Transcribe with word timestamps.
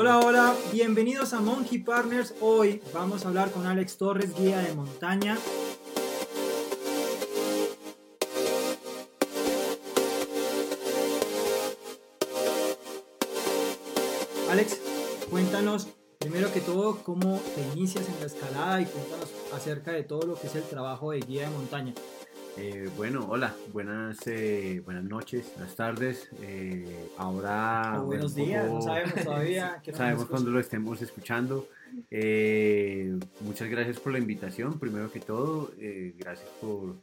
Hola, 0.00 0.20
hola, 0.20 0.54
bienvenidos 0.70 1.32
a 1.32 1.40
Monkey 1.40 1.78
Partners. 1.78 2.32
Hoy 2.40 2.80
vamos 2.94 3.24
a 3.24 3.28
hablar 3.30 3.50
con 3.50 3.66
Alex 3.66 3.98
Torres, 3.98 4.32
guía 4.38 4.58
de 4.58 4.72
montaña. 4.72 5.36
Alex, 14.48 14.80
cuéntanos 15.28 15.88
primero 16.18 16.52
que 16.52 16.60
todo 16.60 17.02
cómo 17.02 17.40
te 17.56 17.62
inicias 17.76 18.08
en 18.08 18.20
la 18.20 18.26
escalada 18.26 18.80
y 18.80 18.86
cuéntanos 18.86 19.30
acerca 19.52 19.90
de 19.90 20.04
todo 20.04 20.28
lo 20.28 20.40
que 20.40 20.46
es 20.46 20.54
el 20.54 20.62
trabajo 20.62 21.10
de 21.10 21.18
guía 21.18 21.50
de 21.50 21.56
montaña. 21.56 21.92
Eh, 22.60 22.88
bueno, 22.96 23.24
hola, 23.28 23.54
buenas, 23.72 24.18
eh, 24.26 24.82
buenas 24.84 25.04
noches, 25.04 25.52
buenas 25.56 25.76
tardes. 25.76 26.28
Eh, 26.42 27.08
ahora. 27.16 28.00
O 28.02 28.06
buenos 28.06 28.34
bueno, 28.34 28.44
un 28.44 28.48
días, 28.50 28.64
no 28.66 28.70
poco- 28.72 28.82
sabemos 28.82 29.14
todavía. 29.24 29.82
hora 29.86 29.96
Sabemos 29.96 30.26
cuándo 30.26 30.50
lo 30.50 30.58
estemos 30.60 31.00
escuchando. 31.02 31.68
Eh, 32.10 33.16
muchas 33.42 33.68
gracias 33.70 34.00
por 34.00 34.12
la 34.12 34.18
invitación, 34.18 34.78
primero 34.78 35.10
que 35.10 35.20
todo. 35.20 35.70
eh, 35.78 36.14
gracias 36.18 36.48
por, 36.60 36.96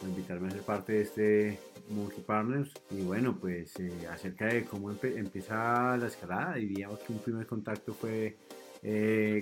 por 0.00 0.08
invitarme 0.08 0.48
a 0.48 0.50
ser 0.52 0.62
parte 0.62 0.92
de 0.94 1.02
este 1.02 1.58
Monkey 1.90 2.22
Partners. 2.24 2.72
Y 2.90 3.02
bueno, 3.02 3.36
pues 3.38 3.78
eh, 3.80 3.92
acerca 4.10 4.46
de 4.46 4.64
cómo 4.64 4.90
empe- 4.90 5.16
empieza 5.18 5.94
la 5.98 6.06
escalada, 6.06 6.54
diríamos 6.54 6.98
que 7.00 7.12
un 7.12 7.18
primer 7.18 7.46
contacto 7.46 7.92
fue 7.92 8.36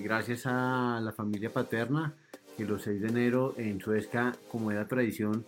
gracias 0.02 0.42
a 0.47 1.00
la 1.00 1.12
familia 1.12 1.50
paterna, 1.50 2.14
que 2.57 2.65
los 2.65 2.83
6 2.83 3.01
de 3.01 3.09
enero 3.09 3.55
en 3.57 3.81
Suezca, 3.81 4.33
como 4.51 4.71
era 4.71 4.87
tradición, 4.89 5.45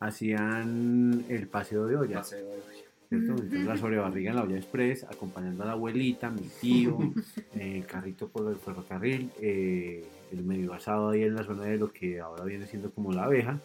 hacían 0.00 1.24
el 1.28 1.46
paseo 1.48 1.86
de 1.86 1.96
olla. 1.96 2.18
Paseo 2.18 2.46
de. 2.46 2.84
Entonces 3.10 3.64
la 3.64 3.76
sobrebarriga 3.76 4.30
en 4.30 4.36
la 4.36 4.42
olla 4.42 4.56
express, 4.56 5.04
acompañando 5.04 5.62
a 5.62 5.66
la 5.66 5.72
abuelita, 5.72 6.30
mi 6.30 6.48
tío, 6.60 6.98
eh, 7.54 7.78
el 7.78 7.86
carrito 7.86 8.28
por 8.28 8.50
el 8.50 8.56
ferrocarril, 8.56 9.30
eh, 9.40 10.04
el 10.32 10.44
medio 10.44 10.72
asado 10.72 11.10
ahí 11.10 11.22
en 11.22 11.34
la 11.34 11.44
zona 11.44 11.64
de 11.64 11.78
lo 11.78 11.92
que 11.92 12.20
ahora 12.20 12.44
viene 12.44 12.66
siendo 12.66 12.90
como 12.90 13.12
la 13.12 13.24
abeja. 13.24 13.60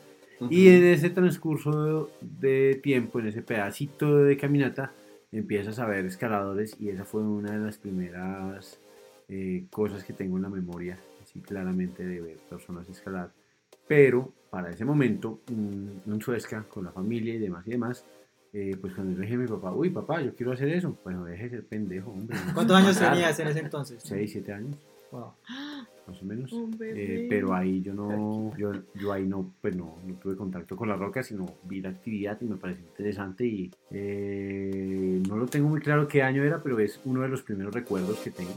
Y 0.50 0.70
en 0.70 0.86
ese 0.86 1.10
transcurso 1.10 2.12
de 2.22 2.80
tiempo, 2.82 3.20
en 3.20 3.28
ese 3.28 3.42
pedacito 3.42 4.20
de 4.20 4.38
caminata, 4.38 4.94
empiezas 5.34 5.80
a 5.80 5.86
ver 5.86 6.06
escaladores 6.06 6.78
y 6.80 6.90
esa 6.90 7.04
fue 7.04 7.22
una 7.22 7.52
de 7.52 7.58
las 7.60 7.78
primeras 7.78 8.80
eh, 9.28 9.66
cosas 9.70 10.06
que 10.06 10.14
tengo 10.14 10.38
en 10.38 10.44
la 10.44 10.50
memoria, 10.50 10.98
así 11.40 11.48
claramente 11.48 12.06
de 12.06 12.22
ver 12.22 12.38
personas 12.50 12.88
escalar. 12.90 13.32
Pero 13.88 14.34
para 14.50 14.70
ese 14.70 14.86
momento, 14.86 15.42
en 15.50 16.22
Suezca, 16.22 16.64
con 16.64 16.86
la 16.86 16.92
familia 16.92 17.34
y 17.36 17.40
demás 17.40 17.66
y 17.68 17.72
demás, 17.72 18.06
eh, 18.54 18.76
pues 18.80 18.94
cuando 18.94 19.14
yo 19.14 19.22
dije 19.22 19.36
a 19.36 19.38
mi 19.38 19.48
papá, 19.48 19.72
uy 19.74 19.90
papá, 19.90 20.22
yo 20.22 20.36
quiero 20.36 20.54
hacer 20.54 20.70
eso, 20.70 20.98
bueno, 21.04 21.24
deje 21.26 21.44
de 21.44 21.50
ser 21.50 21.68
pendejo, 21.68 22.12
hombre. 22.12 22.38
¿Cuántos 22.54 22.76
años 22.76 22.98
tenías 22.98 23.40
en 23.40 23.48
ese 23.48 23.60
entonces? 23.60 24.02
6, 24.04 24.32
7 24.32 24.54
años, 24.54 24.76
Wow. 25.12 25.34
más 26.08 26.22
o 26.22 26.26
menos. 26.26 26.52
Un 26.52 26.78
Eh, 26.82 27.26
pero 27.30 27.54
ahí 27.54 27.82
yo 27.82 27.94
no, 27.94 28.56
yo, 28.58 28.72
yo 28.94 29.12
ahí 29.12 29.26
no, 29.28 29.54
pues 29.62 29.76
no, 29.76 29.98
no 30.06 30.14
tuve 30.16 30.36
contacto 30.36 30.76
con 30.76 30.88
la 30.88 30.96
roca, 30.96 31.24
sino 31.24 31.46
vi 31.64 31.82
la 31.82 31.90
actividad 31.90 32.40
y 32.42 32.46
me 32.46 32.58
pareció 32.58 32.86
interesante 32.86 33.46
y 33.46 33.72
eh, 33.92 35.22
no 35.28 35.38
lo 35.38 35.48
tengo 35.48 35.70
muy 35.70 35.80
claro 35.82 36.08
qué 36.08 36.22
año 36.22 36.44
era, 36.44 36.62
pero 36.62 36.80
es 36.80 37.00
uno 37.06 37.22
de 37.22 37.30
los 37.30 37.42
primeros 37.44 37.74
recuerdos 37.74 38.20
que 38.20 38.32
tengo. 38.32 38.52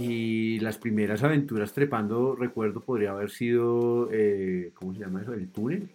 Y 0.00 0.58
las 0.60 0.78
primeras 0.78 1.22
aventuras 1.22 1.72
trepando, 1.72 2.34
recuerdo, 2.36 2.80
podría 2.80 3.10
haber 3.12 3.30
sido, 3.30 4.08
eh, 4.12 4.70
¿cómo 4.74 4.94
se 4.94 5.00
llama 5.00 5.22
eso? 5.22 5.32
El 5.34 5.48
túnel, 5.50 5.88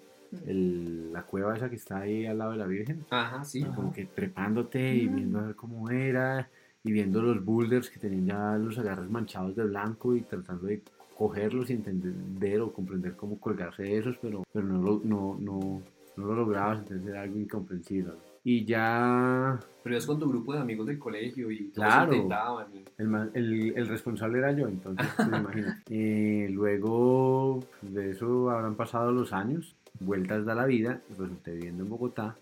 el- 0.45 1.11
la 1.13 1.23
cueva 1.23 1.55
esa 1.55 1.69
que 1.69 1.75
está 1.75 1.99
ahí 1.99 2.25
al 2.25 2.37
lado 2.39 2.51
de 2.51 2.57
la 2.57 2.65
Virgen 2.65 3.05
Ajá, 3.09 3.43
sí. 3.43 3.63
Ajá. 3.63 3.75
como 3.75 3.93
que 3.93 4.05
trepándote 4.05 4.95
y 4.95 5.07
viendo 5.07 5.39
a 5.39 5.43
ver 5.47 5.55
cómo 5.55 5.89
era 5.89 6.49
y 6.83 6.91
viendo 6.91 7.21
los 7.21 7.43
boulders 7.45 7.89
que 7.89 7.99
tenían 7.99 8.25
ya 8.25 8.57
los 8.57 8.77
agarres 8.77 9.09
manchados 9.09 9.55
de 9.55 9.63
blanco 9.63 10.15
y 10.15 10.21
tratando 10.21 10.65
de 10.67 10.81
cogerlos 11.15 11.69
y 11.69 11.73
entender 11.73 12.59
o 12.61 12.73
comprender 12.73 13.15
cómo 13.15 13.39
colgarse 13.39 13.83
de 13.83 13.97
esos, 13.99 14.17
pero, 14.17 14.43
pero 14.51 14.65
no, 14.65 14.81
lo, 14.81 15.01
no, 15.03 15.37
no, 15.39 15.81
no 16.17 16.25
lo 16.25 16.35
lograbas, 16.35 16.79
entonces 16.79 17.07
era 17.07 17.21
algo 17.21 17.37
incomprensible. 17.39 18.13
Y 18.43 18.65
ya 18.65 19.57
Pero 19.83 19.97
es 19.97 20.05
con 20.05 20.19
tu 20.19 20.27
grupo 20.29 20.53
de 20.53 20.59
amigos 20.59 20.85
del 20.87 20.99
colegio 20.99 21.49
y 21.51 21.69
Claro. 21.71 22.13
intentaban. 22.13 22.67
y- 22.73 22.83
el, 22.97 23.29
el, 23.33 23.73
el 23.77 23.87
responsable 23.87 24.39
era 24.39 24.51
yo, 24.51 24.67
entonces, 24.67 25.07
pues, 25.15 25.27
imagínate. 25.27 25.81
Eh, 25.89 26.49
luego 26.49 27.59
de 27.81 28.11
eso 28.11 28.49
habrán 28.49 28.75
pasado 28.75 29.11
los 29.11 29.31
años, 29.33 29.75
vueltas 29.99 30.45
da 30.45 30.55
la 30.55 30.65
vida, 30.65 31.01
resulté 31.09 31.53
viviendo 31.53 31.83
en 31.83 31.89
Bogotá 31.89 32.35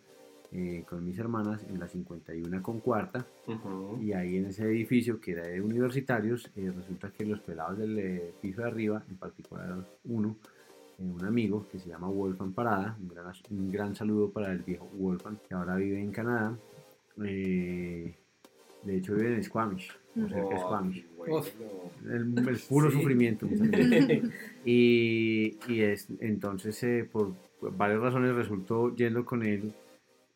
eh, 0.53 0.83
con 0.89 1.05
mis 1.05 1.17
hermanas 1.17 1.63
en 1.69 1.79
la 1.79 1.87
51 1.87 2.61
con 2.61 2.79
cuarta, 2.79 3.25
Ujú. 3.47 3.99
Y 4.01 4.13
ahí 4.13 4.37
en 4.37 4.47
ese 4.47 4.65
edificio 4.65 5.19
que 5.21 5.31
era 5.31 5.43
de 5.47 5.61
universitarios, 5.61 6.49
eh, 6.55 6.71
resulta 6.75 7.09
que 7.11 7.25
los 7.25 7.39
pelados 7.39 7.77
del 7.77 7.97
eh, 7.99 8.33
piso 8.41 8.61
de 8.61 8.67
arriba, 8.67 9.01
en 9.09 9.17
particular 9.17 9.75
uno, 10.05 10.35
un 11.01 11.25
amigo 11.25 11.67
que 11.71 11.79
se 11.79 11.89
llama 11.89 12.07
Wolfgang 12.07 12.53
Parada, 12.53 12.97
un 13.01 13.07
gran, 13.09 13.33
un 13.49 13.71
gran 13.71 13.95
saludo 13.95 14.29
para 14.29 14.51
el 14.51 14.59
viejo 14.59 14.89
Wolfgang, 14.93 15.37
que 15.47 15.53
ahora 15.53 15.75
vive 15.75 15.99
en 15.99 16.11
Canadá. 16.11 16.57
eh, 17.23 18.15
de 18.83 18.97
hecho 18.97 19.13
vive 19.15 19.35
en 19.35 19.43
Squamish, 19.43 19.91
o 20.15 20.27
cerca 20.27 20.49
de 20.49 20.55
Oh, 20.55 20.59
Squamish. 20.59 21.05
bueno. 21.17 21.41
El, 22.05 22.47
el 22.49 22.59
puro 22.67 22.89
Sí. 22.89 22.97
sufrimiento. 22.97 23.47
y, 24.65 25.57
y 25.67 25.81
es, 25.81 26.07
entonces, 26.19 26.81
eh, 26.83 27.07
por 27.11 27.33
varias 27.61 27.99
razones, 27.99 28.33
resultó 28.35 28.95
yendo 28.95 29.23
con 29.25 29.43
él 29.43 29.71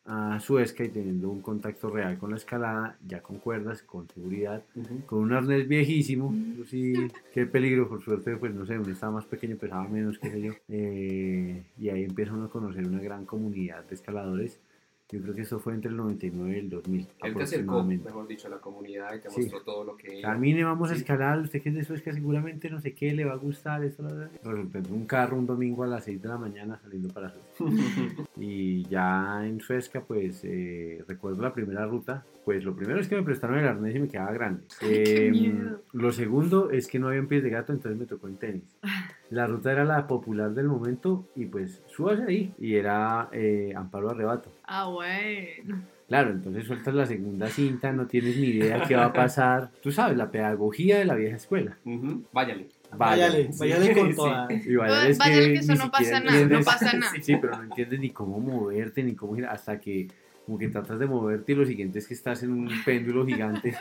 a 0.06 0.38
Suezca 0.40 0.84
y 0.84 0.88
teniendo 0.88 1.28
un 1.30 1.40
contacto 1.40 1.90
real 1.90 2.16
con 2.18 2.30
la 2.30 2.36
escalada, 2.36 2.96
ya 3.06 3.20
con 3.22 3.38
cuerdas, 3.38 3.82
con 3.82 4.08
seguridad, 4.08 4.62
Ujú. 4.74 5.00
con 5.06 5.18
un 5.20 5.32
arnés 5.32 5.66
viejísimo. 5.66 6.32
Eso 6.54 6.64
sí, 6.64 6.94
qué 7.34 7.46
peligro, 7.46 7.88
por 7.88 8.02
suerte, 8.02 8.36
pues 8.36 8.54
no 8.54 8.64
sé, 8.66 8.78
uno 8.78 8.92
estaba 8.92 9.12
más 9.12 9.24
pequeño, 9.26 9.56
pesaba 9.56 9.88
menos, 9.88 10.18
qué 10.18 10.30
sé 10.30 10.40
yo. 10.40 10.52
Eh, 10.68 11.64
y 11.78 11.88
ahí 11.88 12.04
empieza 12.04 12.32
uno 12.34 12.44
a 12.44 12.50
conocer 12.50 12.86
una 12.86 13.00
gran 13.00 13.24
comunidad 13.24 13.84
de 13.84 13.94
escaladores. 13.94 14.60
Yo 15.08 15.20
creo 15.22 15.34
que 15.36 15.42
eso 15.42 15.60
fue 15.60 15.72
entre 15.72 15.88
el 15.92 15.96
99 15.96 16.56
y 16.56 16.58
el 16.58 16.68
2000. 16.68 17.06
Él 17.22 17.34
te 17.36 17.42
acercó, 17.44 17.84
mejor 17.84 18.26
dicho, 18.26 18.48
a 18.48 18.50
la 18.50 18.58
comunidad 18.58 19.14
y 19.14 19.20
te 19.20 19.30
Sí. 19.30 19.42
mostró 19.42 19.62
todo 19.62 19.84
lo 19.84 19.96
que... 19.96 20.20
Carmine, 20.20 20.64
vamos 20.64 20.90
a 20.90 20.94
Sí. 20.94 21.00
escalar, 21.02 21.38
usted 21.38 21.62
que 21.62 21.68
es 21.68 21.74
de 21.76 21.84
Suezca 21.84 22.12
seguramente 22.12 22.68
no 22.70 22.80
sé 22.80 22.92
qué 22.92 23.12
le 23.12 23.24
va 23.24 23.34
a 23.34 23.36
gustar. 23.36 23.84
Esto, 23.84 24.02
la, 24.02 24.10
la. 24.10 24.28
Resultó 24.42 24.92
un 24.92 25.06
carro 25.06 25.36
un 25.38 25.46
domingo 25.46 25.84
a 25.84 25.86
las 25.86 26.02
6 26.04 26.20
de 26.20 26.28
la 26.28 26.38
mañana 26.38 26.80
saliendo 26.82 27.08
para 27.14 27.30
Suezca. 27.30 27.54
Y 28.36 28.84
ya 28.88 29.46
en 29.46 29.60
Suezca, 29.60 30.02
pues 30.02 30.42
eh, 30.44 31.02
recuerdo 31.08 31.42
la 31.42 31.52
primera 31.54 31.86
ruta. 31.86 32.24
Pues 32.44 32.62
lo 32.64 32.76
primero 32.76 33.00
es 33.00 33.08
que 33.08 33.16
me 33.16 33.22
prestaron 33.24 33.58
el 33.58 33.66
arnés 33.66 33.96
y 33.96 33.98
me 33.98 34.08
quedaba 34.08 34.32
grande. 34.32 34.62
qué 34.78 35.26
Em, 35.26 35.32
miedo. 35.32 35.82
lo 35.92 36.12
segundo 36.12 36.70
es 36.70 36.86
que 36.86 36.98
no 37.00 37.08
había 37.08 37.22
pies 37.26 37.42
de 37.42 37.50
gato, 37.50 37.72
entonces 37.72 37.98
me 37.98 38.06
tocó 38.06 38.28
en 38.28 38.36
tenis. 38.36 38.76
La 39.30 39.48
ruta 39.48 39.72
era 39.72 39.84
la 39.84 40.06
popular 40.06 40.52
del 40.54 40.68
momento 40.68 41.26
y 41.34 41.46
pues 41.46 41.82
súbase 41.86 42.22
ahí. 42.22 42.54
Y 42.60 42.76
era 42.76 43.28
eh, 43.32 43.72
Amparo 43.74 44.10
Arrebato. 44.10 44.52
Ah, 44.62 44.86
bueno. 44.88 45.82
Claro, 46.06 46.30
entonces 46.30 46.64
sueltas 46.64 46.94
la 46.94 47.04
segunda 47.06 47.48
cinta, 47.48 47.90
no 47.90 48.06
tienes 48.06 48.36
ni 48.36 48.46
idea 48.50 48.84
qué 48.86 48.94
va 48.94 49.06
a 49.06 49.12
pasar. 49.12 49.72
Tú 49.82 49.90
sabes, 49.90 50.16
la 50.16 50.30
pedagogía 50.30 50.98
de 51.00 51.04
la 51.06 51.16
vieja 51.16 51.34
escuela. 51.34 51.76
Ujú. 51.84 52.22
Váyale. 52.32 52.68
Váyale, 52.96 53.52
Sí. 53.52 53.58
váyale 53.58 53.94
con 53.94 54.08
Sí. 54.10 54.16
toda. 54.16 54.48
Y 54.52 54.76
vaya, 54.76 55.08
es 55.08 55.18
Váyale 55.18 55.46
que 55.46 55.52
que 55.54 55.58
eso 55.60 55.74
no 55.74 55.90
pasa 55.90 56.20
nada, 56.20 56.46
no 56.46 56.60
pasa 56.62 56.92
nada. 56.92 57.12
Sí, 57.20 57.36
pero 57.40 57.56
no 57.56 57.62
entiendes 57.64 58.00
ni 58.00 58.10
cómo 58.10 58.38
moverte, 58.40 59.02
ni 59.02 59.14
cómo 59.14 59.34
girar, 59.34 59.52
hasta 59.54 59.80
que 59.80 60.08
como 60.44 60.58
que 60.58 60.68
tratas 60.68 60.98
de 60.98 61.06
moverte 61.06 61.52
y 61.52 61.54
lo 61.56 61.66
siguiente 61.66 61.98
es 61.98 62.06
que 62.06 62.14
estás 62.14 62.42
en 62.42 62.52
un 62.52 62.68
péndulo 62.84 63.26
gigante 63.26 63.74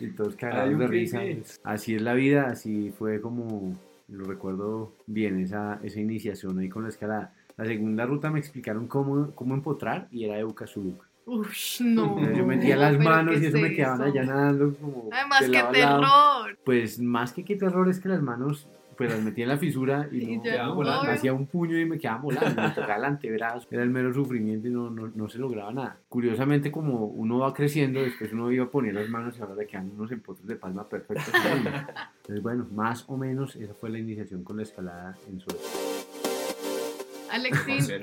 y 0.00 0.08
todos 0.08 0.34
cagados 0.36 0.72
un 0.72 0.80
de 0.80 0.86
risa. 0.88 1.20
Así 1.64 1.94
es 1.94 2.02
la 2.02 2.14
vida, 2.14 2.48
así 2.48 2.92
fue 2.98 3.20
como, 3.20 3.78
lo 4.08 4.24
recuerdo 4.24 4.92
bien, 5.06 5.40
esa, 5.40 5.78
esa 5.82 6.00
iniciación 6.00 6.58
ahí 6.58 6.68
con 6.68 6.82
la 6.82 6.88
escalada. 6.88 7.32
La 7.56 7.64
segunda 7.64 8.04
ruta 8.04 8.30
me 8.30 8.38
explicaron 8.38 8.86
cómo, 8.86 9.30
cómo 9.34 9.54
empotrar 9.54 10.08
y 10.10 10.24
era 10.24 10.36
de 10.36 10.44
Ucazuluc. 10.44 11.06
Ush, 11.26 11.80
no. 11.82 12.04
Entonces 12.04 12.36
yo 12.38 12.46
metía 12.46 12.76
las 12.76 12.98
manos 12.98 13.34
¿qué 13.34 13.40
y 13.42 13.46
eso 13.46 13.56
es 13.56 13.62
me 13.64 13.74
quedaban 13.74 14.00
eso? 14.08 14.10
allá 14.18 14.24
nadando 14.24 14.74
como 14.76 15.08
Además, 15.12 15.40
de 15.40 15.46
qué 15.50 15.52
lado 15.58 15.68
a 15.68 15.72
lado. 15.72 16.00
terror. 16.44 16.58
Pues 16.64 17.00
más 17.00 17.32
que 17.32 17.44
qué 17.44 17.56
terror 17.56 17.88
es 17.88 17.98
que 18.00 18.08
las 18.08 18.22
manos 18.22 18.68
pues 18.96 19.10
las 19.10 19.20
metía 19.22 19.44
en 19.44 19.50
la 19.50 19.58
fisura 19.58 20.08
y 20.10 20.22
Y 20.22 20.36
no, 20.38 20.44
ya, 20.44 20.64
no, 20.66 20.74
volando. 20.76 21.10
hacía 21.10 21.32
un 21.34 21.46
puño 21.46 21.78
y 21.78 21.84
me 21.84 21.98
quedaba 21.98 22.22
volando, 22.22 22.62
me 22.62 22.70
tocaba 22.70 22.96
el 22.96 23.04
antebrazo, 23.04 23.68
era 23.70 23.82
el 23.82 23.90
mero 23.90 24.14
sufrimiento 24.14 24.68
y 24.68 24.70
no, 24.70 24.88
no, 24.88 25.10
no 25.14 25.28
se 25.28 25.38
lograba 25.38 25.70
nada. 25.70 25.98
Curiosamente 26.08 26.70
como 26.72 27.04
uno 27.04 27.40
va 27.40 27.52
creciendo, 27.52 28.00
después 28.00 28.32
uno 28.32 28.50
iba 28.52 28.64
a 28.64 28.70
poner 28.70 28.94
las 28.94 29.10
manos 29.10 29.36
y 29.36 29.42
ahora 29.42 29.54
le 29.56 29.66
quedan 29.66 29.90
unos 29.90 30.10
empotros 30.12 30.46
de 30.46 30.56
palma 30.56 30.88
perfectos. 30.88 31.28
Entonces 31.34 32.42
bueno, 32.42 32.66
más 32.72 33.04
o 33.08 33.18
menos 33.18 33.54
esa 33.56 33.74
fue 33.74 33.90
la 33.90 33.98
iniciación 33.98 34.42
con 34.44 34.56
la 34.56 34.62
escalada 34.62 35.14
en 35.28 35.40
Suecia. 35.40 35.68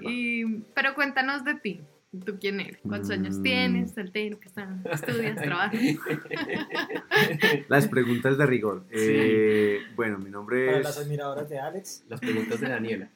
Y... 0.04 0.46
pero 0.76 0.94
cuéntanos 0.94 1.44
de 1.44 1.56
ti. 1.56 1.82
¿Tú 2.26 2.38
quién 2.40 2.60
eres? 2.60 2.78
¿Cuántos 2.88 3.10
años 3.12 3.40
Mm. 3.40 3.44
tienes? 3.44 3.92
¿Soltero? 3.92 4.40
¿Qué 4.40 4.48
estás? 4.48 4.70
¿Estudias? 4.86 5.36
¿Trabajas? 5.42 5.82
Las 7.70 7.88
preguntas 7.88 8.38
de 8.38 8.46
rigor. 8.46 8.86
Eh, 8.92 9.80
bueno, 9.96 10.20
mi 10.20 10.30
nombre 10.30 10.66
Para 10.68 10.78
es... 10.80 10.84
las 10.84 10.98
admiradoras 11.00 11.50
de 11.50 11.60
Alex. 11.60 12.06
Las 12.10 12.20
preguntas 12.20 12.60
de 12.60 12.70
Daniela. 12.70 13.10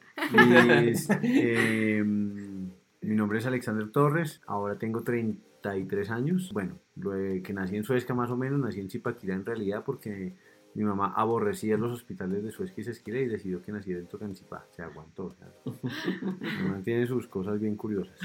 Mis, 0.81 1.07
eh, 1.23 2.03
mi 2.03 3.15
nombre 3.15 3.39
es 3.39 3.45
Alexander 3.45 3.89
Torres, 3.91 4.41
ahora 4.47 4.77
tengo 4.77 5.03
30 5.03 5.45
33 5.61 6.11
años. 6.11 6.51
Bueno, 6.53 6.79
lo 6.95 7.11
de 7.11 7.41
que 7.41 7.51
nací 7.51 7.75
en 7.75 7.83
Suezca 7.83 8.13
más 8.13 8.29
o 8.29 8.37
menos, 8.37 8.59
nací 8.59 8.79
en 8.79 8.89
Zipaquirá 8.89 9.33
en 9.35 9.43
realidad 9.45 9.83
porque 9.85 10.33
mi 10.75 10.83
mamá 10.83 11.11
aborrecía 11.15 11.77
los 11.77 11.91
hospitales 11.91 12.43
de 12.43 12.51
Suezca 12.51 12.79
y 12.79 12.83
Sesquila 12.83 13.19
y 13.19 13.25
decidió 13.25 13.61
que 13.63 13.71
naciera 13.71 13.99
en 13.99 14.07
Tocancipá. 14.07 14.65
Se 14.71 14.83
aguantó. 14.83 15.25
O 15.25 15.33
sea, 15.33 15.47
mi 16.39 16.63
mamá 16.63 16.81
tiene 16.83 17.07
sus 17.07 17.27
cosas 17.27 17.59
bien 17.59 17.75
curiosas. 17.75 18.17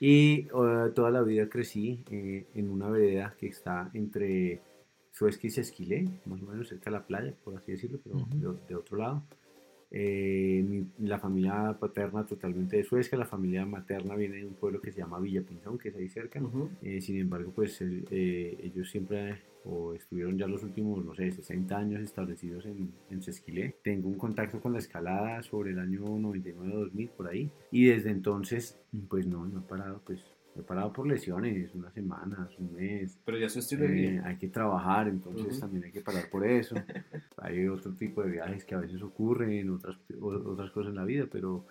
Y 0.00 0.40
eh, 0.46 0.90
toda 0.94 1.10
la 1.10 1.22
vida 1.22 1.48
crecí 1.48 2.02
eh, 2.10 2.46
en 2.54 2.70
una 2.70 2.88
vereda 2.88 3.34
que 3.38 3.48
está 3.48 3.90
entre 3.94 4.60
Suezca 5.12 5.46
y 5.46 5.50
Sesquilé, 5.50 6.08
más 6.26 6.40
o 6.42 6.46
menos 6.46 6.68
cerca 6.68 6.90
de 6.90 6.96
la 6.98 7.06
playa, 7.06 7.34
por 7.44 7.56
así 7.56 7.72
decirlo, 7.72 7.98
pero 8.04 8.16
de, 8.34 8.58
de 8.68 8.74
otro 8.76 8.96
lado. 8.98 9.22
Eh, 9.90 10.62
mi- 10.68 10.86
la 11.08 11.18
familia 11.18 11.76
paterna 11.80 12.24
totalmente 12.26 12.76
de 12.76 12.84
Suezca, 12.84 13.16
la 13.16 13.24
familia 13.24 13.64
materna 13.64 14.14
viene 14.14 14.36
de 14.36 14.44
un 14.46 14.54
pueblo 14.54 14.80
que 14.80 14.92
se 14.92 14.98
llama 14.98 15.18
Villa 15.18 15.42
Pinzón, 15.42 15.78
que 15.78 15.88
es 15.88 15.96
ahí 15.96 16.08
cerca. 16.08 16.40
Ujú. 16.42 16.70
Eh, 16.82 17.00
sin 17.00 17.18
embargo, 17.18 17.50
pues 17.54 17.80
eh, 17.80 18.58
ellos 18.62 18.90
siempre 18.90 19.38
o 19.70 19.92
estuvieron 19.94 20.38
ya 20.38 20.46
los 20.46 20.62
últimos, 20.62 21.04
no 21.04 21.14
sé, 21.14 21.30
60 21.30 21.76
años 21.76 22.00
establecidos 22.00 22.64
en, 22.66 22.90
en 23.10 23.22
Sesquilé. 23.22 23.76
Tengo 23.82 24.08
un 24.08 24.16
contacto 24.16 24.60
con 24.60 24.72
la 24.72 24.78
escalada 24.78 25.42
sobre 25.42 25.72
el 25.72 25.78
año 25.78 26.00
99-2000, 26.18 27.10
por 27.10 27.28
ahí. 27.28 27.50
Y 27.70 27.86
desde 27.86 28.10
entonces, 28.10 28.80
pues 29.08 29.26
no, 29.26 29.44
no 29.46 29.60
he 29.60 29.62
parado, 29.62 30.00
pues 30.04 30.24
he 30.56 30.62
parado 30.62 30.92
por 30.92 31.06
lesiones, 31.06 31.74
unas 31.74 31.92
semanas, 31.92 32.58
un 32.58 32.72
mes. 32.72 33.18
Pero 33.24 33.38
ya 33.38 33.48
su 33.48 33.58
estilo 33.58 33.84
de 33.84 33.88
Eh, 33.90 34.10
vida. 34.12 34.26
hay 34.26 34.36
que 34.36 34.48
trabajar, 34.48 35.06
entonces 35.08 35.46
Ujú. 35.48 35.60
también 35.60 35.84
hay 35.84 35.92
que 35.92 36.00
parar 36.00 36.28
por 36.30 36.46
eso. 36.46 36.74
hay 37.36 37.68
otro 37.68 37.92
tipo 37.92 38.22
de 38.22 38.30
viajes 38.30 38.64
que 38.64 38.74
a 38.74 38.80
veces 38.80 39.02
ocurren, 39.02 39.68
otras, 39.70 39.98
otras 40.20 40.70
cosas 40.70 40.90
en 40.90 40.96
la 40.96 41.04
vida, 41.04 41.26
pero 41.30 41.66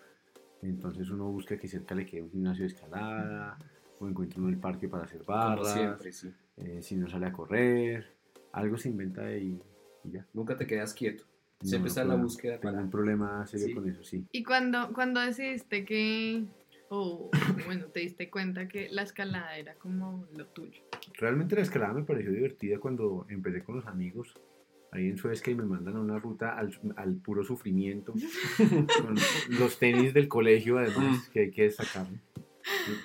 entonces 0.61 1.09
uno 1.09 1.31
busca 1.31 1.57
que 1.57 1.67
cerca 1.67 1.95
le 1.95 2.05
quede 2.05 2.21
un 2.21 2.31
gimnasio 2.31 2.63
de 2.63 2.67
escalada, 2.73 3.57
o 3.99 4.07
encuentra 4.07 4.39
uno 4.39 4.49
el 4.49 4.57
parque 4.57 4.87
para 4.87 5.05
hacer 5.05 5.23
Como 5.23 5.37
barras, 5.37 5.73
siempre, 5.73 6.11
sí. 6.13 6.31
Eh, 6.57 6.79
si 6.81 6.95
no 6.95 7.07
sale 7.09 7.27
a 7.27 7.31
correr, 7.31 8.05
algo 8.51 8.77
se 8.77 8.89
inventa 8.89 9.31
y, 9.35 9.59
y 10.03 10.11
ya. 10.11 10.25
Nunca 10.33 10.57
te 10.57 10.65
quedas 10.67 10.93
quieto. 10.93 11.23
No, 11.61 11.67
Siempre 11.69 11.83
no 11.83 11.87
está 11.87 12.01
en 12.03 12.07
la 12.09 12.15
búsqueda 12.15 12.59
Tengo 12.59 12.71
para... 12.73 12.83
un 12.83 12.89
problema 12.91 13.45
serio 13.47 13.67
Sí. 13.67 13.73
con 13.73 13.89
eso, 13.89 14.03
sí. 14.03 14.25
¿Y 14.31 14.43
cuando, 14.43 14.93
cuando 14.93 15.19
decidiste 15.21 15.85
que, 15.85 16.43
o 16.89 17.31
bueno, 17.65 17.85
te 17.87 18.01
diste 18.01 18.29
cuenta 18.29 18.67
que 18.67 18.89
la 18.89 19.01
escalada 19.01 19.57
era 19.57 19.73
como 19.75 20.25
lo 20.35 20.45
tuyo? 20.47 20.81
Realmente 21.13 21.55
la 21.55 21.61
escalada 21.63 21.93
me 21.93 22.03
pareció 22.03 22.31
divertida 22.31 22.77
cuando 22.79 23.25
empecé 23.29 23.63
con 23.63 23.75
los 23.77 23.87
amigos 23.87 24.35
ahí 24.91 25.07
en 25.07 25.17
Suezca 25.17 25.51
y 25.51 25.55
me 25.55 25.65
mandan 25.65 25.95
a 25.97 25.99
una 25.99 26.17
ruta 26.19 26.57
al, 26.57 26.77
al 26.95 27.15
puro 27.15 27.43
sufrimiento 27.43 28.13
con 29.01 29.15
los 29.59 29.77
tenis 29.79 30.13
del 30.13 30.27
colegio 30.29 30.77
además 30.77 31.27
que 31.29 31.41
hay 31.41 31.51
que 31.51 31.63
destacar 31.63 32.05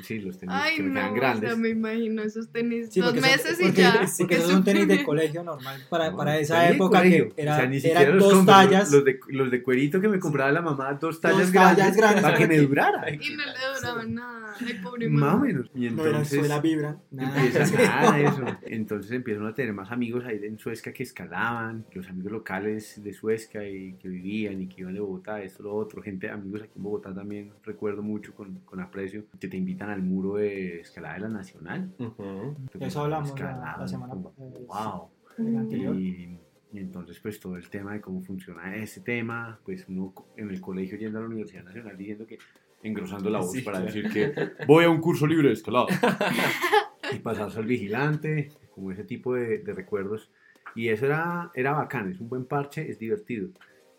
sí 0.02 0.18
los 0.20 0.38
tenis 0.38 0.54
Ay, 0.58 0.76
que 0.76 0.82
me 0.82 0.88
no, 0.88 0.94
quedan 0.94 1.10
o 1.10 1.14
grandes 1.14 1.50
sea, 1.50 1.58
me 1.58 1.68
imagino 1.70 2.22
esos 2.22 2.48
tenis 2.50 2.88
Sí, 2.90 3.00
dos 3.00 3.10
son- 3.12 3.20
meses 3.20 3.60
y 3.60 3.64
porque- 3.64 3.80
ya. 3.82 4.06
Porque 4.18 4.36
son 4.40 4.64
tenis 4.64 4.88
de 4.88 5.04
colegio 5.04 5.42
normal 5.44 5.80
para, 5.88 6.10
No, 6.10 6.16
para 6.16 6.38
esa 6.38 6.68
época 6.68 7.02
que 7.02 7.32
era, 7.36 7.54
o 7.54 7.56
sea, 7.56 7.66
ni 7.66 7.76
siquiera 7.80 8.02
eran 8.02 8.16
los 8.16 8.24
dos 8.24 8.34
compro, 8.34 8.54
tallas. 8.54 8.90
los 8.92 9.04
de, 9.04 9.20
los 9.28 9.50
de 9.50 9.62
cuerito 9.62 10.00
que 10.00 10.08
me 10.08 10.18
compraba 10.18 10.52
la 10.52 10.62
mamá 10.62 10.92
dos 10.94 11.20
tallas, 11.20 11.50
tallas 11.52 11.76
grandes, 11.76 11.96
grandes 11.96 12.22
para 12.22 12.36
que 12.38 12.46
me 12.46 12.58
durara 12.58 13.10
Y 13.10 13.16
no 13.16 13.44
le 13.46 13.52
duraba 13.80 14.04
nada. 14.04 14.54
Ay, 14.60 14.74
pobre 14.82 15.08
más 15.08 15.34
o 15.34 15.38
menos 15.38 15.70
y 15.74 15.90
no 15.90 16.04
entonces 16.06 16.38
suela 16.38 16.60
vibra. 16.60 16.96
Nada. 17.10 17.44
Empieza 17.44 17.76
nada 17.82 18.16
de 18.16 18.24
eso. 18.24 18.44
Entonces 18.62 19.12
empiezan 19.12 19.46
a 19.46 19.54
tener 19.54 19.72
más 19.72 19.90
amigos 19.90 20.24
ahí 20.24 20.40
en 20.42 20.58
Suezca 20.58 20.92
que 20.92 21.02
escalaban, 21.02 21.84
los 21.92 22.08
amigos 22.08 22.32
locales 22.32 23.02
de 23.02 23.12
Suezca 23.12 23.64
y 23.66 23.94
que 23.94 24.08
vivían 24.08 24.60
y 24.60 24.66
que 24.68 24.82
iban 24.82 24.94
de 24.94 25.00
Bogotá, 25.00 25.42
esto, 25.42 25.62
lo 25.62 25.74
otro. 25.74 26.02
Gente, 26.02 26.28
amigos 26.30 26.62
aquí 26.62 26.72
en 26.76 26.82
Bogotá 26.82 27.14
también 27.14 27.52
recuerdo 27.64 28.02
mucho 28.02 28.34
con, 28.34 28.56
con 28.64 28.80
aprecio 28.80 29.24
que 29.40 29.48
te 29.52 29.58
invitan 29.58 29.90
al 29.90 30.00
muro 30.02 30.36
de 30.36 30.80
escalada 30.80 31.14
de 31.16 31.20
la 31.20 31.28
Nacional. 31.28 31.92
Eso 32.80 33.02
hablamos 33.02 33.28
la- 33.28 33.34
Escalada, 33.34 33.76
la 33.76 33.86
semana 33.86 34.14
como, 34.14 34.32
pa- 34.32 34.42
eh, 34.42 34.66
Wow. 34.66 35.98
Y, 35.98 36.38
y 36.72 36.78
entonces 36.78 37.20
pues 37.20 37.38
todo 37.38 37.56
el 37.58 37.68
tema 37.68 37.92
de 37.92 38.00
cómo 38.00 38.22
funciona 38.22 38.74
ese 38.76 39.02
tema, 39.02 39.60
pues 39.62 39.84
uno 39.88 40.14
en 40.38 40.48
el 40.48 40.58
colegio 40.62 40.96
yendo 40.96 41.18
a 41.18 41.20
la 41.20 41.26
Universidad 41.26 41.64
Nacional 41.64 41.98
diciendo 41.98 42.26
que 42.26 42.38
engrosando 42.82 43.28
la 43.28 43.40
voz 43.40 43.52
Sí, 43.52 43.60
para 43.60 43.80
claro. 43.82 43.92
decir 43.92 44.10
que 44.10 44.32
voy 44.66 44.84
a 44.86 44.88
un 44.90 45.02
curso 45.02 45.26
libre 45.26 45.48
de 45.48 45.52
escalada 45.54 45.86
y 47.14 47.18
pasarse 47.18 47.58
al 47.58 47.66
vigilante, 47.66 48.52
como 48.74 48.90
ese 48.90 49.04
tipo 49.04 49.34
de, 49.34 49.58
de 49.58 49.72
recuerdos. 49.74 50.30
Y 50.74 50.88
eso 50.88 51.04
era, 51.04 51.50
era 51.54 51.72
bacán, 51.72 52.10
es 52.10 52.20
un 52.20 52.30
buen 52.30 52.46
parche, 52.46 52.90
es 52.90 52.98
divertido. 52.98 53.50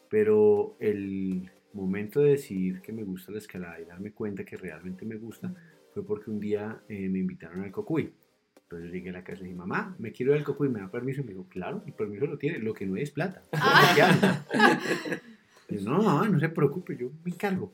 Pero 0.09 0.75
el 0.79 1.51
momento 1.73 2.21
de 2.21 2.31
decidir 2.31 2.81
que 2.81 2.93
me 2.93 3.03
gusta 3.03 3.31
la 3.31 3.39
escalada 3.39 3.79
y 3.79 3.85
darme 3.85 4.11
cuenta 4.11 4.43
que 4.43 4.57
realmente 4.57 5.05
me 5.05 5.17
gusta 5.17 5.53
fue 5.93 6.05
porque 6.05 6.31
un 6.31 6.39
día 6.39 6.81
eh, 6.87 7.09
me 7.09 7.19
invitaron 7.19 7.63
al 7.63 7.71
Cocuy. 7.71 8.13
Entonces 8.55 8.87
yo 8.87 8.93
llegué 8.93 9.09
a 9.09 9.13
la 9.13 9.23
casa 9.23 9.41
y 9.41 9.43
dije, 9.45 9.55
mamá, 9.55 9.95
me 9.99 10.11
quiero 10.11 10.33
ir 10.33 10.39
al 10.39 10.43
Cocuy, 10.43 10.69
¿me 10.69 10.79
da 10.79 10.89
permiso? 10.89 11.21
Y 11.21 11.25
me 11.25 11.31
dijo, 11.31 11.47
claro, 11.47 11.83
el 11.85 11.93
permiso 11.93 12.25
lo 12.25 12.37
tiene, 12.37 12.59
lo 12.59 12.73
que 12.73 12.85
no 12.85 12.95
es 12.95 13.11
plata. 13.11 13.43
Ah. 13.51 14.43
Yo, 15.69 15.81
no, 15.81 16.01
mamá, 16.01 16.27
no 16.27 16.39
se 16.39 16.49
preocupe, 16.49 16.95
yo 16.95 17.09
me 17.23 17.31
encargo. 17.31 17.73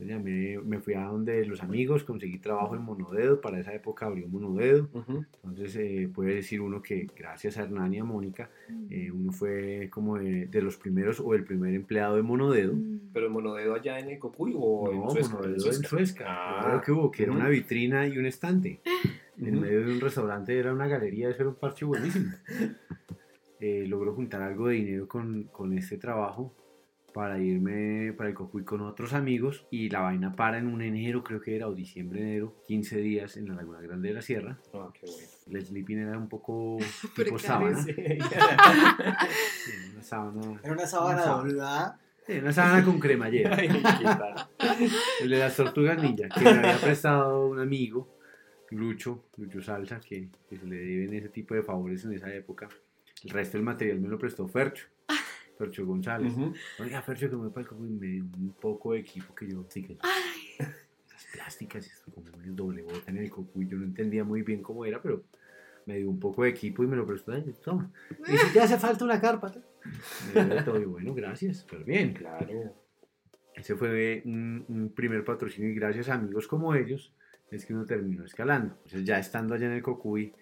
Entonces 0.00 0.24
me, 0.24 0.58
me 0.62 0.80
fui 0.80 0.94
a 0.94 1.04
donde 1.04 1.44
los 1.44 1.62
amigos, 1.62 2.04
conseguí 2.04 2.38
trabajo 2.38 2.74
en 2.74 2.82
Monodedo, 2.82 3.40
para 3.40 3.60
esa 3.60 3.74
época 3.74 4.06
abrió 4.06 4.28
Monodedo. 4.28 4.88
Entonces 5.44 5.76
eh, 5.76 6.10
puede 6.12 6.36
decir 6.36 6.62
uno 6.62 6.80
que 6.80 7.06
gracias 7.14 7.58
a 7.58 7.64
Hernán 7.64 7.92
y 7.92 7.98
a 7.98 8.04
Mónica, 8.04 8.50
eh, 8.88 9.10
uno 9.10 9.30
fue 9.30 9.88
como 9.92 10.16
de, 10.16 10.46
de 10.46 10.62
los 10.62 10.78
primeros 10.78 11.20
o 11.20 11.34
el 11.34 11.44
primer 11.44 11.74
empleado 11.74 12.16
de 12.16 12.22
Monodedo. 12.22 12.74
Pero 13.12 13.26
el 13.26 13.32
monodedo 13.32 13.74
allá 13.74 13.98
en 13.98 14.08
el 14.08 14.18
Cocuy 14.18 14.54
o 14.56 14.90
No, 14.90 15.02
en 15.04 15.10
Suezca. 15.10 15.34
Monodedo 15.34 15.54
en 15.54 15.60
Suezca. 15.60 15.88
Suezca. 15.88 16.24
Ah. 16.26 16.60
Claro 16.62 16.80
que 16.80 16.92
hubo, 16.92 17.10
que 17.10 17.24
era 17.24 17.32
una 17.32 17.48
vitrina 17.48 18.06
y 18.06 18.16
un 18.16 18.24
estante. 18.24 18.80
En 19.36 19.60
medio 19.60 19.84
de 19.84 19.92
un 19.92 20.00
restaurante 20.00 20.58
era 20.58 20.72
una 20.72 20.86
galería, 20.86 21.28
eso 21.28 21.42
era 21.42 21.50
un 21.50 21.56
parche 21.56 21.84
buenísimo. 21.84 22.32
Eh, 23.62 23.84
logró 23.86 24.14
juntar 24.14 24.40
algo 24.40 24.68
de 24.68 24.76
dinero 24.76 25.06
con, 25.06 25.42
con 25.52 25.76
este 25.76 25.98
trabajo 25.98 26.54
para 27.12 27.38
irme 27.38 28.12
para 28.12 28.28
el 28.28 28.34
Cocuy 28.34 28.64
con 28.64 28.80
otros 28.82 29.12
amigos 29.12 29.66
y 29.70 29.88
la 29.90 30.00
vaina 30.00 30.34
para 30.34 30.58
en 30.58 30.66
un 30.66 30.82
enero, 30.82 31.22
creo 31.24 31.40
que 31.40 31.56
era, 31.56 31.68
o 31.68 31.74
diciembre, 31.74 32.20
enero, 32.20 32.54
15 32.66 32.98
días 32.98 33.36
en 33.36 33.48
la 33.48 33.54
Laguna 33.54 33.80
Grande 33.80 34.08
de 34.08 34.14
la 34.14 34.22
Sierra. 34.22 34.58
Ah, 34.74 34.90
qué 34.92 35.06
bueno. 35.06 35.28
El 35.50 35.66
sleeping 35.66 35.98
era 35.98 36.18
un 36.18 36.28
poco 36.28 36.78
tipo 37.16 37.38
sábana. 37.38 37.82
Sí. 37.82 37.92
Sí, 37.94 38.02
una 39.94 40.02
sábana. 40.02 40.60
Era 40.62 40.72
una 40.72 40.86
sábana 40.86 41.26
doblada. 41.26 42.00
sí, 42.26 42.38
una 42.38 42.52
sábana 42.52 42.84
con 42.84 43.00
cremallera. 43.00 43.56
El 45.20 45.30
de 45.30 45.38
las 45.38 45.56
tortugas 45.56 46.02
ninja, 46.02 46.28
que 46.28 46.40
me 46.40 46.50
había 46.50 46.80
prestado 46.80 47.46
un 47.46 47.58
amigo, 47.58 48.16
Lucho, 48.70 49.24
Lucho 49.36 49.60
Salsa, 49.62 50.00
que, 50.00 50.28
que 50.48 50.56
se 50.56 50.66
le 50.66 50.76
deben 50.76 51.14
ese 51.14 51.28
tipo 51.28 51.54
de 51.54 51.62
favores 51.62 52.04
en 52.04 52.12
esa 52.12 52.32
época. 52.32 52.68
El 53.24 53.30
resto 53.30 53.58
del 53.58 53.64
material 53.64 54.00
me 54.00 54.08
lo 54.08 54.18
prestó 54.18 54.48
Fercho, 54.48 54.86
Fercho 55.60 55.84
González. 55.84 56.32
Oiga, 56.78 57.02
Fercho, 57.02 57.28
que 57.28 57.36
me 57.36 57.42
voy 57.42 57.50
para 57.50 57.62
el 57.62 57.68
Coco 57.68 57.84
y 57.86 57.90
me 57.90 58.06
dio 58.06 58.24
un 58.24 58.54
poco 58.58 58.92
de 58.94 59.00
equipo 59.00 59.34
que 59.34 59.46
yo, 59.46 59.64
sí, 59.68 59.82
que 59.82 59.98
las 60.58 61.26
plásticas, 61.34 61.86
esto 61.86 62.10
como 62.12 62.26
el 62.42 62.56
doble 62.56 62.82
bota 62.82 63.10
en 63.10 63.18
el 63.18 63.30
coco, 63.30 63.60
y 63.60 63.68
yo 63.68 63.76
no 63.76 63.84
entendía 63.84 64.24
muy 64.24 64.40
bien 64.42 64.62
cómo 64.62 64.86
era, 64.86 65.02
pero 65.02 65.22
me 65.84 65.98
dio 65.98 66.08
un 66.08 66.18
poco 66.18 66.44
de 66.44 66.48
equipo 66.50 66.82
y 66.82 66.86
me 66.86 66.96
lo 66.96 67.04
prestó. 67.06 67.32
"Ay, 67.32 67.44
Toma. 67.62 67.90
Y 68.26 68.32
dice, 68.32 68.46
ya 68.54 68.64
hace 68.64 68.78
falta 68.78 69.04
una 69.04 69.20
carpa. 69.20 69.52
Me 70.34 70.44
dio 70.46 70.54
de 70.54 70.62
todo, 70.62 70.80
y 70.80 70.84
bueno, 70.86 71.14
gracias, 71.14 71.58
súper 71.58 71.84
bien. 71.84 72.14
Claro. 72.14 72.74
Ese 73.54 73.76
fue 73.76 74.22
un, 74.24 74.64
un 74.68 74.88
primer 74.94 75.24
patrocinio 75.24 75.68
y 75.70 75.74
gracias 75.74 76.08
a 76.08 76.14
amigos 76.14 76.46
como 76.48 76.74
ellos 76.74 77.12
es 77.50 77.66
que 77.66 77.74
uno 77.74 77.84
terminó 77.84 78.24
escalando. 78.24 78.74
Entonces 78.76 79.04
ya 79.04 79.18
estando 79.18 79.54
allá 79.54 79.66
en 79.66 79.72
el 79.72 79.82
Cocuy, 79.82 80.32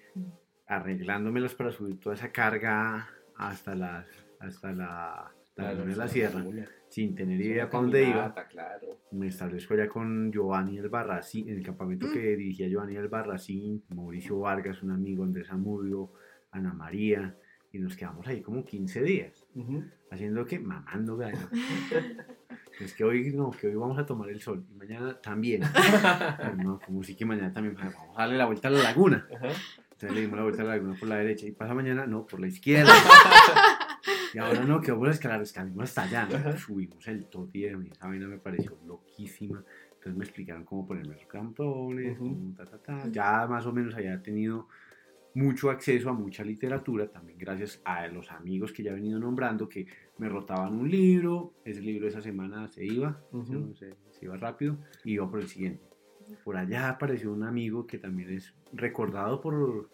arreglándomelas 0.68 1.54
para 1.54 1.72
subir 1.72 1.98
toda 1.98 2.14
esa 2.14 2.30
carga 2.30 3.08
hasta, 3.36 3.74
las, 3.74 4.06
hasta 4.40 4.72
la, 4.72 5.32
laguna 5.56 5.90
de 5.90 5.96
la 5.96 6.08
sierra, 6.08 6.44
sin 6.88 7.14
tener 7.14 7.40
idea 7.40 7.68
para 7.68 7.82
dónde 7.82 8.04
iba. 8.04 8.34
Claro. 8.48 9.00
Me 9.12 9.28
establezco 9.28 9.74
allá 9.74 9.88
con 9.88 10.30
Giovanni 10.32 10.78
Albarracín, 10.78 11.48
en 11.48 11.58
el 11.58 11.64
campamento 11.64 12.06
Mm. 12.06 12.12
que 12.12 12.36
dirigía 12.36 12.68
Giovanni 12.68 12.96
Albarracín, 12.96 13.84
Mauricio 13.88 14.38
Vargas, 14.38 14.82
un 14.82 14.92
amigo, 14.92 15.24
Andrés 15.24 15.50
Amudio, 15.50 16.12
Ana 16.50 16.72
María, 16.72 17.36
y 17.72 17.78
nos 17.78 17.96
quedamos 17.96 18.26
ahí 18.26 18.40
como 18.40 18.64
15 18.64 19.02
días. 19.02 19.46
Haciendo 20.10 20.44
que 20.46 20.58
mamando 20.58 21.16
gallo. 21.16 21.48
es 22.80 22.94
que 22.94 23.04
hoy 23.04 23.32
no, 23.34 23.50
que 23.50 23.66
hoy 23.66 23.74
vamos 23.74 23.98
a 23.98 24.06
tomar 24.06 24.30
el 24.30 24.40
sol 24.40 24.64
y 24.70 24.74
mañana 24.74 25.20
también. 25.20 25.62
No, 26.62 26.80
como 26.80 27.02
sí 27.02 27.14
que 27.14 27.24
mañana 27.24 27.52
también 27.52 27.74
vamos 27.74 28.16
a 28.16 28.22
darle 28.22 28.38
la 28.38 28.46
vuelta 28.46 28.68
a 28.68 28.70
la 28.70 28.82
laguna. 28.82 29.26
Entonces 29.30 30.12
le 30.12 30.20
dimos 30.22 30.36
la 30.36 30.44
vuelta 30.44 30.62
a 30.62 30.64
la 30.64 30.76
laguna 30.76 30.96
por 30.98 31.08
la 31.08 31.16
derecha 31.16 31.46
y 31.46 31.52
pasa 31.52 31.74
mañana, 31.74 32.06
no, 32.06 32.24
por 32.26 32.40
la 32.40 32.46
izquierda. 32.46 32.92
y 34.34 34.38
ahora 34.38 34.64
no, 34.64 34.80
que 34.80 34.92
vamos 34.92 35.08
a 35.08 35.12
escalar, 35.12 35.42
escalimos 35.42 35.84
hasta 35.84 36.02
allá. 36.02 36.26
¿no? 36.26 36.56
Subimos 36.58 37.06
el 37.08 37.26
de 37.30 37.76
mí, 37.76 37.88
esa 37.90 38.06
vaina 38.06 38.26
me 38.26 38.38
pareció 38.38 38.78
loquísima. 38.86 39.64
Entonces 39.94 40.16
me 40.16 40.24
explicaron 40.24 40.64
cómo 40.64 40.86
ponerme 40.86 41.14
los 41.14 41.26
campones, 41.26 42.18
Ujú. 42.18 42.28
cómo 42.28 42.54
ta, 42.54 42.64
ta, 42.64 42.78
ta. 42.78 43.08
Ya 43.10 43.46
más 43.46 43.66
o 43.66 43.72
menos 43.72 43.94
había 43.94 44.22
tenido 44.22 44.68
mucho 45.34 45.70
acceso 45.70 46.10
a 46.10 46.12
mucha 46.12 46.42
literatura, 46.42 47.08
también 47.08 47.38
gracias 47.38 47.80
a 47.84 48.06
los 48.08 48.30
amigos 48.30 48.72
que 48.72 48.82
ya 48.82 48.90
he 48.90 48.94
venido 48.94 49.18
nombrando, 49.18 49.68
que 49.68 49.86
me 50.18 50.28
rotaban 50.28 50.74
un 50.74 50.90
libro, 50.90 51.52
ese 51.64 51.80
libro 51.80 52.08
esa 52.08 52.20
semana 52.20 52.66
se 52.68 52.84
iba, 52.84 53.20
Ujú. 53.32 53.52
¿no? 53.52 53.74
se, 53.76 53.94
se 54.10 54.24
iba 54.24 54.36
rápido, 54.36 54.78
y 55.04 55.12
iba 55.12 55.30
por 55.30 55.40
el 55.40 55.48
siguiente. 55.48 55.84
por 56.44 56.56
allá 56.56 56.88
apareció 56.88 57.32
un 57.32 57.44
amigo 57.44 57.86
que 57.86 57.98
también 57.98 58.30
es 58.30 58.54
recordado 58.72 59.40
por, 59.40 59.90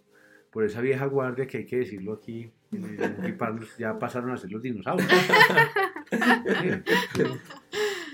por 0.51 0.65
esa 0.65 0.81
vieja 0.81 1.07
guardia 1.07 1.47
que 1.47 1.59
hay 1.59 1.67
que 1.67 1.79
decirlo 1.79 2.15
aquí. 2.15 2.51
Eh, 2.77 3.37
ya 3.79 3.99
pasaron 3.99 4.31
a 4.31 4.37
ser 4.37 4.51
los 4.51 4.63
dinosaurios. 4.63 5.09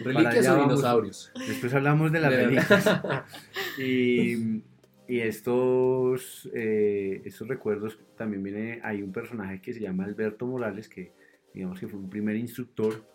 Reliquias 0.02 0.48
vamos. 0.82 1.32
Después 1.46 1.74
hablamos 1.74 2.10
de 2.12 2.20
las 2.20 2.30
De 2.30 2.36
reliquias. 2.36 3.00
Y, 3.78 4.62
y 5.08 5.20
estos, 5.20 6.50
eh, 6.52 7.22
estos 7.24 7.48
recuerdos 7.48 7.98
también 8.16 8.42
viene, 8.42 8.80
hay 8.82 9.02
un 9.02 9.12
personaje 9.12 9.60
que 9.60 9.72
se 9.72 9.80
llama 9.80 10.04
Alberto 10.04 10.46
Morales, 10.46 10.88
que 10.88 11.12
digamos 11.54 11.78
que 11.78 11.88
fue 11.88 11.98
un 11.98 12.10
primer 12.10 12.36
instructor, 12.36 13.06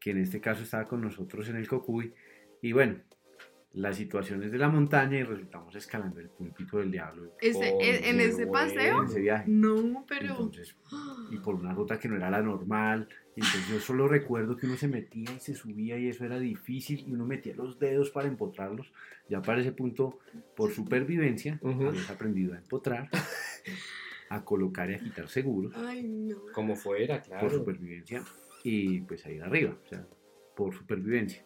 que 0.00 0.10
en 0.12 0.18
este 0.18 0.40
caso 0.40 0.62
estaba 0.62 0.84
con 0.84 1.00
nosotros 1.00 1.48
en 1.48 1.56
el 1.56 1.68
Cocuy. 1.68 2.14
Y 2.62 2.72
bueno, 2.72 2.96
las 3.72 3.96
situaciones 3.96 4.50
de 4.50 4.58
la 4.58 4.68
montaña 4.68 5.18
y 5.18 5.22
resultamos 5.24 5.74
escalando 5.76 6.20
el 6.20 6.30
púlpito 6.30 6.78
del 6.78 6.90
diablo. 6.90 7.32
Ese- 7.40 7.74
Oh, 7.74 7.78
en, 7.82 8.20
ese 8.20 8.46
paseo. 8.46 9.02
En 9.02 9.04
ese 9.04 9.20
viaje. 9.20 9.44
No, 9.50 10.04
pero. 10.08 10.26
Entonces, 10.30 10.74
y 11.30 11.36
por 11.44 11.54
una 11.54 11.74
ruta 11.74 11.98
que 11.98 12.08
no 12.08 12.16
era 12.16 12.30
la 12.30 12.42
normal. 12.42 13.08
Entonces 13.36 13.68
yo 13.68 13.78
solo 13.78 14.08
recuerdo 14.08 14.56
que 14.56 14.66
uno 14.66 14.76
se 14.76 14.88
metía 14.88 15.30
y 15.32 15.38
se 15.38 15.54
subía 15.54 15.96
y 15.98 16.08
eso 16.08 16.24
era 16.24 16.38
difícil 16.40 17.04
y 17.06 17.12
uno 17.12 17.24
metía 17.24 17.54
los 17.54 17.78
dedos 17.78 18.10
para 18.10 18.26
empotrarlos. 18.26 18.92
Ya 19.28 19.40
para 19.42 19.60
ese 19.60 19.70
punto, 19.72 20.18
por 20.56 20.72
supervivencia, 20.72 21.60
habías 21.62 22.10
aprendido 22.10 22.54
a 22.54 22.58
empotrar, 22.58 23.08
a 24.30 24.44
colocar 24.44 24.90
y 24.90 24.94
a 24.94 24.98
quitar 24.98 25.28
seguros 25.28 25.72
Ay, 25.76 26.02
no. 26.08 26.36
Como 26.52 26.74
fuera, 26.74 27.16
por 27.22 27.28
claro. 27.28 27.50
supervivencia 27.50 28.24
y 28.64 29.02
pues 29.02 29.24
a 29.26 29.30
ir 29.30 29.42
arriba, 29.42 29.76
o 29.84 29.86
sea, 29.88 30.04
por 30.56 30.74
supervivencia. 30.74 31.44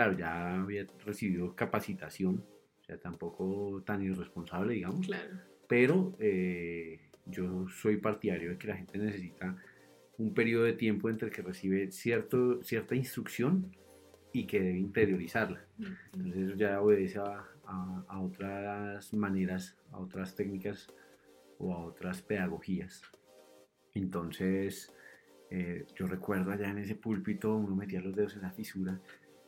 Claro, 0.00 0.16
ya 0.16 0.62
había 0.62 0.86
recibido 1.04 1.54
capacitación, 1.54 2.42
o 2.80 2.84
sea, 2.84 2.96
tampoco 2.98 3.82
tan 3.84 4.02
irresponsable, 4.02 4.72
digamos 4.72 5.06
Claro. 5.06 5.36
pero 5.68 6.16
eh, 6.18 7.10
yo 7.26 7.68
soy 7.68 7.98
partidario 7.98 8.48
de 8.50 8.56
que 8.56 8.68
la 8.68 8.76
gente 8.76 8.96
necesita 8.96 9.54
un 10.16 10.32
periodo 10.32 10.64
de 10.64 10.72
tiempo 10.72 11.10
entre 11.10 11.28
que 11.30 11.42
recibe 11.42 11.90
cierto, 11.92 12.62
cierta 12.62 12.94
instrucción 12.94 13.76
y 14.32 14.46
que 14.46 14.60
debe 14.62 14.78
interiorizarla. 14.78 15.66
Entonces 16.14 16.48
eso 16.48 16.56
ya 16.56 16.80
obedece 16.80 17.18
a, 17.18 17.44
a- 17.66 18.04
a 18.08 18.20
otras 18.22 19.12
maneras, 19.12 19.76
a 19.92 19.98
otras 19.98 20.34
técnicas 20.34 20.88
o 21.58 21.74
a 21.74 21.84
otras 21.84 22.22
pedagogías. 22.22 23.02
Entonces 23.94 24.94
eh, 25.50 25.84
yo 25.94 26.06
recuerdo 26.06 26.52
allá 26.52 26.70
en 26.70 26.78
ese 26.78 26.94
púlpito, 26.94 27.54
uno 27.56 27.74
metía 27.76 28.00
los 28.00 28.14
dedos 28.16 28.34
en 28.36 28.42
la 28.42 28.50
fisura 28.52 28.98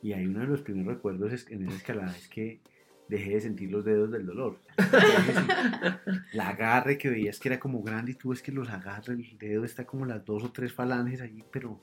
y 0.02 0.12
hay 0.12 0.26
uno 0.26 0.40
de 0.40 0.46
los 0.46 0.60
primeros 0.62 0.94
recuerdos 0.94 1.32
es- 1.32 1.50
en 1.50 1.66
esa 1.66 1.76
escalada 1.76 2.14
es 2.16 2.28
que 2.28 2.60
dejé 3.08 3.30
de 3.34 3.40
sentir 3.40 3.70
los 3.70 3.84
dedos 3.84 4.10
del 4.10 4.26
dolor. 4.26 4.58
La 6.32 6.48
agarre 6.50 6.98
que 6.98 7.10
veías 7.10 7.38
que 7.38 7.48
era 7.48 7.60
como 7.60 7.82
grande 7.82 8.12
y 8.12 8.14
tú 8.14 8.30
ves 8.30 8.42
que 8.42 8.52
los 8.52 8.68
agarra, 8.70 9.12
el 9.12 9.36
dedo 9.38 9.64
está 9.64 9.84
como 9.84 10.06
las 10.06 10.24
dos 10.24 10.42
o 10.44 10.52
tres 10.52 10.72
falanges 10.72 11.20
ahí, 11.20 11.42
pero 11.50 11.80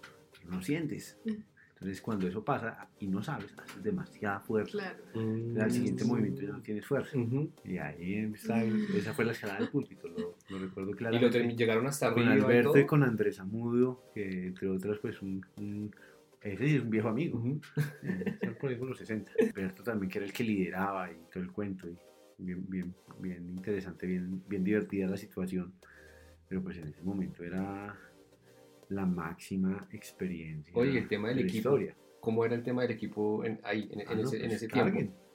no 0.49 0.61
sientes. 0.61 1.17
Entonces 1.73 2.01
cuando 2.01 2.27
eso 2.27 2.43
pasa 2.43 2.89
y 2.99 3.07
no 3.07 3.23
sabes, 3.23 3.53
haces 3.57 3.81
demasiada 3.83 4.39
fuerza. 4.41 4.71
Claro. 4.71 4.97
Entonces, 5.15 5.63
al 5.63 5.71
siguiente 5.71 6.03
movimiento 6.03 6.41
ya 6.41 6.49
no 6.49 6.61
tienes 6.61 6.85
fuerza. 6.85 7.17
Ujú. 7.17 7.51
Y 7.63 7.77
ahí 7.77 8.29
está, 8.33 8.61
esa 8.63 9.13
fue 9.13 9.23
la 9.25 9.31
escalada 9.31 9.59
del 9.59 9.69
púlpito, 9.69 10.07
lo, 10.09 10.35
lo 10.49 10.59
recuerdo 10.59 10.91
Y 10.91 10.93
claramente. 10.95 11.39
lo 11.39 11.45
termi- 11.45 11.55
llegaron 11.55 11.87
hasta 11.87 12.13
con 12.13 12.27
arriba 12.27 12.47
y 12.47 12.51
Alberto 12.51 12.71
todo. 12.71 12.81
y 12.81 12.85
con 12.85 13.03
Andrés 13.03 13.39
Amudio, 13.39 14.01
que 14.13 14.47
entre 14.47 14.67
otras 14.69 14.97
pues 14.99 15.21
un, 15.21 15.45
un- 15.57 15.95
ese 16.41 16.67
sí 16.67 16.75
es 16.75 16.81
un 16.81 16.89
viejo 16.89 17.09
amigo, 17.09 17.37
Ujú. 17.39 17.59
eh, 18.03 18.23
están 18.33 18.55
por 18.55 18.69
ahí 18.69 18.75
por 18.77 18.89
los 18.89 18.97
60. 18.97 19.31
Alberto 19.39 19.83
también 19.83 20.09
que 20.09 20.19
era 20.19 20.25
el 20.27 20.33
que 20.33 20.43
lideraba 20.43 21.11
y 21.11 21.17
todo 21.31 21.43
el 21.43 21.51
cuento 21.51 21.87
y 21.89 21.97
bien, 22.37 22.65
bien, 22.69 22.95
bien 23.19 23.49
interesante, 23.49 24.07
bien, 24.07 24.43
bien 24.47 24.63
divertida 24.63 25.07
la 25.07 25.17
situación, 25.17 25.73
pero 26.47 26.63
pues 26.63 26.77
en 26.77 26.87
ese 26.87 27.01
momento 27.01 27.43
era 27.43 27.97
la 28.89 29.05
máxima 29.05 29.87
experiencia. 29.91 30.73
Oye, 30.75 30.97
el 30.97 31.07
tema 31.07 31.27
del 31.29 31.37
de 31.37 31.43
equipo, 31.43 31.57
historia. 31.57 31.95
¿Cómo 32.19 32.43
era 32.45 32.55
el 32.55 32.63
tema 32.63 32.81
del 32.83 32.91
equipo 32.91 33.43
en, 33.45 33.59
ahí, 33.63 33.89
en, 33.91 34.01
en 34.01 34.07
Ah, 34.07 34.15
no, 34.15 34.21
ese, 34.21 34.37
en 34.37 34.41
pues, 34.43 34.53
ese 34.53 34.67
carguen. 34.67 34.93
tiempo? 34.93 35.28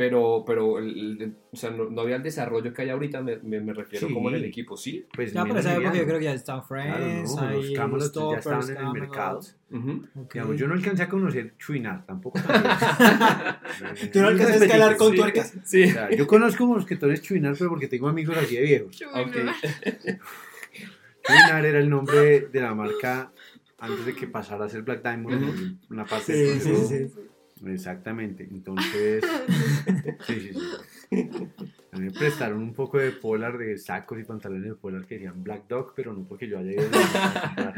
Pero, 0.00 0.44
pero 0.46 0.78
el- 0.78 1.20
el- 1.20 1.34
o 1.52 1.56
sea, 1.56 1.68
no, 1.70 1.90
no 1.90 2.00
había 2.00 2.16
el 2.16 2.22
desarrollo 2.22 2.72
que 2.72 2.80
hay 2.80 2.88
ahorita, 2.88 3.20
me, 3.20 3.36
me, 3.40 3.60
me 3.60 3.74
refiero 3.74 4.08
Sí. 4.08 4.14
como 4.14 4.30
en 4.30 4.36
el 4.36 4.46
equipo, 4.46 4.74
¿sí? 4.74 5.04
Pues 5.14 5.34
Ya 5.34 5.44
menos 5.44 5.60
esa 5.60 5.74
época 5.76 5.92
yo 5.94 6.04
creo 6.06 6.18
que 6.18 6.24
ya 6.24 6.32
estaba 6.32 6.66
Claro, 6.66 6.94
Friends, 6.94 7.34
no, 7.36 7.50
los 7.50 7.66
ahí 7.66 7.74
Camelot 7.74 8.16
los 8.16 8.32
ya 8.32 8.38
estaban 8.38 8.70
en 8.70 8.76
el 8.86 8.92
mercado. 8.94 9.40
Digamos, 10.32 10.56
yo 10.56 10.68
no 10.68 10.72
alcancé 10.74 11.02
a 11.02 11.08
conocer 11.10 11.54
Chuinar, 11.58 12.06
tampoco. 12.06 12.38
Tú 14.10 14.20
no 14.22 14.28
alcanzaste 14.28 14.64
a 14.64 14.66
escalar 14.66 14.96
con 14.96 15.10
Sí. 15.10 15.16
tuercas. 15.18 15.54
Sí. 15.64 15.84
O 15.84 15.88
sea, 15.92 16.10
yo 16.10 16.26
conozco 16.26 16.66
mosquetones 16.66 17.20
Chuinar, 17.20 17.54
pero 17.58 17.68
porque 17.68 17.86
tengo 17.86 18.08
amigos 18.08 18.38
así 18.38 18.56
de 18.56 18.62
viejos. 18.62 18.96
Chuinar 21.22 21.66
era 21.66 21.78
el 21.78 21.90
nombre 21.90 22.48
de 22.50 22.60
la 22.60 22.74
marca 22.74 23.32
antes 23.78 24.06
de 24.06 24.14
que 24.14 24.26
pasara 24.26 24.64
a 24.64 24.68
ser 24.70 24.80
Black 24.82 25.02
Diamond, 25.02 25.78
una 25.90 26.04
parte 26.06 26.32
Sí, 26.34 26.40
del 26.40 26.60
sí, 26.60 26.68
proceso. 26.70 27.14
sí. 27.14 27.20
Exactamente, 27.66 28.48
entonces, 28.50 29.24
sí, 30.26 30.40
sí, 30.40 30.54
sí. 30.54 31.48
A 31.92 31.98
mí 31.98 32.04
me 32.06 32.10
prestaron 32.12 32.58
un 32.62 32.72
poco 32.72 32.98
de 32.98 33.10
polar, 33.10 33.58
de 33.58 33.76
sacos 33.76 34.20
y 34.20 34.24
pantalones 34.24 34.70
de 34.70 34.74
polar 34.76 35.06
que 35.06 35.16
decían 35.16 35.42
Black 35.42 35.66
Dog, 35.68 35.92
pero 35.94 36.12
no 36.12 36.26
porque 36.26 36.48
yo 36.48 36.58
haya 36.58 36.72
ido 36.72 36.88
a. 36.92 37.74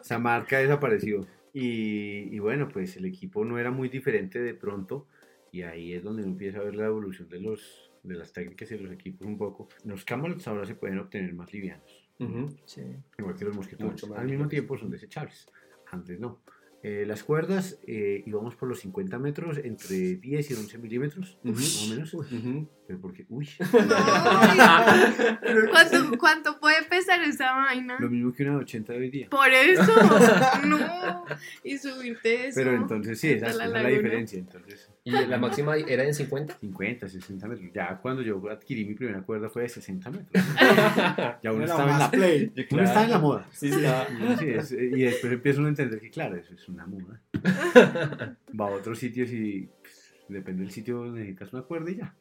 Esa 0.00 0.18
marca 0.18 0.58
desapareció. 0.58 1.26
Y, 1.52 2.34
y 2.34 2.38
bueno, 2.38 2.68
pues 2.68 2.96
el 2.96 3.04
equipo 3.06 3.44
no 3.44 3.58
era 3.58 3.70
muy 3.70 3.88
diferente 3.88 4.40
de 4.40 4.54
pronto. 4.54 5.08
Y 5.50 5.62
ahí 5.62 5.92
es 5.92 6.02
donde 6.02 6.22
uno 6.22 6.32
empieza 6.32 6.58
a 6.58 6.62
ver 6.64 6.74
la 6.74 6.86
evolución 6.86 7.28
de, 7.28 7.40
los, 7.40 7.90
de 8.02 8.16
las 8.16 8.32
técnicas 8.32 8.70
y 8.72 8.78
los 8.78 8.92
equipos 8.92 9.26
un 9.26 9.38
poco. 9.38 9.68
Los 9.84 10.04
Camalots 10.04 10.48
ahora 10.48 10.66
se 10.66 10.74
pueden 10.74 10.98
obtener 10.98 11.32
más 11.32 11.52
livianos. 11.52 12.08
Ujú. 12.18 12.56
Sí. 12.64 12.82
Igual 13.18 13.36
que 13.36 13.44
los 13.44 13.56
mosquetones. 13.56 14.02
Al 14.16 14.26
mismo 14.26 14.48
tiempo 14.48 14.76
son 14.76 14.90
desechables. 14.90 15.46
Antes 15.92 16.18
no. 16.18 16.42
Eh, 16.86 17.04
las 17.06 17.24
cuerdas 17.24 17.78
eh, 17.86 18.22
íbamos 18.26 18.56
por 18.56 18.68
los 18.68 18.80
50 18.80 19.18
metros 19.18 19.56
entre 19.56 20.16
10 20.16 20.50
y 20.50 20.54
11 20.54 20.76
milímetros, 20.78 21.38
Ujú. 21.42 21.54
más 21.54 21.82
o 21.82 21.88
menos. 21.94 22.12
Ujú. 22.12 22.68
Pero 22.86 23.00
porque, 23.00 23.24
uy, 23.30 23.48
¿Cuánto, 25.70 26.18
¿Cuánto 26.18 26.60
puede 26.60 26.82
pesar 26.84 27.22
esa 27.22 27.54
vaina? 27.54 27.96
lo 27.98 28.10
mismo 28.10 28.32
que 28.32 28.42
una 28.42 28.52
de 28.52 28.58
80 28.64 28.92
de 28.92 28.98
hoy 28.98 29.10
día. 29.10 29.30
Por 29.30 29.48
eso, 29.50 29.82
no. 30.66 31.24
Y 31.62 31.78
subirte 31.78 32.48
eso. 32.48 32.56
Pero 32.60 32.74
entonces 32.74 33.18
sí, 33.18 33.30
esa, 33.30 33.46
la 33.46 33.50
es 33.52 33.56
la 33.56 33.66
laguna. 33.68 33.88
diferencia. 33.88 34.38
Entonces, 34.38 34.90
¿Y 35.06 35.10
la 35.10 35.36
máxima 35.38 35.76
era 35.76 36.02
en 36.04 36.14
50? 36.14 36.54
50, 36.60 37.08
60 37.08 37.46
metros. 37.48 37.70
Ya 37.74 37.98
cuando 37.98 38.22
yo 38.22 38.40
adquirí 38.50 38.86
mi 38.86 38.94
primera 38.94 39.20
cuerda 39.22 39.50
fue 39.50 39.62
de 39.62 39.68
60 39.68 40.10
metros. 40.10 40.44
ya 41.42 41.52
uno 41.52 41.64
estaba 41.64 41.92
en 41.92 41.98
la 41.98 42.10
play. 42.10 42.52
Uno 42.70 42.82
estaba 42.82 43.04
en 43.04 43.10
la 43.10 43.18
moda. 43.18 43.46
Sí. 43.50 43.70
Sí, 43.70 44.48
es- 44.48 44.72
y 44.72 45.02
después 45.02 45.32
empieza 45.32 45.58
uno 45.58 45.66
a 45.66 45.70
entender 45.70 46.00
que, 46.00 46.10
claro, 46.10 46.36
eso 46.36 46.54
es 46.54 46.66
una 46.70 46.86
moda. 46.86 47.20
Va 48.58 48.66
a 48.68 48.70
otros 48.70 48.98
sitios 48.98 49.30
y 49.30 49.68
pues, 49.82 50.14
depende 50.28 50.62
del 50.62 50.72
sitio, 50.72 51.04
necesitas 51.12 51.52
una 51.52 51.62
cuerda 51.64 51.90
y 51.90 51.96
ya. 51.96 52.14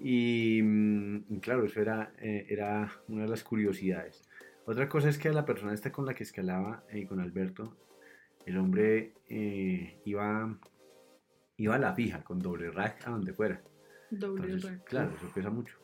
Y, 0.00 0.60
mm, 0.62 1.16
y 1.28 1.40
claro, 1.40 1.64
eso 1.64 1.80
era, 1.80 2.12
eh, 2.20 2.46
era 2.48 2.88
una 3.08 3.22
de 3.24 3.28
las 3.28 3.42
curiosidades. 3.42 4.22
Otra 4.64 4.88
cosa 4.88 5.08
es 5.08 5.18
que 5.18 5.28
la 5.30 5.44
persona 5.44 5.74
esta 5.74 5.90
con 5.90 6.06
la 6.06 6.14
que 6.14 6.22
escalaba, 6.22 6.84
eh, 6.88 7.04
con 7.06 7.18
Alberto, 7.18 7.76
el 8.46 8.58
hombre 8.58 9.14
eh, 9.28 9.98
iba, 10.04 10.56
iba 11.62 11.74
a 11.76 11.78
la 11.78 11.94
fija, 11.94 12.22
con 12.22 12.38
doble 12.40 12.70
rack 12.70 13.06
a 13.06 13.10
donde 13.10 13.32
fuera. 13.32 13.62
Doble 14.10 14.44
Entonces, 14.44 14.70
rack. 14.70 14.84
claro, 14.88 15.12
eso 15.16 15.30
pesa 15.34 15.50
mucho. 15.50 15.76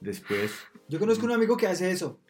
Después, 0.00 0.52
Yo 0.88 0.98
conozco 0.98 1.26
un 1.26 1.32
amigo 1.32 1.56
que 1.56 1.66
hace 1.66 1.90
eso. 1.90 2.20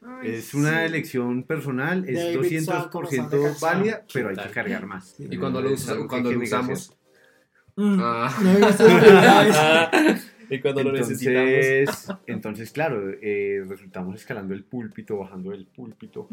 Ay, 0.00 0.30
es 0.36 0.54
una 0.54 0.80
sí. 0.80 0.84
elección 0.86 1.42
personal, 1.42 2.08
es 2.08 2.34
David 2.34 2.62
Swan, 2.62 2.88
como 2.88 3.06
Santa 3.10 3.36
200% 3.36 3.42
Canción. 3.42 3.54
válida, 3.60 4.04
pero 4.12 4.28
hay 4.30 4.36
que 4.36 4.50
cargar 4.50 4.86
más. 4.86 5.16
Y 5.18 5.36
cuando 5.36 5.60
lo, 5.60 5.70
cuando 6.06 6.28
hay 6.30 6.36
lo 6.36 6.42
usamos. 6.42 6.96
Mm, 7.76 7.98
Ah. 8.00 8.36
No 8.42 10.18
y 10.50 10.60
cuando 10.60 10.82
lo 10.84 10.92
necesitamos. 10.92 11.50
Entonces, 11.50 12.08
entonces, 12.26 12.70
claro, 12.72 13.10
eh, 13.20 13.64
resultamos 13.68 14.16
escalando 14.16 14.54
el 14.54 14.64
púlpito, 14.64 15.18
bajando 15.18 15.52
el 15.52 15.66
púlpito. 15.66 16.28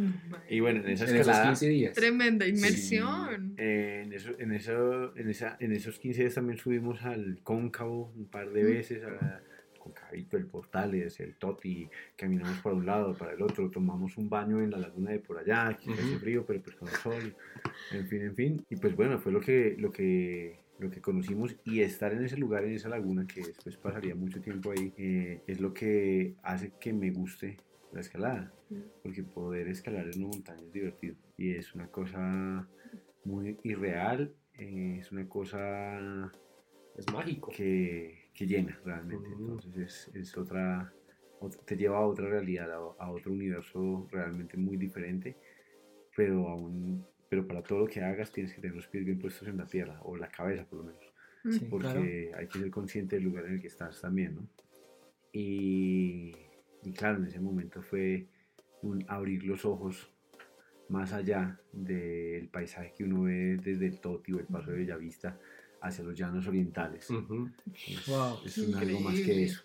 Y 0.49 0.59
bueno, 0.59 0.81
en 0.81 0.89
esa 0.89 1.03
En 1.05 1.15
esos 1.15 1.19
escalada, 1.27 1.45
15 1.49 1.67
días. 1.69 1.93
Tremenda 1.93 2.47
inmersión. 2.47 3.55
eh, 3.57 4.03
en, 4.05 4.13
eso, 4.13 4.31
en, 4.39 4.51
eso, 4.51 5.15
en, 5.17 5.29
esa, 5.29 5.57
en 5.59 5.71
esos 5.71 5.99
15 5.99 6.21
días 6.21 6.35
también 6.35 6.57
subimos 6.57 7.03
al 7.03 7.39
cóncavo 7.43 8.11
un 8.15 8.25
par 8.25 8.49
de 8.51 8.63
veces, 8.63 9.03
a, 9.03 9.41
Concavito, 9.85 10.35
el 10.35 10.47
Portales, 10.47 11.19
el 11.19 11.35
Toti, 11.35 11.87
caminamos 12.15 12.57
para 12.61 12.75
un 12.75 12.85
lado, 12.87 13.13
para 13.15 13.33
el 13.33 13.41
otro, 13.43 13.69
tomamos 13.69 14.17
un 14.17 14.27
baño 14.27 14.59
en 14.61 14.71
la 14.71 14.79
laguna 14.79 15.11
de 15.11 15.19
por 15.19 15.37
allá, 15.37 15.77
que 15.79 15.91
hace 15.93 16.01
Ujú. 16.03 16.19
frío, 16.19 16.43
pero 16.45 16.59
pues 16.63 16.75
con 16.75 16.89
el 16.89 16.95
sol, 16.95 17.35
en 17.91 18.07
fin, 18.07 18.21
en 18.23 18.35
fin. 18.35 18.65
Y 18.67 18.77
pues 18.77 18.95
bueno, 18.95 19.19
fue 19.19 19.31
lo 19.31 19.39
que, 19.39 19.75
lo 19.77 19.91
que, 19.91 20.59
lo 20.79 20.89
que 20.89 21.01
conocimos 21.01 21.55
y 21.63 21.81
estar 21.81 22.11
en 22.13 22.23
ese 22.25 22.35
lugar, 22.35 22.63
en 22.65 22.71
esa 22.73 22.89
laguna, 22.89 23.27
que 23.27 23.41
después 23.41 23.77
pasaría 23.77 24.15
mucho 24.15 24.41
tiempo 24.41 24.71
ahí, 24.71 24.91
eh, 24.97 25.43
es 25.45 25.59
lo 25.61 25.71
que 25.71 26.33
hace 26.41 26.73
que 26.79 26.91
me 26.91 27.11
guste 27.11 27.57
la 27.91 27.99
escalada, 27.99 28.51
porque 29.03 29.21
poder 29.23 29.67
escalar 29.67 30.09
en 30.11 30.23
una 30.23 30.29
montaña 30.29 30.63
es 30.63 30.73
divertido 30.73 31.15
y 31.37 31.51
es 31.51 31.75
una 31.75 31.87
cosa 31.89 32.67
muy 33.23 33.55
irreal, 33.63 34.33
eh, 34.55 34.97
es 34.99 35.11
una 35.11 35.29
cosa 35.29 36.31
Es 36.95 37.05
mágico. 37.13 37.51
que, 37.55 38.24
que 38.35 38.45
llena 38.47 38.79
realmente. 38.83 39.29
Entonces 39.29 40.09
es, 40.09 40.15
es 40.15 40.37
otra, 40.37 40.93
ot- 41.39 41.63
te 41.65 41.75
lleva 41.77 41.97
a 41.97 42.05
otra 42.07 42.27
realidad, 42.29 42.71
a, 42.71 42.77
a 42.77 43.11
otro 43.11 43.31
universo 43.31 44.07
realmente 44.11 44.57
muy 44.57 44.77
diferente, 44.77 45.35
pero 46.15 46.49
aún, 46.49 47.05
pero 47.29 47.47
para 47.47 47.61
todo 47.63 47.79
lo 47.79 47.87
que 47.87 48.01
hagas 48.01 48.31
tienes 48.31 48.53
que 48.53 48.61
tener 48.61 48.75
los 48.75 48.87
pies 48.87 49.05
bien 49.05 49.19
puestos 49.19 49.47
en 49.47 49.57
la 49.57 49.65
tierra, 49.65 49.99
o 50.03 50.17
la 50.17 50.29
cabeza 50.29 50.65
por 50.65 50.79
lo 50.79 50.85
menos, 50.85 51.03
Sí, 51.49 51.67
porque 51.69 52.29
claro. 52.29 52.37
hay 52.37 52.47
que 52.47 52.59
ser 52.59 52.71
consciente 52.71 53.15
del 53.15 53.25
lugar 53.25 53.45
en 53.45 53.53
el 53.55 53.61
que 53.61 53.67
estás 53.67 54.01
también, 54.01 54.35
¿no? 54.35 54.47
Y, 55.31 56.33
y 56.83 56.93
claro, 56.93 57.17
en 57.19 57.25
ese 57.25 57.39
momento 57.39 57.81
fue 57.81 58.27
un 58.81 59.03
abrir 59.07 59.43
los 59.45 59.65
ojos 59.65 60.11
más 60.87 61.13
allá 61.13 61.59
del 61.71 62.47
paisaje 62.49 62.93
que 62.95 63.03
uno 63.03 63.23
ve 63.23 63.57
desde 63.63 63.87
el 63.87 63.99
Toti 63.99 64.33
o 64.33 64.39
el 64.39 64.45
Paso 64.45 64.71
de 64.71 64.77
Bellavista 64.77 65.39
hacia 65.85 66.03
los 66.03 66.17
llanos 66.17 66.47
orientales. 66.47 67.09
Ujú. 67.09 67.49
Es, 67.73 68.07
Wow. 68.07 68.39
es 68.45 68.57
un 68.57 68.75
algo 68.75 68.99
más 69.01 69.19
que 69.19 69.43
eso. 69.43 69.63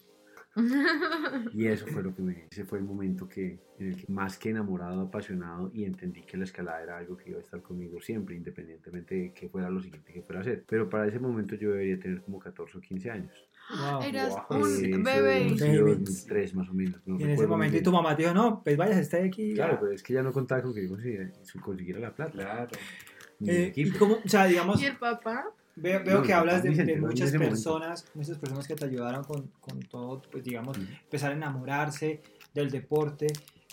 Y 1.52 1.66
eso 1.66 1.86
fue 1.86 2.02
lo 2.02 2.12
que 2.14 2.22
me, 2.22 2.46
ese 2.50 2.64
fue 2.64 2.78
el 2.78 2.84
momento 2.84 3.28
que, 3.28 3.60
en 3.78 3.88
el 3.92 3.96
que 3.96 4.12
más 4.12 4.36
que 4.36 4.50
enamorado, 4.50 5.00
apasionado 5.00 5.70
y 5.72 5.84
entendí 5.84 6.22
que 6.22 6.36
la 6.36 6.44
escalada 6.44 6.82
era 6.82 6.98
algo 6.98 7.16
que 7.16 7.30
iba 7.30 7.38
a 7.38 7.42
estar 7.42 7.62
conmigo 7.62 8.00
siempre, 8.00 8.34
independientemente 8.34 9.14
de 9.14 9.32
qué 9.32 9.48
fuera 9.48 9.70
lo 9.70 9.80
siguiente 9.80 10.12
que 10.12 10.22
fuera 10.22 10.40
a 10.40 10.42
hacer. 10.42 10.64
Pero 10.66 10.88
para 10.90 11.06
ese 11.06 11.18
momento 11.20 11.54
yo 11.54 11.70
debería 11.70 11.98
tener 12.00 12.20
como 12.22 12.38
14 12.40 12.78
o 12.78 12.80
15 12.80 13.10
años. 13.10 13.32
Wow. 13.70 14.02
Eras 14.02 14.34
Wow. 14.50 14.58
Eh, 14.58 14.94
un 14.94 15.02
eso 15.02 15.04
bebé. 15.04 15.48
2003 15.50 16.54
más 16.56 16.68
o 16.68 16.74
menos. 16.74 17.00
no 17.06 17.18
Y 17.18 17.22
en 17.22 17.30
ese 17.30 17.46
momento 17.46 17.76
y 17.76 17.82
tu 17.82 17.92
mamá 17.92 18.16
te 18.16 18.22
dijo, 18.22 18.34
no, 18.34 18.62
pues 18.62 18.76
vayas, 18.76 18.98
esté 18.98 19.22
aquí. 19.22 19.54
Claro, 19.54 19.74
ya". 19.74 19.80
pero 19.80 19.92
es 19.92 20.02
que 20.02 20.12
ya 20.14 20.22
no 20.22 20.32
contaba 20.32 20.62
con 20.62 20.74
que 20.74 20.82
yo 20.82 20.88
consiguiera, 20.88 21.30
consiguiera 21.62 22.00
la 22.00 22.14
plata. 22.14 22.32
Claro. 22.32 22.70
Eh, 23.46 23.72
y 23.74 23.90
cómo, 23.92 24.18
o 24.22 24.28
sea, 24.28 24.44
digamos, 24.46 24.82
¿Y 24.82 24.86
el 24.86 24.96
papá? 24.98 25.46
Veo, 25.80 26.04
veo 26.04 26.20
No, 26.20 26.22
que 26.22 26.32
hablas 26.32 26.62
de, 26.62 26.70
de 26.70 26.96
muchas 26.96 27.32
momento. 27.32 27.50
personas, 27.50 28.06
muchas 28.14 28.38
personas 28.38 28.66
que 28.66 28.76
te 28.76 28.84
ayudaron 28.84 29.24
con, 29.24 29.48
con 29.60 29.80
todo, 29.80 30.22
pues 30.30 30.44
digamos, 30.44 30.76
Ujú. 30.76 30.86
empezar 31.04 31.30
a 31.32 31.34
enamorarse 31.34 32.22
del 32.54 32.70
deporte. 32.70 33.26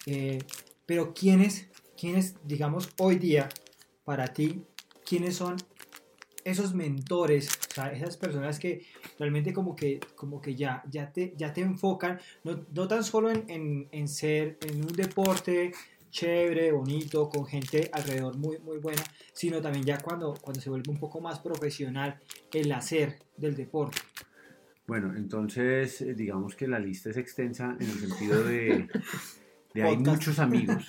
eh, 0.05 0.39
pero 0.85 1.13
¿quiénes, 1.13 1.67
quiénes, 1.99 2.35
digamos, 2.45 2.89
hoy 2.97 3.17
día, 3.17 3.49
para 4.05 4.27
ti, 4.27 4.63
quiénes 5.05 5.35
son 5.35 5.57
esos 6.45 6.73
mentores, 6.73 7.49
o 7.71 7.73
sea, 7.73 7.91
esas 7.91 8.15
personas 8.15 8.57
que 8.57 8.85
realmente 9.19 9.51
como 9.51 9.75
que, 9.75 9.99
como 10.15 10.39
que 10.39 10.55
ya, 10.55 10.81
ya, 10.89 11.11
te, 11.11 11.33
ya 11.35 11.51
te 11.51 11.59
enfocan, 11.59 12.19
no, 12.45 12.65
no 12.73 12.87
tan 12.87 13.03
solo 13.03 13.29
en, 13.31 13.43
en, 13.49 13.89
en 13.91 14.07
ser 14.07 14.57
en 14.61 14.79
un 14.81 14.93
deporte 14.95 15.73
chévere, 16.17 16.71
bonito, 16.71 17.29
con 17.29 17.45
gente 17.45 17.91
alrededor 17.93 18.35
muy, 18.37 18.57
muy 18.59 18.79
buena, 18.79 19.03
sino 19.33 19.61
también 19.61 19.85
ya 19.85 19.99
cuando, 19.99 20.33
cuando 20.41 20.59
se 20.59 20.69
vuelve 20.71 20.89
un 20.91 20.97
poco 20.97 21.21
más 21.21 21.39
profesional 21.39 22.19
el 22.51 22.71
hacer 22.71 23.19
del 23.37 23.55
deporte. 23.55 23.99
Bueno, 24.87 25.15
entonces 25.15 26.01
eh, 26.01 26.15
digamos 26.15 26.55
que 26.55 26.67
la 26.67 26.79
lista 26.79 27.11
es 27.11 27.17
extensa 27.17 27.77
en 27.79 27.87
el 27.87 27.99
sentido 27.99 28.43
de, 28.43 28.89
de 29.75 29.83
hay 29.83 29.97
muchos 29.97 30.39
amigos, 30.39 30.87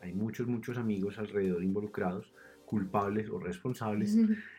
hay 0.00 0.12
muchos, 0.14 0.48
muchos 0.48 0.78
amigos 0.78 1.16
alrededor 1.18 1.62
involucrados, 1.62 2.32
culpables 2.64 3.30
o 3.30 3.38
responsables 3.38 4.18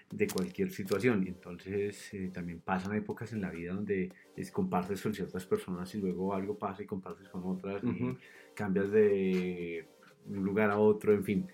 de 0.10 0.28
cualquier 0.28 0.72
situación. 0.72 1.26
Y 1.26 1.30
entonces 1.30 2.14
eh, 2.14 2.32
también 2.34 2.62
pasan 2.62 2.96
épocas 2.96 3.34
en 3.34 3.42
la 3.42 3.50
vida 3.50 3.74
donde 3.74 4.14
es- 4.38 4.52
compartes 4.52 5.02
con 5.02 5.14
ciertas 5.14 5.46
personas 5.46 5.94
y 5.96 6.00
luego 6.00 6.34
algo 6.34 6.58
pasa 6.58 6.82
y 6.82 6.86
compartes 6.86 7.28
con 7.28 7.44
otras 7.44 7.84
y 7.84 7.88
Ujú. 7.90 8.18
cambias 8.56 8.90
de 8.92 9.90
un 10.30 10.44
lugar 10.44 10.70
a 10.72 10.78
otro, 10.80 11.14
en 11.14 11.24
fin. 11.24 11.48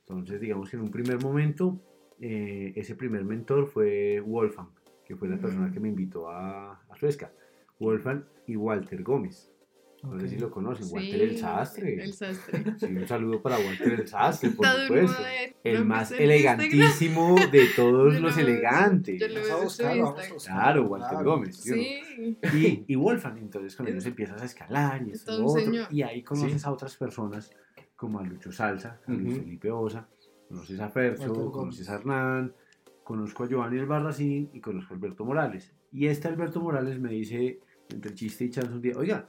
Entonces 0.00 0.40
digamos 0.40 0.70
que 0.70 0.76
en 0.76 0.82
un 0.82 0.90
primer 0.90 1.22
momento 1.22 1.80
eh, 2.20 2.72
ese 2.76 2.94
primer 2.94 3.24
mentor 3.24 3.66
fue 3.68 4.20
Wolfgang, 4.20 4.68
que 5.04 5.14
fue 5.16 5.28
la 5.28 5.36
persona 5.38 5.70
que 5.72 5.80
me 5.80 5.88
invitó 5.88 6.28
a, 6.30 6.72
a 6.88 6.96
Suezca. 6.98 7.30
Wolfgang 7.78 8.24
y 8.46 8.56
Walter 8.56 9.02
Gómez. 9.02 9.52
No 10.02 10.16
sé 10.18 10.26
Ok. 10.26 10.30
si 10.30 10.38
lo 10.38 10.50
conocen, 10.50 10.86
Sí, 10.86 10.94
Walter 10.94 11.22
el 11.22 11.38
Sastre. 11.38 11.94
El 12.02 12.12
sastre. 12.12 12.64
Sí, 12.78 12.86
un 12.86 13.06
saludo 13.08 13.42
para 13.42 13.58
Walter 13.58 13.92
el 13.94 14.06
Sastre, 14.06 14.50
por 14.50 14.64
supuesto. 14.66 14.94
mundo- 14.94 15.28
El 15.64 15.74
¿lo 15.80 15.84
más 15.84 16.12
en 16.12 16.20
Instagram? 16.30 16.60
elegantísimo 16.60 17.36
de 17.50 17.66
todos 17.76 18.14
Yo 18.14 18.20
los 18.20 18.36
lo- 18.36 18.42
elegantes. 18.42 19.20
yo 19.20 19.28
lo- 19.28 19.40
Vamos 19.48 19.80
a 19.80 19.88
vamos 19.94 20.48
a 20.48 20.52
Claro, 20.52 20.84
Walter 20.86 21.08
claro. 21.10 21.30
Gómez. 21.30 21.56
¿sí 21.56 22.00
no? 22.18 22.56
Y, 22.56 22.84
y 22.86 22.94
Wolfgang, 22.94 23.38
entonces 23.38 23.74
con 23.74 23.88
ellos 23.88 24.06
empiezas 24.06 24.40
a 24.40 24.44
escalar 24.44 25.02
y 25.06 25.10
es 25.10 25.18
esto 25.18 25.44
otro, 25.44 25.72
y 25.90 26.02
ahí 26.02 26.22
conoces 26.22 26.62
Sí. 26.62 26.68
a 26.68 26.70
otras 26.72 26.96
personas 26.96 27.50
como 27.98 28.20
a 28.20 28.22
Lucho 28.22 28.52
Salsa, 28.52 29.00
a 29.06 29.10
Luis. 29.12 29.38
Felipe 29.40 29.72
Osa, 29.72 30.08
conoces 30.48 30.78
a 30.80 30.88
Gómez. 30.88 31.18
conoces 31.50 31.90
a 31.90 31.96
Hernán, 31.96 32.54
conozco 33.02 33.42
a 33.42 33.48
Giovanni 33.48 33.76
El 33.78 33.86
Barracín 33.86 34.50
y 34.52 34.60
conozco 34.60 34.94
a 34.94 34.96
Alberto 34.96 35.24
Morales. 35.24 35.74
Y 35.90 36.06
este 36.06 36.28
Alberto 36.28 36.60
Morales 36.60 37.00
me 37.00 37.10
dice, 37.10 37.58
entre 37.90 38.14
chiste 38.14 38.44
y 38.44 38.50
chance 38.50 38.72
un 38.72 38.80
día, 38.80 38.94
oiga, 38.96 39.28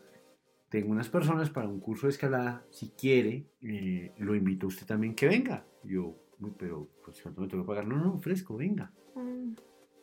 tengo 0.70 0.92
unas 0.92 1.10
personas 1.10 1.50
para 1.50 1.68
un 1.68 1.80
curso 1.80 2.06
de 2.06 2.12
escalada, 2.12 2.64
si 2.70 2.92
quiere, 2.92 3.48
eh, 3.62 4.14
lo 4.20 4.36
invito 4.36 4.68
a 4.68 4.70
usted 4.70 4.86
también 4.86 5.16
que 5.16 5.28
venga. 5.28 5.66
Yo, 5.84 6.16
"Uy, 6.40 6.54
pero 6.56 6.88
pues 7.04 7.24
cuánto 7.24 7.42
me 7.42 7.48
tengo 7.48 7.64
que 7.64 7.68
pagar, 7.68 7.88
no, 7.88 7.98
no, 7.98 8.20
fresco, 8.20 8.56
venga. 8.56 8.94
Mm. 9.16 9.54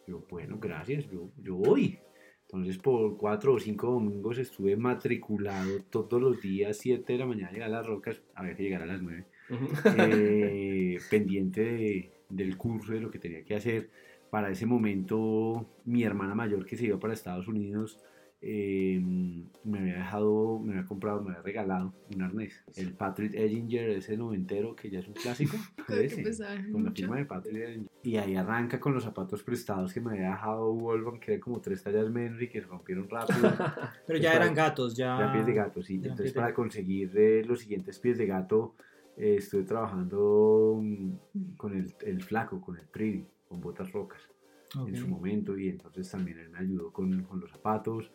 Yo, 0.08 0.24
bueno, 0.28 0.58
gracias, 0.60 1.08
yo, 1.08 1.30
yo 1.36 1.54
voy. 1.54 2.00
Entonces, 2.48 2.78
por 2.78 3.16
cuatro 3.16 3.54
o 3.54 3.58
cinco 3.58 3.88
domingos 3.90 4.38
estuve 4.38 4.76
matriculado 4.76 5.80
todos 5.90 6.20
los 6.22 6.40
días, 6.40 6.76
7 6.78 7.14
de 7.14 7.18
la 7.18 7.26
mañana, 7.26 7.50
llegar 7.50 7.68
a 7.68 7.72
las 7.78 7.86
rocas, 7.86 8.22
había 8.34 8.54
que 8.54 8.62
llegar 8.62 8.82
a 8.82 8.86
las 8.86 9.02
9, 9.02 9.24
Ujú. 9.50 9.66
eh, 9.96 10.98
pendiente 11.10 11.60
de- 11.64 12.10
del 12.28 12.56
curso, 12.56 12.92
de 12.92 13.00
lo 13.00 13.10
que 13.10 13.18
tenía 13.18 13.44
que 13.44 13.54
hacer. 13.56 13.90
Para 14.30 14.50
ese 14.50 14.64
momento, 14.66 15.66
mi 15.84 16.04
hermana 16.04 16.34
mayor 16.34 16.64
que 16.66 16.76
se 16.76 16.86
iba 16.86 16.98
para 17.00 17.14
Estados 17.14 17.48
Unidos, 17.48 17.98
eh, 18.42 19.00
me 19.64 19.78
había 19.80 19.94
dejado, 19.98 20.58
me 20.60 20.74
había 20.74 20.84
comprado, 20.86 21.22
me 21.22 21.30
había 21.30 21.42
regalado 21.42 21.94
un 22.14 22.22
arnés. 22.22 22.62
El 22.76 22.92
Patrick 22.94 23.34
Ellinger, 23.34 23.90
ese 23.90 24.16
noventero 24.16 24.76
que 24.76 24.90
ya 24.90 25.00
es 25.00 25.08
un 25.08 25.14
clásico. 25.14 25.56
Ese, 25.88 26.22
con 26.72 26.82
la 26.84 26.90
mucho. 26.90 27.02
firma 27.02 27.16
de 27.16 27.24
Patrick 27.26 27.56
Ellinger. 27.56 27.90
Y 28.02 28.16
ahí 28.16 28.36
arranca 28.36 28.78
con 28.80 28.92
los 28.94 29.04
zapatos 29.04 29.42
prestados 29.42 29.92
que 29.92 30.00
me 30.00 30.10
había 30.12 30.30
dejado 30.30 30.72
Wolfgang, 30.74 31.18
que 31.20 31.32
eran 31.32 31.40
como 31.40 31.60
tres 31.60 31.82
tallas 31.82 32.10
menos 32.10 32.40
y 32.42 32.48
que 32.48 32.60
se 32.60 32.66
rompieron 32.66 33.08
rápido. 33.08 33.40
Pero 34.06 34.18
ya 34.18 34.32
Está- 34.32 34.42
eran 34.44 34.54
gatos, 34.54 34.94
ya. 34.96 35.18
Ya 35.18 35.32
pies 35.32 35.46
de 35.46 35.52
gato, 35.54 35.82
sí. 35.82 35.98
ya 36.00 36.08
Entonces, 36.10 36.34
de 36.34 36.40
para 36.40 36.52
conseguir 36.54 37.10
eh, 37.16 37.44
los 37.44 37.60
siguientes 37.60 37.98
pies 37.98 38.18
de 38.18 38.26
gato, 38.26 38.74
eh, 39.16 39.36
estuve 39.38 39.62
trabajando 39.64 40.78
mm, 40.82 41.56
con 41.56 41.76
el, 41.76 41.94
el 42.04 42.22
flaco, 42.22 42.60
con 42.60 42.76
el 42.76 42.86
Pretty, 42.86 43.24
con 43.48 43.60
botas 43.60 43.90
rocas 43.92 44.20
Ok. 44.76 44.88
en 44.88 44.96
su 44.96 45.08
momento. 45.08 45.56
Y 45.58 45.68
entonces 45.68 46.10
también 46.10 46.38
él 46.38 46.50
me 46.50 46.58
ayudó 46.58 46.92
con, 46.92 47.22
con 47.24 47.40
los 47.40 47.50
zapatos. 47.50 48.10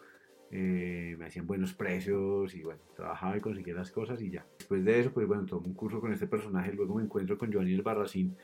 Eh, 0.52 1.16
me 1.18 1.26
hacían 1.26 1.48
buenos 1.48 1.74
precios 1.74 2.54
y 2.56 2.62
bueno, 2.64 2.82
trabajaba 2.96 3.38
y 3.38 3.40
conseguía 3.40 3.74
las 3.74 3.92
cosas 3.92 4.22
y 4.22 4.30
ya. 4.30 4.46
Después 4.60 4.84
de 4.84 5.00
eso, 5.00 5.12
pues 5.14 5.28
bueno, 5.28 5.46
tomo 5.46 5.66
un 5.68 5.74
curso 5.74 6.00
con 6.02 6.12
este 6.14 6.28
personaje. 6.28 6.74
Luego 6.74 6.96
me 6.96 7.04
encuentro 7.04 7.38
con 7.38 7.50
Giovanni 7.52 7.74
el 7.74 7.82
Barracín 7.82 8.36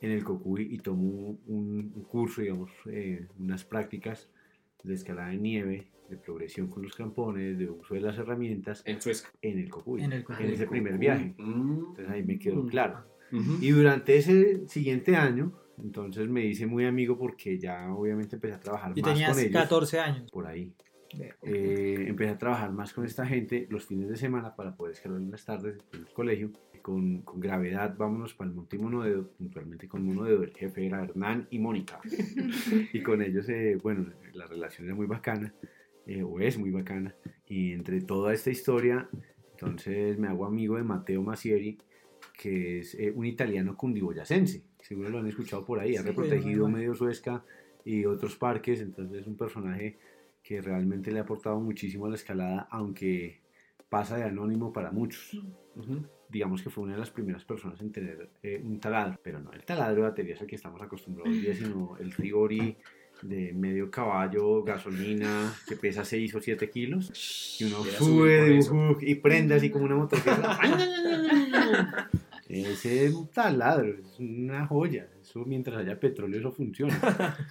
en 0.00 0.10
el 0.10 0.22
Cocuy 0.24 0.68
y 0.72 0.78
tomo 0.78 1.38
un, 1.46 1.92
un 1.94 2.04
curso, 2.04 2.40
digamos, 2.42 2.70
eh, 2.86 3.26
unas 3.38 3.64
prácticas 3.64 4.30
de 4.84 4.94
escalada 4.94 5.30
de 5.30 5.38
nieve, 5.38 5.90
de 6.08 6.16
progresión 6.16 6.68
con 6.68 6.82
los 6.84 6.94
crampones, 6.94 7.58
de 7.58 7.68
uso 7.68 7.94
de 7.94 8.00
las 8.00 8.16
herramientas 8.16 8.82
En 8.86 9.00
Suezca. 9.02 9.30
en 9.42 9.58
el 9.58 9.68
Cocuy, 9.68 10.02
En 10.04 10.12
el 10.12 10.22
Cocuy. 10.22 10.44
en 10.44 10.52
ese 10.52 10.66
primer 10.68 10.98
viaje. 10.98 11.34
Mm. 11.38 11.78
Entonces 11.88 12.08
ahí 12.08 12.22
me 12.22 12.38
quedó 12.38 12.64
claro. 12.66 13.04
Ujú. 13.32 13.56
Y 13.60 13.70
durante 13.70 14.16
ese 14.16 14.68
siguiente 14.68 15.16
año, 15.16 15.52
entonces 15.82 16.28
me 16.28 16.44
hice 16.46 16.66
muy 16.66 16.84
amigo 16.84 17.18
porque 17.18 17.58
ya 17.58 17.92
obviamente 17.92 18.36
empecé 18.36 18.54
a 18.54 18.60
trabajar 18.60 18.92
Y 18.94 19.02
más 19.02 19.10
tenías 19.12 19.30
con 19.32 19.40
ellos. 19.40 19.52
14 19.52 19.98
años. 19.98 20.30
Por 20.30 20.46
ahí. 20.46 20.72
Eh, 21.42 22.06
empecé 22.08 22.30
a 22.30 22.38
trabajar 22.38 22.72
más 22.72 22.92
con 22.92 23.04
esta 23.04 23.26
gente 23.26 23.66
los 23.70 23.84
fines 23.86 24.08
de 24.08 24.16
semana 24.16 24.54
para 24.56 24.76
poder 24.76 24.94
escalar 24.94 25.18
en 25.20 25.30
las 25.30 25.44
tardes 25.44 25.78
en 25.92 26.00
el 26.00 26.12
colegio. 26.12 26.50
Con, 26.82 27.22
con 27.22 27.40
gravedad, 27.40 27.96
vámonos 27.96 28.34
para 28.34 28.48
el 28.48 28.54
Monte 28.54 28.78
Monodedo, 28.78 29.28
puntualmente 29.32 29.88
con 29.88 30.04
Monodedo, 30.04 30.44
el 30.44 30.52
jefe 30.52 30.86
era 30.86 31.02
Hernán 31.02 31.48
y 31.50 31.58
Mónica. 31.58 31.98
y 32.92 33.00
con 33.02 33.22
ellos, 33.22 33.48
eh, 33.48 33.76
bueno, 33.82 34.06
la 34.34 34.46
relación 34.46 34.86
era 34.86 34.94
muy 34.94 35.06
bacana, 35.06 35.52
eh, 36.06 36.22
o 36.22 36.38
es 36.38 36.56
muy 36.58 36.70
bacana. 36.70 37.12
Y 37.48 37.72
entre 37.72 38.00
toda 38.02 38.32
esta 38.32 38.50
historia, 38.50 39.08
entonces 39.50 40.16
me 40.18 40.28
hago 40.28 40.46
amigo 40.46 40.76
de 40.76 40.84
Matteo 40.84 41.22
Massieri, 41.22 41.76
que 42.38 42.78
es 42.78 42.94
eh, 42.94 43.10
un 43.12 43.26
italiano 43.26 43.76
cundiboyacense. 43.76 44.62
Seguro 44.80 45.08
lo 45.08 45.18
han 45.18 45.26
escuchado 45.26 45.64
por 45.64 45.80
ahí, 45.80 45.96
ha 45.96 46.02
Sí, 46.02 46.06
reprotegido 46.06 46.44
muy 46.50 46.54
bueno. 46.60 46.76
medio 46.76 46.94
Suezca 46.94 47.44
y 47.84 48.04
otros 48.04 48.36
parques, 48.36 48.80
entonces 48.80 49.22
es 49.22 49.26
un 49.26 49.36
personaje 49.36 49.98
que 50.46 50.60
realmente 50.60 51.10
le 51.10 51.18
ha 51.18 51.22
aportado 51.22 51.58
muchísimo 51.58 52.06
a 52.06 52.10
la 52.10 52.14
escalada, 52.14 52.68
aunque 52.70 53.40
pasa 53.88 54.16
de 54.16 54.24
anónimo 54.24 54.72
para 54.72 54.92
muchos. 54.92 55.34
Ujú. 55.74 56.06
Digamos 56.28 56.62
que 56.62 56.70
fue 56.70 56.84
una 56.84 56.92
de 56.92 57.00
las 57.00 57.10
primeras 57.10 57.44
personas 57.44 57.80
en 57.80 57.90
tener 57.90 58.30
eh, 58.42 58.62
un 58.64 58.78
taladro, 58.78 59.18
pero 59.22 59.40
no 59.40 59.52
el 59.52 59.64
taladro 59.64 59.96
de 59.96 60.02
baterías 60.02 60.40
al 60.40 60.46
que 60.46 60.54
estamos 60.54 60.80
acostumbrados 60.80 61.32
hoy 61.32 61.40
día, 61.40 61.54
sino 61.56 61.96
el 61.98 62.12
Rigori 62.12 62.76
de 63.22 63.52
medio 63.54 63.90
caballo, 63.90 64.62
gasolina, 64.62 65.52
que 65.66 65.74
pesa 65.74 66.04
6 66.04 66.34
o 66.36 66.40
7 66.40 66.70
kilos, 66.70 67.58
y 67.58 67.64
uno 67.64 67.82
sube 67.82 68.42
de 68.42 68.52
un 68.52 68.62
hook 68.62 68.98
y 69.00 69.16
prende 69.16 69.54
así 69.54 69.70
como 69.70 69.86
una 69.86 69.96
motocicleta. 69.96 70.58
Ese 72.48 73.06
es 73.06 73.14
un 73.14 73.28
taladro, 73.28 73.88
es 73.98 74.20
una 74.20 74.66
joya. 74.66 75.08
Eso 75.20 75.44
mientras 75.44 75.76
haya 75.78 75.98
petróleo, 75.98 76.38
eso 76.38 76.52
funciona. 76.52 76.96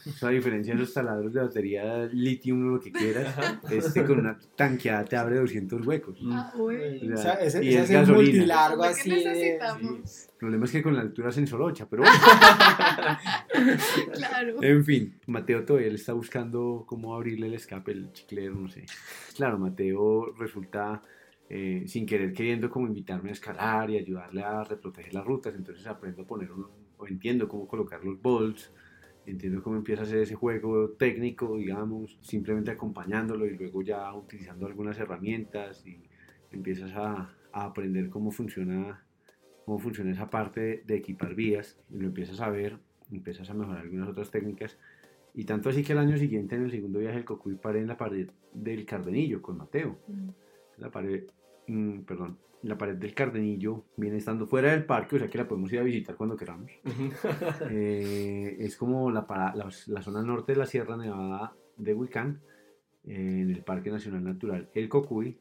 Eso, 0.05 0.27
a 0.27 0.29
diferencia 0.29 0.73
de 0.73 0.79
los 0.79 0.93
taladros 0.93 1.33
de 1.33 1.41
batería, 1.41 2.05
lithium, 2.13 2.73
lo 2.73 2.79
que 2.79 2.91
quieras, 2.93 3.35
este 3.69 4.05
con 4.05 4.19
una 4.19 4.39
tanqueada 4.55 5.03
te 5.03 5.17
abre 5.17 5.37
200 5.39 5.85
huecos. 5.85 6.17
Ah, 6.31 6.53
güey. 6.55 7.11
O 7.11 7.13
O 7.13 7.17
sea, 7.17 7.33
ese, 7.33 7.61
y 7.63 7.69
ese 7.69 7.79
es 7.79 7.83
es 7.83 7.89
el 7.89 7.95
gasolina. 7.97 8.31
multilargo 8.31 8.83
así. 8.83 9.09
necesitamos. 9.09 10.27
El 10.29 10.37
problema 10.37 10.65
es 10.65 10.71
que 10.71 10.83
con 10.83 10.95
la 10.95 11.01
altura 11.01 11.31
se 11.31 11.39
ensolocha, 11.41 11.87
pero 11.89 12.03
bueno. 12.03 12.15
Claro. 14.13 14.63
En 14.63 14.85
fin, 14.85 15.19
Mateo 15.27 15.65
todavía 15.65 15.89
le 15.89 15.95
está 15.95 16.13
buscando 16.13 16.83
cómo 16.87 17.15
abrirle 17.15 17.47
el 17.47 17.53
escape, 17.55 17.91
el 17.91 18.11
chiclero, 18.13 18.55
no 18.55 18.69
sé. 18.69 18.85
Claro, 19.35 19.57
Mateo 19.57 20.33
resulta 20.37 21.01
eh, 21.49 21.83
sin 21.87 22.05
querer 22.05 22.33
queriendo 22.33 22.69
como 22.69 22.87
invitarme 22.87 23.29
a 23.29 23.33
escalar 23.33 23.89
y 23.89 23.97
ayudarle 23.97 24.43
a 24.43 24.63
reproteger 24.63 25.13
las 25.13 25.25
rutas, 25.25 25.53
entonces 25.55 25.85
aprendo 25.85 26.23
a 26.23 26.25
poner 26.25 26.49
o 26.97 27.07
entiendo 27.07 27.47
cómo 27.47 27.67
colocar 27.67 28.03
los 28.03 28.19
bolts, 28.21 28.71
entiendo 29.25 29.61
cómo 29.61 29.75
empieza 29.75 30.01
a 30.01 30.05
hacer 30.05 30.19
ese 30.19 30.35
juego 30.35 30.91
técnico, 30.91 31.57
digamos, 31.57 32.17
simplemente 32.21 32.71
acompañándolo 32.71 33.45
y 33.45 33.57
luego 33.57 33.81
ya 33.81 34.13
utilizando 34.13 34.65
algunas 34.65 34.97
herramientas 34.99 35.85
y 35.85 36.09
empiezas 36.51 36.91
a, 36.95 37.33
aprender 37.57 38.09
cómo 38.09 38.31
funciona 38.31 39.01
cómo 39.63 39.79
funciona 39.79 40.11
esa 40.11 40.29
parte 40.29 40.83
de, 40.85 40.95
equipar 40.95 41.35
vías 41.35 41.79
y 41.89 41.99
lo 41.99 42.07
empiezas 42.07 42.41
a 42.41 42.49
ver, 42.49 42.79
empiezas 43.09 43.49
a 43.49 43.53
mejorar 43.53 43.81
algunas 43.81 44.09
otras 44.09 44.29
técnicas 44.29 44.77
y 45.33 45.45
tanto 45.45 45.69
así 45.69 45.81
que 45.81 45.93
el 45.93 45.99
año 45.99 46.17
siguiente 46.17 46.55
en 46.55 46.63
el 46.63 46.71
segundo 46.71 46.99
viaje 46.99 47.15
del 47.15 47.23
Cocuy 47.25 47.55
paré 47.55 47.79
en 47.79 47.87
la 47.87 47.95
pared 47.95 48.29
del 48.53 48.85
Cardenillo 48.85 49.41
con 49.41 49.57
Mateo. 49.57 49.97
La 50.77 50.89
pared, 50.91 51.23
mm, 51.67 51.99
perdón, 52.01 52.37
la 52.63 52.77
pared 52.77 52.95
del 52.95 53.13
Cardenillo 53.13 53.85
viene 53.97 54.17
estando 54.17 54.47
fuera 54.47 54.71
del 54.71 54.85
parque, 54.85 55.15
o 55.15 55.19
sea 55.19 55.29
que 55.29 55.37
la 55.37 55.47
podemos 55.47 55.71
ir 55.71 55.79
a 55.79 55.83
visitar 55.83 56.15
cuando 56.15 56.35
queramos. 56.35 56.71
Eh, 57.69 58.57
es 58.59 58.75
como 58.77 59.11
la, 59.11 59.25
para- 59.27 59.55
la, 59.55 59.69
la 59.87 60.01
zona 60.01 60.21
norte 60.21 60.53
de 60.53 60.57
la 60.59 60.65
Sierra 60.65 60.97
Nevada 60.97 61.53
de 61.77 61.93
Huicán, 61.93 62.41
eh, 63.03 63.41
en 63.41 63.49
el 63.51 63.63
Parque 63.63 63.91
Nacional 63.91 64.23
Natural 64.23 64.69
El 64.73 64.89
Cocuy, 64.89 65.37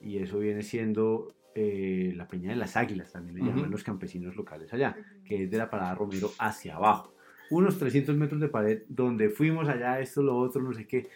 y 0.00 0.18
eso 0.18 0.38
viene 0.38 0.62
siendo 0.62 1.34
eh, 1.54 2.12
la 2.16 2.28
Peña 2.28 2.50
de 2.50 2.56
las 2.56 2.76
Águilas, 2.76 3.12
también 3.12 3.36
le 3.36 3.42
Ujú. 3.42 3.50
llaman 3.50 3.70
los 3.70 3.82
campesinos 3.84 4.36
locales 4.36 4.72
allá, 4.72 4.96
que 5.24 5.44
es 5.44 5.50
de 5.50 5.56
la 5.58 5.70
Parada 5.70 5.94
Romero 5.94 6.30
hacia 6.38 6.76
abajo. 6.76 7.14
Unos 7.50 7.78
300 7.78 8.16
metros 8.16 8.40
de 8.40 8.48
pared, 8.48 8.82
donde 8.88 9.30
fuimos 9.30 9.68
allá, 9.68 10.00
esto, 10.00 10.20
lo 10.22 10.36
otro, 10.36 10.60
no 10.62 10.72
sé 10.72 10.86
qué. 10.86 11.08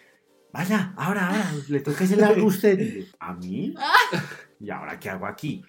Vaya, 0.53 0.93
ahora, 0.97 1.29
ahora, 1.29 1.53
le 1.69 1.81
toca 1.81 2.05
ese 2.05 2.17
largo 2.17 2.43
a 2.43 2.47
usted. 2.47 3.05
¿A 3.19 3.35
mí? 3.35 3.75
¿Y 4.61 4.71
ahora 4.71 4.99
qué 4.99 5.11
hago 5.11 5.27
aquí? 5.27 5.63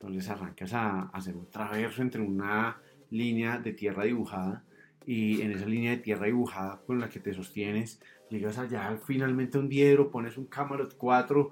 Entonces 0.00 0.28
arrancas 0.30 0.72
a, 0.74 1.02
a 1.02 1.10
hacer 1.12 1.36
un 1.36 1.50
traverso 1.50 2.02
entre 2.02 2.20
una 2.20 2.80
línea 3.10 3.58
de 3.58 3.72
tierra 3.72 4.04
dibujada 4.04 4.64
y 5.06 5.40
en 5.40 5.52
esa 5.52 5.66
línea 5.66 5.92
de 5.92 5.96
tierra 5.98 6.26
dibujada 6.26 6.82
con 6.86 7.00
la 7.00 7.08
que 7.08 7.18
te 7.18 7.32
sostienes, 7.32 8.00
llegas 8.28 8.58
allá 8.58 8.98
finalmente 9.04 9.56
a 9.56 9.60
un 9.60 9.68
diedro, 9.68 10.10
pones 10.10 10.36
un 10.36 10.46
Camarot 10.46 10.96
4, 10.96 11.50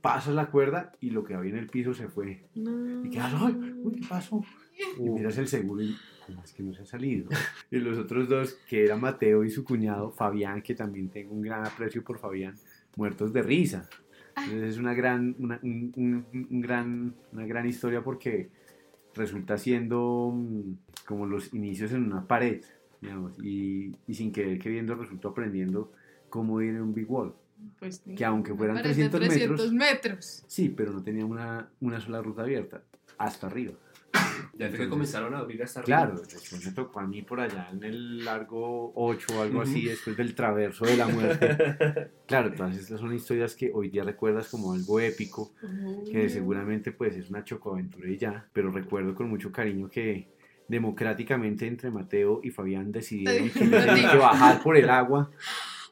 pasas 0.00 0.34
la 0.34 0.50
cuerda 0.50 0.92
y 1.00 1.10
lo 1.10 1.24
que 1.24 1.34
había 1.34 1.52
en 1.52 1.58
el 1.58 1.66
piso 1.66 1.94
se 1.94 2.08
fue. 2.08 2.44
No. 2.54 3.04
Y 3.04 3.10
quedas, 3.10 3.32
¡ay! 3.34 3.54
Uy, 3.82 4.00
¿qué 4.00 4.06
pasó? 4.06 4.44
Y 4.98 5.08
miras 5.08 5.38
el 5.38 5.48
seguro 5.48 5.82
y, 5.82 5.96
¿cómo 6.34 6.44
es 6.44 6.52
que 6.52 6.62
no 6.62 6.72
se 6.74 6.82
ha 6.82 6.86
salido? 6.86 7.28
Y 7.70 7.78
los 7.78 7.98
otros 7.98 8.28
dos, 8.28 8.54
que 8.68 8.84
era 8.84 8.96
Mateo 8.96 9.44
y 9.44 9.50
su 9.50 9.64
cuñado, 9.64 10.10
Fabián, 10.10 10.62
que 10.62 10.74
también 10.74 11.08
tengo 11.08 11.32
un 11.34 11.42
gran 11.42 11.64
aprecio 11.66 12.02
por 12.02 12.18
Fabián, 12.18 12.54
muertos 12.96 13.32
de 13.32 13.42
risa. 13.42 13.88
Entonces 14.36 14.70
es 14.70 14.78
una 14.78 14.94
gran, 14.94 15.34
una, 15.38 15.58
un- 15.62 15.92
un- 15.96 16.46
un 16.50 16.60
gran, 16.60 17.14
una 17.32 17.46
gran 17.46 17.66
historia 17.66 18.02
porque 18.02 18.50
resulta 19.14 19.58
siendo 19.58 20.32
mm, 20.34 20.72
como 21.06 21.26
los 21.26 21.52
inicios 21.52 21.92
en 21.92 22.04
una 22.04 22.26
pared, 22.26 22.62
digamos, 23.00 23.36
y, 23.42 23.94
y 24.06 24.14
sin 24.14 24.32
querer 24.32 24.58
queriendo 24.58 24.94
resultó 24.94 25.28
aprendiendo 25.28 25.92
cómo 26.28 26.60
ir 26.62 26.70
en 26.70 26.82
un 26.82 26.94
big 26.94 27.10
wall. 27.10 27.34
Pues, 27.78 28.02
Que 28.16 28.24
aunque 28.24 28.54
fueran 28.54 28.76
me 28.76 28.82
parece 28.82 29.08
300 29.10 29.20
metros- 29.20 29.56
300 29.56 29.72
metros. 29.72 30.44
Sí, 30.46 30.68
pero 30.74 30.92
no 30.92 31.02
tenía 31.02 31.26
una, 31.26 31.68
una 31.80 32.00
sola 32.00 32.22
ruta 32.22 32.42
abierta, 32.42 32.82
hasta 33.18 33.48
arriba. 33.48 33.74
Ya 34.54 34.68
fue 34.68 34.78
que 34.78 34.88
comenzaron 34.90 35.34
a 35.34 35.38
abrir 35.38 35.62
hasta 35.62 35.82
Claro, 35.82 36.20
después 36.20 36.66
me 36.66 36.72
tocó 36.72 37.00
a 37.00 37.06
mí 37.06 37.22
por 37.22 37.40
allá 37.40 37.68
en 37.72 37.82
el 37.82 38.24
largo 38.24 38.92
8 38.94 39.26
o 39.38 39.42
algo 39.42 39.62
así, 39.62 39.86
después 39.86 40.16
del 40.18 40.34
traverso 40.34 40.84
de 40.84 40.96
la 40.98 41.06
muerte. 41.08 42.10
Claro, 42.26 42.52
todas 42.52 42.76
estas 42.76 43.00
son 43.00 43.12
historias 43.14 43.56
que 43.56 43.72
hoy 43.74 43.88
día 43.88 44.04
recuerdas 44.04 44.48
como 44.48 44.72
algo 44.72 45.00
épico, 45.00 45.52
que 46.12 46.28
seguramente 46.28 46.92
pues 46.92 47.16
es 47.16 47.30
una 47.30 47.42
chocoaventura 47.42 48.08
y 48.08 48.18
ya, 48.18 48.46
pero 48.52 48.70
recuerdo 48.70 49.14
con 49.14 49.28
mucho 49.28 49.50
cariño 49.50 49.88
que 49.88 50.28
democráticamente 50.68 51.66
entre 51.66 51.90
Mateo 51.90 52.40
y 52.44 52.50
Fabián 52.50 52.92
decidieron 52.92 53.50
que 53.50 53.68
yo 53.68 53.84
tenía 53.84 54.12
que 54.12 54.18
bajar 54.18 54.62
por 54.62 54.76
el 54.76 54.88
agua 54.88 55.30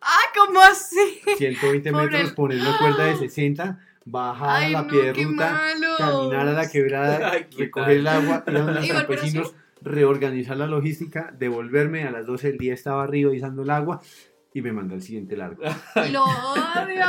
Ah, 0.01 0.33
¿cómo 0.35 0.61
así? 0.61 1.21
120 1.37 1.91
Por 1.91 2.05
metros, 2.05 2.33
poner 2.33 2.61
una 2.61 2.79
cuerda 2.79 3.07
de 3.07 3.17
60, 3.29 3.81
bajar 4.11 4.63
Ay, 4.65 4.73
la 4.73 4.83
no, 4.83 4.89
pie 4.89 5.03
de 5.05 5.13
qué 5.13 5.25
ruta, 5.25 5.53
malos. 5.53 5.97
caminar 5.99 6.49
a 6.49 6.53
la 6.53 6.71
quebrada, 6.71 7.31
Ay, 7.33 7.47
¿qué 7.51 7.65
recoger 7.65 7.97
el 7.99 8.07
agua, 8.07 8.45
ir 8.47 8.57
a 8.57 8.59
donde 8.61 8.75
los 8.75 8.85
¿Y 8.85 8.93
volver 8.93 9.07
campesinos, 9.07 9.55
reorganizar 9.83 10.57
la 10.57 10.67
logística, 10.67 11.35
devolverme 11.39 12.05
a 12.05 12.11
las 12.11 12.27
12 12.27 12.49
del 12.49 12.59
día 12.59 12.75
estaba 12.75 13.05
arriba 13.05 13.35
izando 13.35 13.63
el 13.63 13.71
agua 13.71 14.01
y 14.55 14.63
me 14.63 14.73
mandó 14.73 14.95
al 14.95 15.03
siguiente 15.03 15.37
largo. 15.37 15.63
Lo 16.11 16.25
odio. 16.25 17.05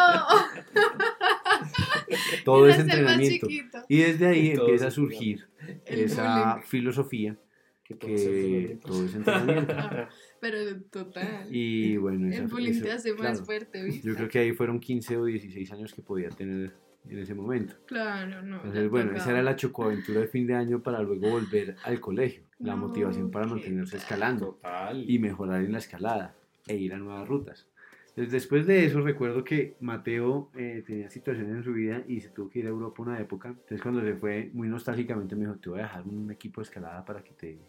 Todo 2.45 2.67
más 2.67 2.79
entrenamiento. 2.79 3.47
Y 3.87 3.97
desde 4.01 4.27
ahí 4.27 4.53
Todo 4.53 4.65
empieza 4.65 4.87
a 4.87 4.91
surgir 4.91 5.47
El 5.85 5.99
esa 6.01 6.51
bullying. 6.53 6.63
filosofía 6.67 7.37
Que 7.83 7.95
todo 7.95 8.11
ese 8.11 8.25
que 8.25 8.37
entrenamiento. 8.39 8.87
todo 8.87 9.05
ese 9.05 9.17
entrenamiento. 9.17 9.75
Pero 10.41 10.57
total. 10.91 11.47
Y 11.49 11.97
bueno, 11.97 12.27
esa- 12.29 12.41
el 12.43 12.47
bullying 12.47 12.71
eso- 12.71 12.83
te 12.85 12.91
hace 12.91 13.11
más 13.13 13.19
claro, 13.21 13.45
fuerte, 13.45 13.83
¿viste? 13.83 14.07
Yo 14.07 14.15
creo 14.15 14.29
que 14.29 14.39
ahí 14.39 14.51
fueron 14.53 14.79
15 14.79 15.17
o 15.17 15.25
16 15.25 15.71
años 15.71 15.93
que 15.93 16.01
podía 16.01 16.29
tener 16.29 16.73
en 17.05 17.19
ese 17.19 17.33
momento. 17.33 17.75
Claro, 17.85 18.41
no. 18.43 18.57
Entonces, 18.57 18.89
bueno, 18.89 19.09
tocaba. 19.09 19.21
esa 19.21 19.31
era 19.31 19.43
la 19.43 19.55
chocoaventura 19.55 20.21
de 20.21 20.27
fin 20.27 20.45
de 20.47 20.55
año 20.55 20.81
para 20.81 21.01
luego 21.01 21.29
volver 21.29 21.75
al 21.83 21.99
colegio. 21.99 22.43
La 22.59 22.75
No, 22.75 22.87
motivación 22.87 23.31
para 23.31 23.47
mantenerse 23.47 23.97
escalando 23.97 24.55
Total. 24.55 25.05
y 25.07 25.17
mejorar 25.19 25.63
en 25.63 25.71
la 25.71 25.77
escalada 25.77 26.35
e 26.67 26.75
ir 26.75 26.93
a 26.93 26.97
nuevas 26.97 27.27
rutas. 27.27 27.67
Entonces, 28.09 28.31
después 28.33 28.67
de 28.67 28.85
eso, 28.85 28.99
recuerdo 29.01 29.43
que 29.45 29.77
Mateo 29.79 30.51
eh, 30.57 30.83
tenía 30.85 31.09
situaciones 31.09 31.55
en 31.55 31.63
su 31.63 31.71
vida 31.71 32.03
y 32.05 32.19
se 32.19 32.29
tuvo 32.29 32.49
que 32.49 32.59
ir 32.59 32.65
a 32.65 32.69
Europa 32.69 33.01
una 33.01 33.17
época. 33.19 33.49
Entonces, 33.49 33.81
cuando 33.81 34.01
se 34.01 34.13
fue, 34.15 34.49
muy 34.53 34.67
nostálgicamente 34.67 35.35
me 35.35 35.45
dijo: 35.45 35.57
Te 35.57 35.69
voy 35.69 35.79
a 35.79 35.83
dejar 35.83 36.05
un 36.05 36.29
equipo 36.29 36.59
de 36.59 36.65
escalada 36.65 37.05
para 37.05 37.23
que 37.23 37.33
te 37.33 37.59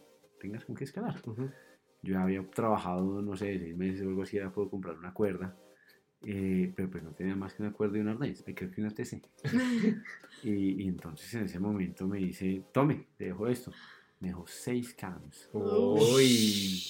tengas 0.41 0.65
con 0.65 0.75
qué 0.75 0.85
escalar. 0.85 1.21
Ujú. 1.25 1.51
Yo 2.03 2.19
había 2.19 2.43
trabajado, 2.51 3.23
no 3.23 3.37
sé, 3.37 3.59
seis 3.59 3.77
meses 3.77 4.05
o 4.05 4.09
algo 4.09 4.23
así, 4.23 4.39
ya 4.39 4.51
puedo 4.51 4.71
comprar 4.71 4.99
una 4.99 5.13
cuerda. 5.13 5.55
Eh, 6.25 6.73
pero 6.77 6.91
pues 6.91 7.03
no 7.03 7.11
tenía 7.13 7.35
más 7.37 7.55
que 7.55 7.63
una 7.63 7.73
cuerda 7.73 7.99
y 7.99 8.01
un 8.01 8.09
arnés, 8.09 8.45
me 8.47 8.55
creo 8.55 8.71
que 8.71 8.81
una 8.81 8.91
TC. 8.91 9.23
Y, 10.43 10.83
y 10.85 10.89
entonces 10.89 11.35
en 11.35 11.45
ese 11.45 11.59
momento 11.61 12.07
me 12.09 12.17
dice, 12.19 12.63
tome, 12.73 13.09
te 13.19 13.27
dejo 13.27 13.47
esto. 13.47 13.73
Me 14.21 14.29
dejó 14.29 14.45
6 14.47 14.95
cams, 14.95 15.49
Uy. 15.53 16.81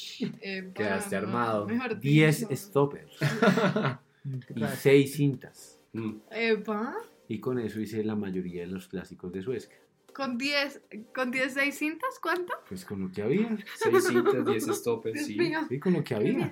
Epa, 0.40 0.72
Quedaste 0.74 1.16
armado. 1.16 1.66
Mejor 1.66 1.98
10 2.00 2.40
dicho. 2.40 2.56
stoppers 2.56 3.16
¿Qué 3.18 4.54
y? 4.56 4.64
6 4.76 5.12
cintas. 5.12 5.80
Mm. 5.92 6.10
Epa. 6.30 6.96
Y 7.28 7.38
con 7.40 7.58
eso 7.58 7.80
hice 7.80 8.02
la 8.04 8.16
mayoría 8.16 8.62
de 8.62 8.66
los 8.68 8.88
clásicos 8.88 9.32
de 9.32 9.42
Suezca. 9.42 9.76
Con 10.14 10.38
10, 10.38 10.80
con 11.14 11.30
10 11.30 11.52
seis 11.52 11.78
cintas, 11.78 12.18
¿cuánto? 12.22 12.52
Pues 12.68 12.84
con 12.84 13.00
lo 13.00 13.12
que 13.12 13.22
había. 13.22 13.56
Seis 13.76 14.06
cintas, 14.06 14.44
10 14.44 14.64
stoppers, 14.76 15.26
Dios 15.26 15.26
sí. 15.26 15.52
Sí, 15.68 15.78
con 15.78 15.92
lo 15.94 16.04
que 16.04 16.14
había. 16.14 16.50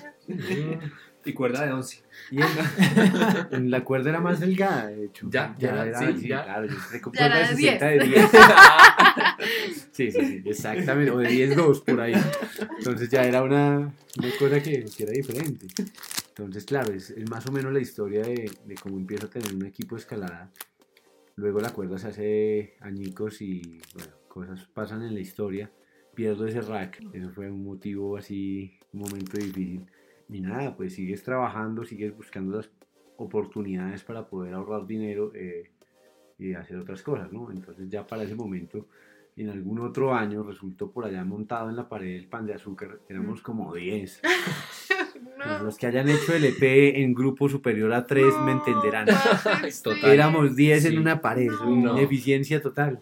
Y 1.25 1.33
cuerda 1.33 1.67
de 1.67 1.73
11. 1.73 2.03
Y 2.31 2.41
en, 2.41 2.49
en 3.51 3.71
la 3.71 3.85
cuerda 3.85 4.11
era 4.11 4.21
más 4.21 4.41
delgada, 4.41 4.87
de 4.87 5.07
hecho. 5.07 5.27
Ya, 5.31 5.55
ya, 5.59 5.85
era, 5.85 5.99
sí, 5.99 6.21
sí, 6.21 6.29
ya. 6.29 6.45
claro. 6.45 6.67
Yo 6.67 6.77
Ya 6.93 7.01
cuerda 7.03 7.39
de 7.39 7.47
60 7.57 7.87
de 7.87 7.99
10. 7.99 8.11
10. 8.13 8.31
Sí, 9.93 10.13
sí, 10.13 10.21
sí, 10.25 10.43
exactamente. 10.45 11.11
O 11.11 11.19
de 11.19 11.29
10, 11.29 11.57
2 11.57 11.81
por 11.81 12.01
ahí. 12.01 12.15
Entonces 12.79 13.09
ya 13.09 13.25
era 13.25 13.43
una, 13.43 13.93
una 14.17 14.31
cosa 14.39 14.63
que, 14.63 14.85
que 14.97 15.03
era 15.03 15.13
diferente. 15.13 15.67
Entonces, 16.29 16.65
claro, 16.65 16.93
es, 16.95 17.11
es 17.11 17.29
más 17.29 17.45
o 17.47 17.53
menos 17.53 17.73
la 17.73 17.81
historia 17.81 18.23
de, 18.23 18.49
de 18.65 18.75
cómo 18.77 18.97
empiezo 18.97 19.27
a 19.27 19.31
tener 19.31 19.53
un 19.53 19.67
equipo 19.67 19.97
de 19.97 20.03
escalada. 20.03 20.51
Luego 21.39 21.61
la 21.61 21.73
cuerda 21.73 21.99
se 21.99 22.09
hace 22.09 22.75
añicos 22.81 23.41
y, 23.43 23.81
bueno, 23.95 24.13
cosas 24.27 24.67
pasan 24.75 25.05
en 25.05 25.15
la 25.15 25.21
historia. 25.21 25.71
Pierdo 26.13 26.45
ese 26.49 26.61
rack. 26.61 27.01
Eso 27.13 27.31
fue 27.31 27.49
un 27.49 27.63
motivo 27.63 28.17
así, 28.17 28.77
un 28.93 29.03
momento 29.03 29.39
difícil. 29.39 29.87
Y 30.29 30.41
nada, 30.41 30.77
pues 30.77 30.95
sigues 30.95 31.23
trabajando, 31.23 31.85
sigues 31.85 32.17
buscando 32.17 32.57
las 32.57 32.69
oportunidades 33.19 34.03
para 34.03 34.27
poder 34.27 34.53
ahorrar 34.55 34.85
dinero 34.85 35.31
eh, 35.33 35.71
y 36.41 36.55
hacer 36.55 36.77
otras 36.77 37.03
cosas, 37.03 37.33
¿no? 37.33 37.53
Entonces 37.53 37.89
ya 37.89 38.05
para 38.05 38.25
ese 38.25 38.35
momento, 38.35 38.89
en 39.37 39.51
algún 39.51 39.79
otro 39.79 40.13
año, 40.15 40.43
resultó 40.43 40.91
por 40.91 41.05
allá 41.05 41.23
montado 41.25 41.71
en 41.71 41.77
la 41.77 41.89
pared 41.89 42.17
del 42.17 42.27
pan 42.27 42.47
de 42.47 42.55
azúcar, 42.55 42.99
éramos 43.09 43.43
como 43.43 43.73
10. 43.73 44.23
No. 45.39 45.63
Los 45.65 45.77
que 45.79 45.87
hayan 45.87 46.09
hecho 46.09 46.35
el 46.35 46.45
EP 46.45 47.01
en 47.03 47.15
grupo 47.15 47.49
superior 47.49 47.93
a 47.93 48.07
3 48.07 48.25
me 48.45 48.53
No, 48.55 48.59
entenderán. 48.59 49.07
parce, 49.45 49.83
Total. 49.83 50.11
Éramos 50.11 50.57
10 50.57 50.83
Sí. 50.83 50.89
en 50.89 50.99
una 50.99 51.21
pared, 51.21 51.49
No. 51.51 51.71
una 51.71 52.01
eficiencia 52.01 52.61
total. 52.61 53.01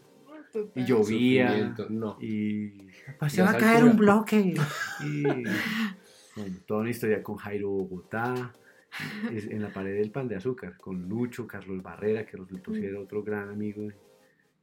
Total. 0.53 0.71
y 0.75 0.87
llovía 0.87 1.75
No. 1.91 2.17
y 2.21 2.73
se 3.29 3.43
va 3.43 3.51
a 3.51 3.59
caer 3.59 3.77
altura. 3.77 3.91
un 3.91 3.97
bloque 3.99 4.55
y 5.05 5.23
bueno, 6.37 6.57
toda 6.67 6.81
una 6.81 6.91
historia 6.91 7.23
con 7.23 7.37
Jairo 7.37 7.69
Bogotá 7.71 8.53
es- 9.31 9.47
en 9.49 9.61
la 9.63 9.69
pared 9.71 9.95
del 9.99 10.11
pan 10.11 10.29
de 10.29 10.37
azúcar 10.37 10.79
con 10.79 11.09
Lucho 11.09 11.47
Carlos 11.47 11.83
Barrera 11.83 12.25
que 12.25 12.39
resultó 12.39 12.71
Mm. 12.71 12.75
ser 12.75 12.97
otro 12.97 13.23
gran 13.23 13.51
amigo 13.51 13.89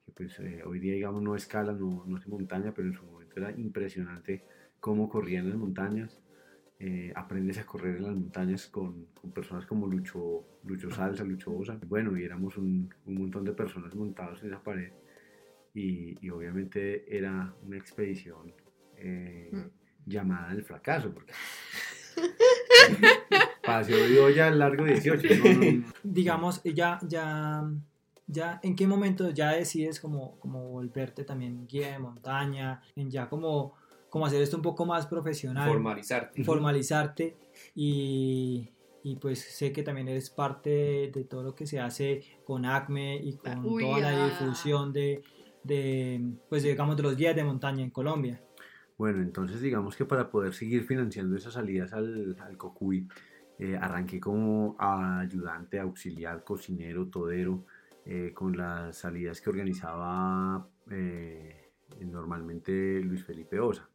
que 0.05 0.11
pues 0.15 0.39
eh, 0.39 0.63
hoy 0.65 0.79
día 0.79 0.93
digamos 0.93 1.21
no 1.21 1.35
escala 1.35 1.73
no, 1.73 2.03
no 2.07 2.17
hace 2.17 2.27
montaña 2.29 2.73
pero 2.75 2.87
en 2.87 2.95
su 2.95 3.05
momento 3.05 3.33
era 3.37 3.51
impresionante 3.51 4.43
cómo 4.79 5.07
corría 5.09 5.39
en 5.39 5.49
las 5.49 5.57
montañas 5.59 6.19
eh, 6.85 7.13
aprendes 7.15 7.57
a 7.59 7.65
correr 7.65 7.95
en 7.95 8.03
las 8.03 8.13
montañas 8.13 8.67
con, 8.67 9.05
con 9.13 9.31
personas 9.31 9.65
como 9.65 9.87
Lucho, 9.87 10.43
Lucho 10.65 10.91
Salsa, 10.91 11.23
Lucho 11.23 11.55
Osa. 11.55 11.79
Bueno, 11.87 12.17
y 12.17 12.23
éramos 12.25 12.57
un, 12.57 12.93
un 13.05 13.15
montón 13.15 13.45
de 13.45 13.53
personas 13.53 13.95
montados 13.95 14.41
en 14.41 14.49
esa 14.49 14.61
pared. 14.61 14.91
Y, 15.73 16.17
y 16.25 16.29
obviamente 16.29 17.05
era 17.17 17.53
una 17.65 17.77
expedición 17.77 18.53
eh, 18.97 19.49
Mm. 19.51 19.69
llamada 20.05 20.51
el 20.51 20.63
fracaso, 20.63 21.11
porque 21.13 21.31
paseo 23.65 24.07
de 24.09 24.19
olla 24.19 24.49
largo 24.51 24.83
18. 24.85 25.27
no, 25.35 25.53
no, 25.53 25.71
no. 25.71 25.83
digamos, 26.03 26.61
ya, 26.63 26.99
ya, 27.07 27.63
ya, 28.27 28.59
¿en 28.61 28.75
qué 28.75 28.87
momento 28.87 29.29
ya 29.29 29.51
decides 29.51 29.99
como, 29.99 30.37
como 30.39 30.69
volverte 30.69 31.23
también 31.23 31.65
guía 31.67 31.93
de 31.93 31.99
montaña, 31.99 32.81
en 32.95 33.09
ya 33.09 33.29
como, 33.29 33.75
como 34.13 34.27
hacer 34.27 34.43
esto 34.43 34.57
un 34.57 34.61
poco 34.61 34.85
más 34.85 35.07
profesional, 35.07 35.67
Formalizarte. 35.67 36.43
formalizarte 36.43 37.35
y, 37.73 38.69
y 39.01 39.15
pues 39.15 39.39
sé 39.39 39.73
que 39.73 39.81
también 39.81 40.07
eres 40.07 40.29
parte 40.29 40.69
de, 40.69 41.11
de 41.11 41.23
todo 41.23 41.41
lo 41.41 41.55
que 41.55 41.65
se 41.65 41.79
hace 41.79 42.21
con 42.45 42.63
ACME 42.63 43.15
y 43.15 43.37
con 43.37 43.65
Uy, 43.65 43.81
toda 43.81 44.01
la 44.01 44.23
ah. 44.23 44.25
difusión 44.29 44.93
de, 44.93 45.23
de, 45.63 46.21
pues 46.47 46.61
digamos, 46.61 46.95
de 46.95 47.01
los 47.01 47.17
guías 47.17 47.35
de 47.35 47.43
montaña 47.43 47.81
en 47.83 47.89
Colombia. 47.89 48.39
Bueno, 48.99 49.19
entonces 49.19 49.59
digamos 49.61 49.95
que 49.95 50.05
para 50.05 50.29
poder 50.29 50.53
seguir 50.53 50.83
financiando 50.83 51.35
esas 51.35 51.53
salidas 51.53 51.91
al, 51.93 52.37
al 52.39 52.55
Cocuy, 52.55 53.07
eh, 53.57 53.75
arranqué 53.81 54.19
como 54.19 54.75
ayudante, 54.77 55.79
auxiliar, 55.79 56.43
cocinero, 56.43 57.07
todero, 57.07 57.65
eh, 58.05 58.31
con 58.31 58.55
las 58.55 58.95
salidas 58.95 59.41
que 59.41 59.49
organizaba 59.49 60.69
eh, 60.91 61.71
normalmente 61.99 62.99
Luis 62.99 63.23
Felipe 63.23 63.59
Osa. 63.59 63.89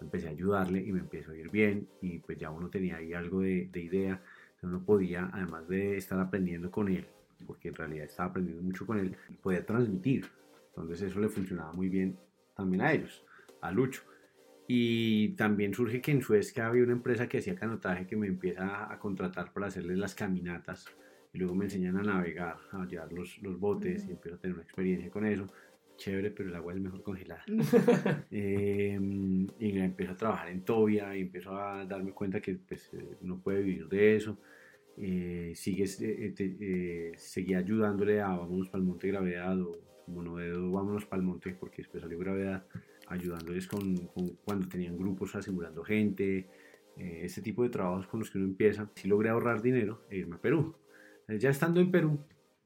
Empecé 0.00 0.28
a 0.28 0.30
ayudarle 0.30 0.82
y 0.82 0.92
me 0.92 1.00
empezó 1.00 1.32
a 1.32 1.36
ir 1.36 1.50
bien 1.50 1.88
y 2.00 2.18
pues 2.18 2.38
ya 2.38 2.50
uno 2.50 2.70
tenía 2.70 2.96
ahí 2.96 3.12
algo 3.12 3.40
de, 3.40 3.68
de 3.70 3.80
idea, 3.80 4.22
uno 4.62 4.84
podía, 4.84 5.30
además 5.32 5.68
de 5.68 5.96
estar 5.96 6.18
aprendiendo 6.18 6.70
con 6.70 6.88
él, 6.88 7.06
porque 7.46 7.68
en 7.68 7.74
realidad 7.74 8.04
estaba 8.06 8.30
aprendiendo 8.30 8.62
mucho 8.62 8.86
con 8.86 8.98
él, 8.98 9.16
podía 9.42 9.64
transmitir. 9.64 10.26
Entonces 10.68 11.02
eso 11.02 11.20
le 11.20 11.28
funcionaba 11.28 11.72
muy 11.72 11.88
bien 11.88 12.18
también 12.54 12.82
a 12.82 12.92
ellos, 12.92 13.24
a 13.60 13.70
Lucho. 13.70 14.02
Y 14.66 15.30
también 15.30 15.74
surge 15.74 16.00
que 16.00 16.12
en 16.12 16.22
Suezca 16.22 16.68
había 16.68 16.84
una 16.84 16.92
empresa 16.92 17.28
que 17.28 17.38
hacía 17.38 17.56
canotaje 17.56 18.06
que 18.06 18.16
me 18.16 18.28
empieza 18.28 18.92
a 18.92 18.98
contratar 18.98 19.52
para 19.52 19.66
hacerles 19.66 19.98
las 19.98 20.14
caminatas 20.14 20.86
y 21.32 21.38
luego 21.38 21.54
me 21.54 21.64
enseñan 21.64 21.96
a 21.96 22.02
navegar, 22.02 22.56
a 22.72 22.84
llevar 22.86 23.12
los, 23.12 23.38
los 23.42 23.58
botes 23.58 24.06
y 24.06 24.12
empiezo 24.12 24.36
a 24.36 24.40
tener 24.40 24.54
una 24.54 24.62
experiencia 24.62 25.10
con 25.10 25.26
eso. 25.26 25.46
Chévere, 26.00 26.30
pero 26.30 26.48
el 26.48 26.56
agua 26.56 26.72
es 26.72 26.80
mejor 26.80 27.02
congelada. 27.02 27.44
Eh, 28.32 28.98
y 29.58 29.78
empiezo 29.78 30.12
a 30.12 30.16
trabajar 30.16 30.48
en 30.48 30.62
Tobia 30.64 31.14
y 31.16 31.20
empiezo 31.22 31.54
a 31.56 31.84
darme 31.84 32.12
cuenta 32.12 32.40
que 32.40 32.54
pues, 32.54 32.88
eh, 32.94 33.16
uno 33.20 33.38
puede 33.42 33.62
vivir 33.62 33.86
de 33.88 34.16
eso. 34.16 34.38
Eh, 34.96 35.52
sigues, 35.54 36.00
eh, 36.00 36.32
eh, 36.38 36.56
eh, 36.60 37.12
seguía 37.16 37.58
ayudándole 37.58 38.20
a 38.22 38.28
Vámonos 38.28 38.68
para 38.70 38.80
el 38.82 38.86
Monte 38.88 39.08
Gravedad 39.08 39.60
o 39.60 39.78
Monodedo 40.06 40.70
Vámonos 40.72 41.04
para 41.06 41.20
el 41.20 41.26
Monte 41.26 41.54
porque 41.58 41.82
después 41.82 42.02
salió 42.02 42.18
Gravedad 42.18 42.64
ayudándoles 43.06 43.66
con, 43.66 43.96
con- 44.08 44.36
cuando 44.44 44.68
tenían 44.68 44.96
grupos 44.96 45.34
asegurando 45.34 45.82
gente, 45.84 46.48
este 46.96 47.42
tipo 47.42 47.62
de 47.62 47.70
trabajos 47.70 48.06
con 48.06 48.20
los 48.20 48.30
que 48.30 48.38
uno 48.38 48.46
empieza. 48.46 48.90
Sí 48.94 49.06
logré 49.08 49.28
ahorrar 49.30 49.60
dinero 49.60 50.02
e 50.10 50.16
irme 50.18 50.36
a 50.36 50.40
Perú. 50.40 50.74
Ya 51.38 51.50
estando 51.50 51.80
en 51.80 51.90
Perú, 51.90 52.20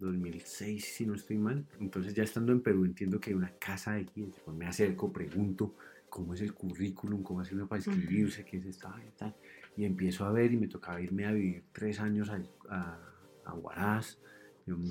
2006 0.05 0.85
si 0.85 1.07
no 1.07 1.14
estoy 1.14 1.38
mal, 1.38 1.67
entonces 1.81 2.14
ya 2.14 2.23
estando 2.23 2.53
en 2.53 2.61
Perú 2.61 2.85
entiendo 2.85 3.19
que 3.21 3.31
hay 3.31 3.37
una 3.37 3.53
casa 3.59 3.93
de 3.95 4.03
aquí, 4.03 4.23
después 4.27 4.57
me 4.57 4.67
acerco, 4.67 5.12
pregunto 5.12 5.75
cómo 6.09 6.35
es 6.35 6.40
el 6.43 6.55
currículum, 6.55 7.23
cómo 7.23 7.40
hace 7.40 7.55
uno 7.55 7.67
para 7.67 7.83
inscribirse, 7.85 8.45
qué 8.45 8.59
es 8.59 8.67
esta 8.67 8.95
y 9.07 9.11
tal, 9.19 9.35
y 9.77 9.85
empiezo 9.85 10.25
a 10.25 10.33
ver 10.33 10.53
y 10.53 10.57
me 10.57 10.69
tocaba 10.69 11.01
irme 11.01 11.27
a 11.27 11.33
vivir 11.33 11.64
tres 11.73 11.99
años 12.01 12.31
a, 12.31 12.40
a, 12.69 13.01
a 13.45 13.55
Huaraz, 13.55 14.19
yo 14.67 14.79
me- 14.79 14.90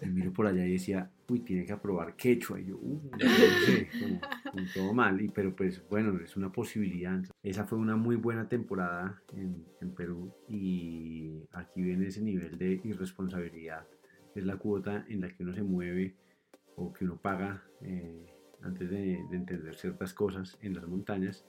me 0.00 0.08
miro 0.08 0.32
por 0.32 0.46
allá 0.46 0.66
y 0.66 0.72
decía, 0.72 1.10
uy, 1.28 1.40
tiene 1.40 1.64
que 1.66 1.72
aprobar 1.72 2.16
quechua. 2.16 2.58
Y 2.60 2.66
yo, 2.66 2.76
uh, 2.78 3.02
no 3.12 3.18
sé, 3.66 3.88
como, 3.98 4.20
como 4.50 4.66
todo 4.72 4.94
mal. 4.94 5.20
Y, 5.20 5.28
pero 5.28 5.54
pues 5.54 5.86
bueno, 5.90 6.18
es 6.24 6.36
una 6.38 6.50
posibilidad. 6.50 7.22
Esa 7.42 7.66
fue 7.66 7.76
una 7.78 7.96
muy 7.96 8.16
buena 8.16 8.48
temporada 8.48 9.20
en, 9.36 9.62
en 9.80 9.90
Perú 9.94 10.32
y 10.48 11.42
aquí 11.52 11.82
viene 11.82 12.06
ese 12.06 12.22
nivel 12.22 12.56
de 12.56 12.80
irresponsabilidad. 12.82 13.86
Es 14.34 14.44
la 14.44 14.56
cuota 14.56 15.04
en 15.08 15.20
la 15.22 15.28
que 15.28 15.42
uno 15.42 15.54
se 15.54 15.62
mueve 15.62 16.14
o 16.76 16.92
que 16.92 17.04
uno 17.04 17.16
paga 17.16 17.62
eh, 17.82 18.26
antes 18.62 18.88
de, 18.90 19.22
de 19.30 19.36
entender 19.36 19.74
ciertas 19.74 20.12
cosas 20.14 20.56
en 20.62 20.74
las 20.74 20.86
montañas. 20.86 21.44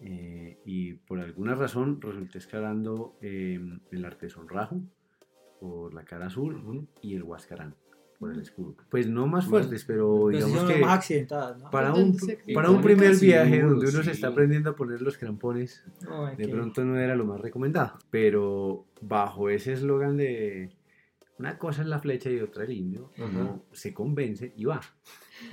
Eh, 0.00 0.58
y 0.64 0.94
por 0.94 1.18
alguna 1.18 1.54
razón 1.56 2.00
resulté 2.00 2.38
escalando 2.38 3.16
eh, 3.20 3.58
el 3.90 4.04
Artesón 4.04 4.48
Rajo 4.48 4.80
por 5.60 5.92
la 5.92 6.04
cara 6.04 6.26
azul 6.26 6.86
y 7.02 7.16
el 7.16 7.24
Huascarán 7.24 7.74
por 8.20 8.32
el 8.32 8.40
escudo. 8.40 8.76
Pues 8.90 9.08
no 9.08 9.26
más 9.26 9.46
fuertes, 9.46 9.84
pero 9.84 10.28
sí 10.30 10.36
digamos 10.36 10.64
que 10.72 10.80
más 10.80 10.98
accidentadas, 10.98 11.58
¿no? 11.58 11.70
para 11.70 11.92
un, 11.94 12.16
para 12.54 12.70
un 12.70 12.80
primer 12.80 13.16
viaje 13.16 13.60
donde 13.62 13.88
uno 13.88 14.02
se 14.04 14.10
está 14.12 14.28
aprendiendo 14.28 14.70
a 14.70 14.76
poner 14.76 15.02
los 15.02 15.18
crampones, 15.18 15.84
Ay, 16.08 16.36
de 16.36 16.46
qué- 16.46 16.52
pronto 16.52 16.84
no 16.84 16.96
era 16.96 17.14
lo 17.16 17.24
más 17.24 17.40
recomendado. 17.40 17.98
Pero 18.10 18.86
bajo 19.00 19.50
ese 19.50 19.72
eslogan 19.72 20.16
de 20.16 20.70
una 21.38 21.58
cosa 21.58 21.82
es 21.82 21.88
la 21.88 21.98
flecha 22.00 22.30
y 22.30 22.40
otra 22.40 22.64
el 22.64 22.72
indio, 22.72 23.10
Ajá. 23.16 23.24
uno 23.26 23.64
se 23.72 23.94
convence 23.94 24.52
y 24.56 24.64
va. 24.64 24.80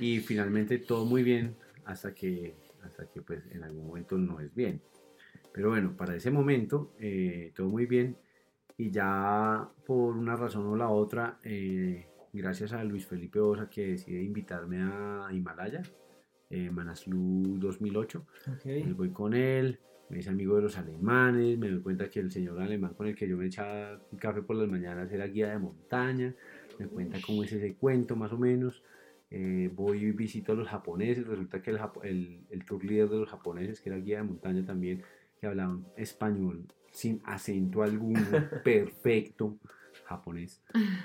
Y 0.00 0.18
finalmente 0.20 0.78
todo 0.78 1.04
muy 1.04 1.22
bien 1.22 1.56
hasta 1.84 2.14
que, 2.14 2.56
hasta 2.82 3.08
que 3.08 3.22
pues 3.22 3.44
en 3.52 3.62
algún 3.62 3.86
momento 3.86 4.18
no 4.18 4.40
es 4.40 4.54
bien. 4.54 4.82
Pero 5.52 5.70
bueno, 5.70 5.96
para 5.96 6.14
ese 6.16 6.30
momento 6.30 6.92
eh, 6.98 7.52
todo 7.54 7.68
muy 7.68 7.86
bien 7.86 8.16
y 8.76 8.90
ya 8.90 9.68
por 9.86 10.16
una 10.16 10.36
razón 10.36 10.66
o 10.66 10.76
la 10.76 10.88
otra, 10.90 11.38
eh, 11.42 12.06
gracias 12.32 12.72
a 12.72 12.84
Luis 12.84 13.06
Felipe 13.06 13.40
Osa 13.40 13.70
que 13.70 13.86
decide 13.92 14.22
invitarme 14.22 14.82
a 14.82 15.28
Himalaya, 15.32 15.82
eh, 16.50 16.70
Manaslu 16.70 17.58
2008, 17.58 18.26
ok. 18.52 18.64
me 18.84 18.92
voy 18.92 19.10
con 19.10 19.32
él, 19.34 19.80
me 20.08 20.18
hice 20.18 20.30
amigo 20.30 20.56
de 20.56 20.62
los 20.62 20.78
alemanes, 20.78 21.58
me 21.58 21.68
doy 21.68 21.80
cuenta 21.80 22.08
que 22.08 22.20
el 22.20 22.30
señor 22.30 22.60
alemán 22.60 22.94
con 22.94 23.06
el 23.06 23.14
que 23.14 23.28
yo 23.28 23.36
me 23.36 23.46
echaba 23.46 24.00
un 24.10 24.18
café 24.18 24.42
por 24.42 24.56
las 24.56 24.68
mañanas 24.68 25.10
era 25.10 25.26
guía 25.26 25.50
de 25.50 25.58
montaña, 25.58 26.34
me 26.78 26.86
cuenta 26.86 27.18
cómo 27.24 27.42
es 27.42 27.52
ese 27.52 27.74
cuento 27.74 28.16
más 28.16 28.32
o 28.32 28.38
menos, 28.38 28.82
eh, 29.30 29.70
voy 29.74 30.04
y 30.04 30.12
visito 30.12 30.52
a 30.52 30.54
los 30.54 30.68
japoneses, 30.68 31.26
resulta 31.26 31.60
que 31.60 31.70
el, 32.02 32.40
el 32.50 32.64
tour 32.64 32.84
líder 32.84 33.08
de 33.08 33.18
los 33.18 33.28
japoneses, 33.28 33.80
que 33.80 33.88
era 33.88 33.98
guía 33.98 34.18
de 34.18 34.24
montaña 34.24 34.64
también, 34.64 35.02
que 35.40 35.46
hablaban 35.46 35.86
español 35.96 36.66
sin 36.90 37.20
acento 37.24 37.82
alguno, 37.82 38.20
perfecto 38.64 39.58
japonés, 40.04 40.62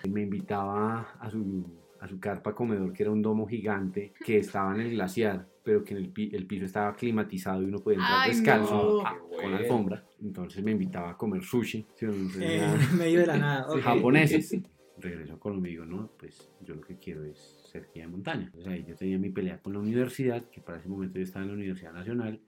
me 0.10 0.22
invitaba 0.22 1.02
a 1.20 1.30
su, 1.30 1.66
a 2.00 2.08
su 2.08 2.20
carpa 2.20 2.54
comedor, 2.54 2.94
que 2.94 3.04
era 3.04 3.12
un 3.12 3.22
domo 3.22 3.48
gigante 3.48 4.14
que 4.24 4.38
estaba 4.38 4.74
en 4.76 4.82
el 4.82 4.92
glaciar, 4.92 5.48
pero 5.64 5.84
que 5.84 5.94
en 5.94 5.98
el, 6.00 6.10
pi- 6.10 6.32
el 6.34 6.46
piso 6.48 6.66
estaba 6.66 6.96
climatizado 6.96 7.62
y 7.62 7.66
uno 7.66 7.80
podía 7.80 8.00
entrar 8.00 8.20
Ay, 8.22 8.30
descalzo 8.32 8.74
no. 8.98 9.06
ah, 9.06 9.18
con 9.42 9.54
alfombra. 9.54 10.04
Entonces 10.22 10.64
me 10.64 10.72
invitaba 10.72 11.12
a 11.12 11.18
comer 11.18 11.44
sushi. 11.44 11.86
¿sí? 11.96 12.06
Entonces, 12.06 12.42
Eh, 12.42 12.64
en 12.92 12.98
medio 12.98 13.20
de 13.22 13.28
la 13.28 13.38
nada. 13.38 13.72
ok. 13.72 13.82
japoneses. 13.82 14.58
Regreso 14.98 15.34
a 15.34 15.40
Colombia 15.40 15.70
y 15.70 15.72
digo, 15.74 15.86
no, 15.86 16.12
pues 16.20 16.52
yo 16.62 16.76
lo 16.76 16.82
que 16.82 16.98
quiero 16.98 17.24
es 17.24 17.40
ser 17.72 17.88
guía 17.94 18.04
de 18.04 18.10
montaña. 18.12 18.44
Entonces 18.46 18.68
ahí 18.72 18.84
yo 18.88 18.96
tenía 18.96 19.18
mi 19.18 19.30
pelea 19.30 19.58
con 19.60 19.74
la 19.74 19.80
universidad, 19.80 20.44
que 20.52 20.62
para 20.62 20.78
ese 20.80 20.90
momento 20.90 21.18
yo 21.18 21.24
estaba 21.24 21.44
en 21.44 21.50
la 21.50 21.56
Universidad 21.56 21.94
Nacional, 21.94 22.40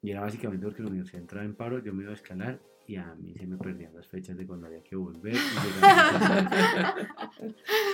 y 0.00 0.10
era 0.10 0.20
básicamente 0.20 0.64
porque 0.64 0.82
la 0.82 0.88
universidad 0.88 1.20
entraba 1.20 1.44
en 1.44 1.54
paro, 1.54 1.82
yo 1.82 1.92
me 1.92 2.04
iba 2.04 2.12
a 2.12 2.14
escalar 2.14 2.60
y 2.86 2.96
a 2.96 3.14
mí 3.14 3.34
se 3.36 3.46
me 3.46 3.56
perdían 3.56 3.94
las 3.94 4.06
fechas 4.08 4.36
de 4.36 4.46
cuando 4.46 4.66
había 4.66 4.82
que 4.82 4.96
volver. 4.96 5.34
y. 5.34 5.36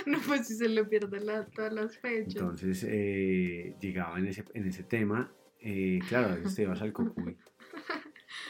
No, 0.05 0.17
pues 0.27 0.47
si 0.47 0.55
se 0.55 0.67
le 0.69 0.83
pierden 0.85 1.25
la- 1.25 1.45
todas 1.45 1.73
las 1.73 1.97
fechas. 1.97 2.35
Entonces 2.35 2.85
eh, 2.87 3.75
llegaba 3.79 4.19
en 4.19 4.27
ese, 4.27 4.43
en 4.53 4.67
ese 4.67 4.83
tema, 4.83 5.31
eh, 5.59 5.99
claro, 6.07 6.33
a 6.33 6.35
veces 6.35 6.55
te 6.55 6.65
vas 6.67 6.81
al 6.81 6.93
Cocuy. 6.93 7.37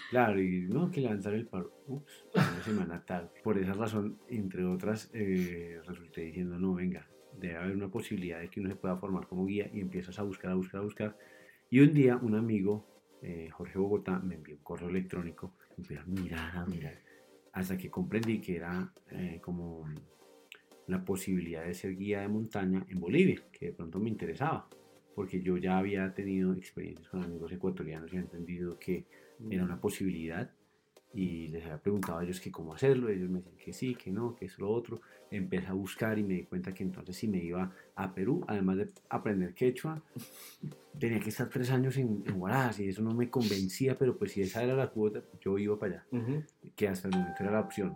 Claro, 0.10 0.40
y 0.40 0.62
no, 0.62 0.92
que 0.92 1.02
levantar 1.02 1.34
el 1.34 1.48
paro. 1.48 1.74
Ups, 1.88 2.24
una 2.36 2.64
semana 2.64 3.04
tarde. 3.04 3.30
Por 3.44 3.58
esa 3.58 3.74
razón, 3.74 4.20
entre 4.30 4.64
otras, 4.64 5.10
eh, 5.14 5.80
resulté 5.88 6.22
diciendo, 6.22 6.60
no, 6.60 6.76
venga, 6.76 7.08
debe 7.40 7.56
haber 7.58 7.76
una 7.76 7.90
posibilidad 7.90 8.40
de 8.40 8.48
que 8.50 8.60
uno 8.60 8.70
se 8.70 8.76
pueda 8.76 8.96
formar 8.96 9.26
como 9.28 9.46
guía 9.48 9.70
y 9.74 9.80
empiezas 9.82 10.20
a 10.20 10.24
buscar, 10.24 10.52
a 10.52 10.56
buscar, 10.56 10.82
a 10.82 10.84
buscar. 10.84 11.18
Y 11.72 11.80
un 11.80 11.94
día 11.96 12.16
un 12.18 12.36
amigo, 12.36 12.86
eh, 13.24 13.50
Jorge 13.52 13.80
Bogotá, 13.80 14.20
me 14.20 14.36
envió 14.36 14.56
un 14.56 14.62
correo 14.64 14.90
electrónico, 14.90 15.56
empecé 15.78 16.00
a 16.00 16.06
mirar, 16.06 16.58
a 16.58 16.66
mirar, 16.66 17.00
hasta 17.54 17.78
que 17.78 17.90
comprendí 17.90 18.40
que 18.40 18.56
era 18.58 18.92
eh, 19.12 19.40
como 19.42 19.86
la 20.88 21.04
posibilidad 21.04 21.66
de 21.66 21.74
ser 21.74 21.96
guía 21.96 22.22
de 22.22 22.28
montaña 22.28 22.86
en 22.90 23.00
Bolivia, 23.00 23.42
que 23.52 23.68
de 23.68 23.74
pronto 23.74 24.00
me 24.00 24.10
interesaba, 24.10 24.68
porque 25.16 25.42
yo 25.42 25.58
ya 25.58 25.78
había 25.78 26.14
tenido 26.14 26.54
experiencias 26.54 27.08
con 27.10 27.24
amigos 27.24 27.52
ecuatorianos 27.52 28.12
y 28.14 28.18
he 28.18 28.20
entendido 28.20 28.78
que 28.80 29.06
era 29.50 29.64
una 29.64 29.80
posibilidad 29.80 30.52
y 31.14 31.48
les 31.50 31.64
había 31.66 31.78
preguntado 31.78 32.20
a 32.20 32.24
ellos 32.24 32.40
que 32.40 32.52
cómo 32.52 32.74
hacerlo, 32.74 33.10
ellos 33.10 33.30
me 33.30 33.40
decían 33.40 33.58
que 33.58 33.74
sí, 33.74 33.96
que 33.96 34.12
no, 34.12 34.36
que 34.36 34.46
es 34.46 34.58
lo 34.58 34.70
otro, 34.72 35.02
empecé 35.30 35.68
a 35.68 35.74
buscar 35.74 36.18
y 36.18 36.24
me 36.24 36.34
di 36.34 36.44
cuenta 36.46 36.74
que 36.74 36.84
entonces 36.84 37.16
si 37.16 37.28
me 37.28 37.38
iba 37.38 37.72
a 37.96 38.14
Perú, 38.14 38.44
además 38.48 38.78
de 38.78 38.90
aprender 39.10 39.54
quechua, 39.54 40.02
tenía 41.00 41.20
que 41.20 41.30
estar 41.30 41.50
tres 41.50 41.70
años 41.72 41.98
en, 41.98 42.24
en 42.26 42.42
Huaraz 42.42 42.80
y 42.80 42.88
eso 42.88 43.02
no 43.04 43.14
me 43.14 43.30
convencía, 43.30 43.98
pero 43.98 44.18
pues 44.18 44.32
si 44.32 44.42
esa 44.42 44.64
era 44.64 44.76
la 44.76 44.90
cuota, 44.90 45.24
yo 45.40 45.58
iba 45.58 45.78
para 45.78 45.94
allá, 45.94 46.08
Ujú. 46.12 46.44
que 46.76 46.88
hasta 46.88 47.08
el 47.08 47.16
momento 47.16 47.44
era 47.44 47.52
la 47.52 47.60
opción. 47.62 47.96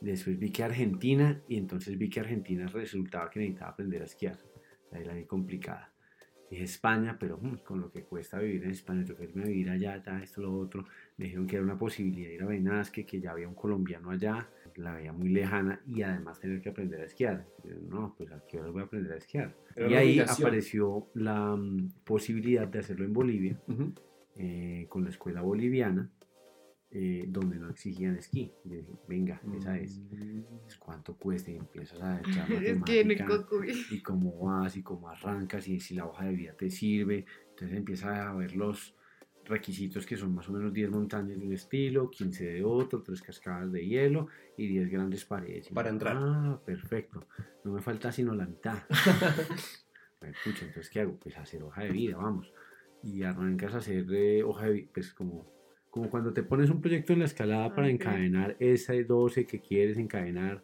Después 0.00 0.38
vi 0.38 0.50
que 0.50 0.62
Argentina 0.62 1.42
y 1.48 1.56
entonces 1.56 1.98
vi 1.98 2.08
que 2.08 2.20
Argentina 2.20 2.68
resultaba 2.68 3.28
que 3.30 3.40
necesitaba 3.40 3.72
aprender 3.72 4.02
a 4.02 4.04
esquiar, 4.04 4.38
la 4.92 5.12
vi 5.12 5.24
complicada. 5.24 5.92
España, 6.50 7.16
pero 7.18 7.38
mm, 7.38 7.58
con 7.58 7.80
lo 7.80 7.90
que 7.90 8.04
cuesta 8.04 8.38
vivir 8.38 8.64
en 8.64 8.70
España, 8.70 9.04
tengo 9.04 9.18
que 9.18 9.24
irme 9.24 9.42
a 9.42 9.46
vivir 9.46 9.70
allá, 9.70 10.02
ya 10.02 10.22
esto, 10.22 10.40
lo 10.42 10.56
otro. 10.56 10.86
Me 11.16 11.26
dijeron 11.26 11.46
que 11.46 11.56
era 11.56 11.64
una 11.64 11.78
posibilidad 11.78 12.30
ir 12.30 12.42
a 12.42 12.46
Benasque, 12.46 13.04
que 13.04 13.20
ya 13.20 13.32
había 13.32 13.48
un 13.48 13.54
colombiano 13.54 14.10
allá, 14.10 14.48
la 14.76 14.94
veía 14.94 15.12
muy 15.12 15.28
lejana 15.28 15.80
y 15.86 16.02
además 16.02 16.40
tener 16.40 16.60
que 16.60 16.70
aprender 16.70 17.00
a 17.00 17.04
esquiar. 17.04 17.46
Yo, 17.64 17.74
no, 17.88 18.14
pues 18.16 18.30
a 18.32 18.42
qué 18.46 18.60
hora 18.60 18.70
voy 18.70 18.82
a 18.82 18.84
aprender 18.84 19.12
a 19.12 19.16
esquiar. 19.16 19.54
Era 19.76 19.90
y 19.90 19.94
ahí 19.94 20.08
obligación. 20.10 20.46
apareció 20.46 21.06
la 21.14 21.56
mm, 21.56 21.90
posibilidad 22.04 22.66
de 22.66 22.78
hacerlo 22.78 23.04
en 23.04 23.12
Bolivia, 23.12 23.60
eh, 24.36 24.86
con 24.88 25.04
la 25.04 25.10
escuela 25.10 25.42
boliviana, 25.42 26.10
eh, 26.90 27.26
donde 27.28 27.58
no 27.58 27.68
exigían 27.68 28.16
esquí. 28.16 28.50
Yo 28.64 28.76
dije, 28.76 28.92
venga, 29.06 29.40
esa 29.56 29.78
es. 29.78 30.00
Pues, 30.62 30.76
¿Cuánto 30.78 31.16
cuesta? 31.16 31.50
Y 31.50 31.56
empiezas 31.56 32.00
a 32.00 32.18
echar 32.26 32.48
matemática, 32.48 33.26
y 33.90 34.00
cómo 34.00 34.38
vas 34.38 34.76
y 34.76 34.82
cómo 34.82 35.08
arrancas 35.08 35.68
y 35.68 35.80
si 35.80 35.94
la 35.94 36.06
hoja 36.06 36.24
de 36.24 36.32
vida 36.32 36.54
te 36.54 36.70
sirve. 36.70 37.26
Entonces 37.50 37.76
empiezas 37.76 38.18
a 38.18 38.32
ver 38.34 38.56
los 38.56 38.94
requisitos 39.44 40.06
que 40.06 40.16
son 40.16 40.34
más 40.34 40.48
o 40.48 40.52
menos 40.52 40.72
10 40.72 40.90
montañas 40.90 41.38
de 41.38 41.46
un 41.46 41.52
estilo, 41.52 42.10
15 42.10 42.46
de 42.46 42.64
otro, 42.64 43.02
3 43.02 43.20
cascadas 43.22 43.72
de 43.72 43.86
hielo 43.86 44.28
y 44.56 44.66
10 44.68 44.90
grandes 44.90 45.24
paredes. 45.24 45.68
Para 45.68 45.90
entrar. 45.90 46.16
Ah, 46.18 46.60
perfecto. 46.64 47.26
No 47.64 47.72
me 47.72 47.82
falta 47.82 48.12
sino 48.12 48.34
la 48.34 48.46
mitad. 48.46 48.78
Pues, 50.20 50.34
pucha, 50.42 50.64
entonces 50.64 50.90
¿qué 50.90 50.98
hago? 50.98 51.16
Pues 51.16 51.38
hacer 51.38 51.62
hoja 51.62 51.84
de 51.84 51.92
vida, 51.92 52.16
vamos. 52.16 52.52
Y 53.04 53.22
arrancas 53.22 53.72
a 53.74 53.78
hacer 53.78 54.04
eh, 54.12 54.42
hoja 54.42 54.66
de 54.66 54.72
vida, 54.72 54.88
pues 54.92 55.14
como, 55.14 55.46
como 55.98 56.10
cuando 56.10 56.32
te 56.32 56.44
pones 56.44 56.70
un 56.70 56.80
proyecto 56.80 57.12
en 57.12 57.18
la 57.18 57.24
escalada 57.24 57.74
para 57.74 57.90
encadenar 57.90 58.56
ese 58.60 59.02
12 59.02 59.46
que 59.46 59.60
quieres 59.60 59.98
encadenar 59.98 60.62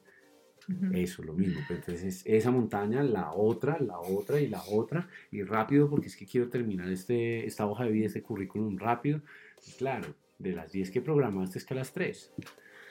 Ujú. 0.69 0.95
eso, 0.95 1.25
lo 1.25 1.35
mismo. 1.35 1.61
Pero 1.67 1.81
entonces 1.81 2.23
esa 2.25 2.53
montaña, 2.53 3.03
la 3.03 3.33
otra, 3.33 3.81
la 3.81 3.99
otra 3.99 4.41
y 4.41 4.47
la 4.47 4.63
otra. 4.63 5.09
Y 5.33 5.43
rápido 5.43 5.91
porque 5.91 6.07
es 6.07 6.17
que 6.17 6.25
quiero 6.25 6.49
terminar 6.49 6.89
este, 6.89 7.45
esta 7.45 7.67
hoja 7.67 7.85
de 7.85 7.91
vida, 7.91 8.07
este 8.07 8.23
currículum 8.23 8.79
rápido. 8.79 9.23
Y 9.67 9.73
claro, 9.73 10.15
de 10.39 10.53
las 10.53 10.71
10 10.71 10.93
que 10.93 11.01
programaste 11.01 11.59
escalas 11.59 11.93
3. 11.93 12.33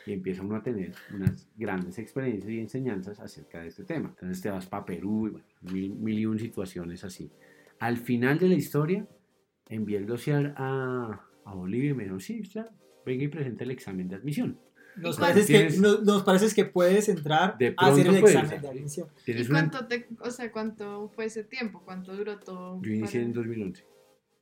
Y 0.05 0.11
empieza 0.11 0.43
uno 0.43 0.57
a 0.57 0.63
tener 0.63 0.91
unas 1.13 1.47
grandes 1.55 1.97
experiencias 1.97 2.51
y 2.51 2.59
enseñanzas 2.59 3.21
acerca 3.21 3.61
de 3.61 3.69
este 3.69 3.85
tema. 3.85 4.09
Entonces 4.09 4.41
te 4.41 4.49
vas 4.49 4.65
para 4.65 4.83
Perú 4.83 5.27
y 5.27 5.29
bueno, 5.31 5.45
mil, 5.71 5.95
mil 5.95 6.19
y 6.19 6.25
un 6.25 6.37
situaciones 6.37 7.05
así. 7.05 7.31
Al 7.79 7.95
final 7.95 8.37
de 8.37 8.49
la 8.49 8.55
historia, 8.55 9.07
envié 9.69 9.97
el 9.97 10.05
dossier 10.05 10.53
a, 10.57 11.25
a 11.45 11.53
Bolivia 11.55 11.91
y 11.91 11.93
me 11.93 12.03
dijeron, 12.03 12.19
sí, 12.21 12.41
claro, 12.43 12.69
venga 13.05 13.23
y 13.23 13.27
presente 13.27 13.63
el 13.63 13.71
examen 13.71 14.07
de 14.07 14.15
admisión. 14.15 14.59
Nos 14.95 15.17
¿Y 15.17 15.21
parece, 15.21 15.47
que, 15.51 15.59
tienes- 15.59 15.79
nos, 15.79 16.03
nos 16.03 16.23
parece 16.23 16.53
que 16.53 16.65
puedes 16.65 17.09
entrar 17.09 17.57
De 17.57 17.73
a 17.77 17.87
hacer 17.87 18.05
el 18.07 18.19
puedes, 18.21 18.35
examen 18.35 18.61
de 18.61 18.67
admisión. 18.69 19.07
¿Y 19.25 19.31
una- 19.41 19.49
cuánto 19.69 19.87
te, 19.87 20.07
o 20.19 20.29
sea, 20.29 20.51
cuánto 20.51 21.09
fue 21.09 21.25
ese 21.25 21.43
tiempo? 21.43 21.81
¿Cuánto 21.83 22.15
duró 22.15 22.37
todo? 22.39 22.79
Yo 22.83 22.91
inicié 22.91 23.19
para- 23.21 23.25
en 23.25 23.33
2011, 23.33 23.85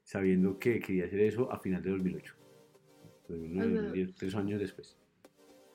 sabiendo 0.03 0.59
que 0.59 0.79
quería 0.79 1.05
hacer 1.05 1.21
eso 1.21 1.51
a 1.51 1.59
final 1.59 1.81
de 1.81 1.91
2008. 1.91 2.35
2009, 3.29 3.67
O 3.69 3.71
sea, 3.71 3.81
2010, 3.83 4.15
tres 4.15 4.35
años 4.35 4.59
después. 4.59 4.97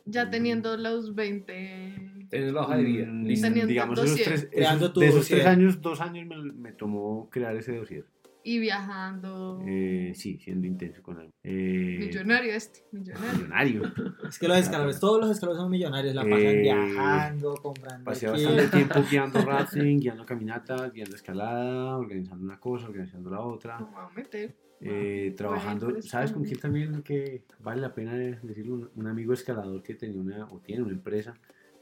Ya 0.04 0.30
teniendo 0.30 0.76
los 0.76 1.14
20... 1.14 2.26
Tienes 2.30 2.52
la 2.52 2.60
hoja 2.60 2.76
de 2.76 2.84
vida. 2.84 3.06
Mm, 3.10 3.24
digamos, 3.66 3.98
esos 3.98 4.22
tres, 4.22 4.48
esos- 4.52 4.94
de 4.94 5.06
esos 5.06 5.18
dossier. 5.20 5.38
tres 5.40 5.46
años, 5.48 5.80
dos 5.80 6.00
años 6.00 6.26
me, 6.26 6.52
me 6.52 6.72
tomó 6.72 7.28
crear 7.30 7.56
ese 7.56 7.74
dossier. 7.76 8.04
Y 8.48 8.60
viajando... 8.60 9.60
Eh, 9.66 10.12
sí, 10.14 10.38
siendo 10.38 10.68
intenso 10.68 11.02
con 11.02 11.20
él. 11.20 11.32
Eh, 11.42 11.96
Millonario 11.98 12.52
este, 12.52 12.84
millonario. 12.92 13.32
millonario. 13.38 13.82
Es 14.28 14.38
que 14.38 14.46
los 14.46 14.58
escaladores, 14.58 15.00
todos 15.00 15.20
los 15.20 15.30
escaladores 15.32 15.62
son 15.62 15.70
millonarios, 15.72 16.14
la 16.14 16.22
pasan 16.22 16.38
Eh, 16.38 16.60
viajando, 16.62 17.54
comprando 17.56 18.04
Pasé 18.04 18.28
aquí. 18.28 18.44
bastante 18.44 18.68
tiempo 18.76 19.00
guiando 19.10 19.40
rafting, 19.42 19.98
guiando 19.98 20.24
caminatas, 20.24 20.92
guiando 20.92 21.16
escalada, 21.16 21.96
organizando 21.96 22.44
una 22.44 22.60
cosa, 22.60 22.86
organizando 22.86 23.30
la 23.30 23.40
otra. 23.40 23.80
No 23.80 23.86
me 23.88 23.94
voy 23.94 24.04
a 24.04 24.14
meter. 24.14 24.54
Eh, 24.80 25.34
trabajando, 25.36 25.86
Bueno, 25.86 25.98
pero 26.00 26.08
¿sabes 26.08 26.30
con 26.32 26.44
quién 26.44 26.60
también 26.60 27.02
que 27.02 27.42
vale 27.60 27.80
la 27.80 27.94
pena 27.94 28.14
decirlo? 28.14 28.74
Un, 28.74 28.90
un 28.94 29.06
amigo 29.08 29.32
escalador 29.32 29.82
que 29.82 29.94
tenía 29.94 30.20
una, 30.20 30.44
o 30.52 30.60
tiene 30.60 30.82
una 30.82 30.92
empresa 30.92 31.34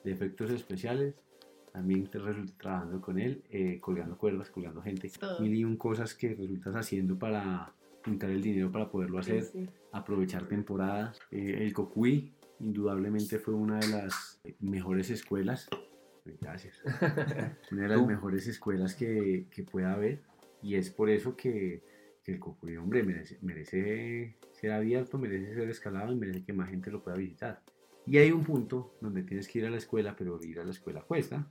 de 0.03 0.13
efectos 0.13 0.51
especiales, 0.51 1.15
también 1.75 2.07
te 2.07 2.21
resulta 2.21 2.53
trabajando 2.57 3.01
con 3.01 3.19
él, 3.19 3.43
eh, 3.51 3.81
colgando 3.81 4.17
cuerdas, 4.17 4.49
colgando 4.49 4.81
gente, 4.81 5.11
Todo. 5.19 5.41
mil 5.41 5.53
y 5.57 5.65
un 5.65 5.77
cosas 5.77 6.15
que 6.15 6.29
resultas 6.33 6.77
haciendo 6.77 7.19
para 7.19 7.75
juntar 8.05 8.31
el 8.31 8.41
dinero 8.41 8.71
para 8.71 8.89
poderlo 8.89 9.19
hacer, 9.19 9.43
Sí, 9.43 9.65
sí. 9.65 9.69
aprovechar 9.91 10.47
temporadas. 10.47 11.19
Eh, 11.33 11.59
el 11.63 11.73
Cocuy, 11.73 12.33
indudablemente 12.61 13.41
fue 13.41 13.55
una 13.55 13.81
de 13.81 13.89
las 13.89 14.41
mejores 14.61 15.11
escuelas, 15.11 15.69
gracias, 16.41 16.81
una 17.73 17.83
de 17.83 17.89
las 17.89 17.99
Tú. 17.99 18.07
mejores 18.07 18.47
escuelas 18.47 18.95
que, 18.95 19.47
que 19.51 19.65
pueda 19.65 19.95
haber 19.95 20.23
y 20.63 20.77
es 20.77 20.91
por 20.91 21.11
eso 21.11 21.37
que, 21.37 21.83
que 22.23 22.35
el 22.35 22.39
Cocuy, 22.39 22.77
hombre, 22.77 23.03
merece, 23.03 23.37
merece 23.43 24.37
ser 24.53 24.71
abierto, 24.71 25.19
merece 25.19 25.55
ser 25.55 25.69
escalado 25.69 26.13
y 26.13 26.17
merece 26.17 26.45
que 26.45 26.53
más 26.53 26.71
gente 26.71 26.93
lo 26.93 27.03
pueda 27.03 27.17
visitar. 27.17 27.63
Y 28.07 28.19
hay 28.19 28.31
un 28.31 28.45
punto 28.45 28.95
donde 29.01 29.25
tienes 29.25 29.49
que 29.49 29.59
ir 29.59 29.67
a 29.67 29.71
la 29.71 29.79
escuela, 29.79 30.15
pero 30.17 30.39
ir 30.41 30.61
a 30.61 30.65
la 30.65 30.71
escuela 30.71 31.01
cuesta. 31.03 31.51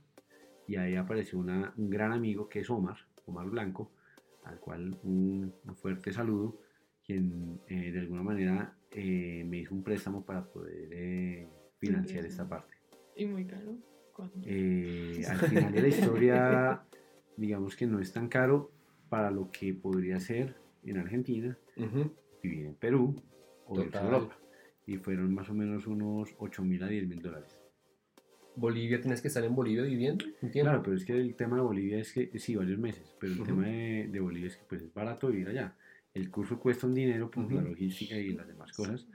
Y 0.66 0.76
ahí 0.76 0.96
apareció 0.96 1.38
una- 1.38 1.72
un 1.76 1.90
gran 1.90 2.12
amigo 2.12 2.48
que 2.48 2.60
es 2.60 2.70
Omar, 2.70 2.96
Omar 3.26 3.48
Blanco, 3.50 3.92
al 4.44 4.58
cual 4.60 4.96
un, 5.02 5.52
un 5.64 5.76
fuerte 5.76 6.12
saludo, 6.12 6.58
quien 7.04 7.60
eh, 7.68 7.92
de 7.92 8.00
alguna 8.00 8.22
manera 8.22 8.76
eh, 8.90 9.44
me 9.46 9.58
hizo 9.58 9.74
un 9.74 9.82
préstamo 9.82 10.24
para 10.24 10.44
poder 10.44 10.88
eh, 10.92 11.48
financiar 11.78 12.24
esta 12.24 12.48
parte. 12.48 12.74
Y 13.16 13.26
muy 13.26 13.44
caro. 13.46 13.76
Eh, 14.44 15.22
al 15.28 15.38
final 15.38 15.72
de 15.72 15.82
la 15.82 15.88
historia, 15.88 16.82
digamos 17.36 17.76
que 17.76 17.86
no 17.86 17.98
es 18.00 18.12
tan 18.12 18.28
caro 18.28 18.70
para 19.08 19.30
lo 19.30 19.50
que 19.50 19.74
podría 19.74 20.18
ser 20.20 20.54
en 20.84 20.98
Argentina, 20.98 21.58
Ujú. 21.76 22.12
vivir 22.42 22.66
en 22.66 22.74
Perú 22.74 23.16
o 23.66 23.74
Total. 23.74 24.04
Europa. 24.04 24.38
Y 24.86 24.98
fueron 24.98 25.34
más 25.34 25.48
o 25.48 25.54
menos 25.54 25.86
unos 25.86 26.34
8 26.38 26.62
mil 26.62 26.82
a 26.82 26.88
10 26.88 27.08
mil 27.08 27.20
dólares. 27.22 27.58
Bolivia, 28.56 29.00
tienes 29.00 29.20
que 29.20 29.28
estar 29.28 29.42
en 29.44 29.54
Bolivia 29.54 29.82
viviendo 29.82 30.24
tiempo. 30.40 30.50
Claro, 30.52 30.82
pero 30.82 30.96
es 30.96 31.04
que 31.04 31.12
el 31.12 31.34
tema 31.34 31.56
de 31.56 31.62
Bolivia 31.62 31.98
es 31.98 32.12
que, 32.12 32.30
sí, 32.38 32.54
varios 32.54 32.78
meses, 32.78 33.14
pero 33.18 33.32
el 33.32 33.42
tema 33.42 33.66
de, 33.66 34.08
de 34.10 34.20
Bolivia 34.20 34.48
es 34.48 34.56
que 34.56 34.64
pues 34.68 34.82
es 34.82 34.92
barato 34.94 35.28
vivir 35.28 35.48
allá. 35.48 35.74
El 36.12 36.30
curso 36.30 36.58
cuesta 36.60 36.86
un 36.86 36.94
dinero 36.94 37.30
por 37.30 37.50
la 37.52 37.62
logística 37.62 38.14
y 38.16 38.32
las 38.32 38.46
demás 38.46 38.72
cosas, 38.72 39.06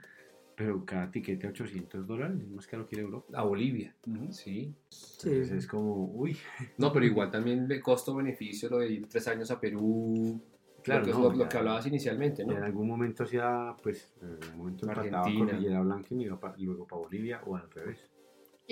pero 0.54 0.84
cada 0.84 1.10
tiquete 1.10 1.46
a 1.46 1.50
800 1.50 2.06
dólares 2.06 2.38
es 2.42 2.48
más 2.50 2.66
caro 2.66 2.86
que 2.86 2.96
ir 2.96 3.00
a 3.00 3.04
Europa. 3.04 3.38
A 3.38 3.42
Bolivia. 3.44 3.94
Sí. 4.30 4.74
Sí. 4.90 5.28
Entonces 5.30 5.50
es 5.52 5.66
como, 5.66 6.04
uy, 6.12 6.36
No, 6.76 6.92
pero 6.92 7.06
igual 7.06 7.30
también 7.30 7.66
de 7.66 7.80
costo-beneficio 7.80 8.68
lo 8.68 8.78
de 8.80 8.90
ir 8.92 9.06
tres 9.08 9.26
años 9.28 9.50
a 9.50 9.58
Perú. 9.58 10.38
Claro, 10.82 11.00
lo 11.00 11.06
que, 11.06 11.12
no, 11.12 11.22
lo, 11.22 11.30
lo 11.32 11.38
ya- 11.44 11.48
que 11.48 11.56
hablabas 11.58 11.86
inicialmente, 11.86 12.44
¿no? 12.44 12.56
en 12.56 12.62
algún 12.64 12.86
momento 12.88 13.24
hacía, 13.24 13.74
pues, 13.82 14.12
en 14.20 14.42
algún 14.42 14.58
momento 14.58 14.90
Argentina. 14.90 15.46
Cordillera 15.52 15.80
Blanca 15.80 16.08
y 16.10 16.14
me 16.14 16.22
iba 16.24 16.38
luego 16.58 16.86
para 16.86 17.02
Bolivia 17.02 17.40
o 17.46 17.56
al 17.56 17.70
revés. 17.70 18.10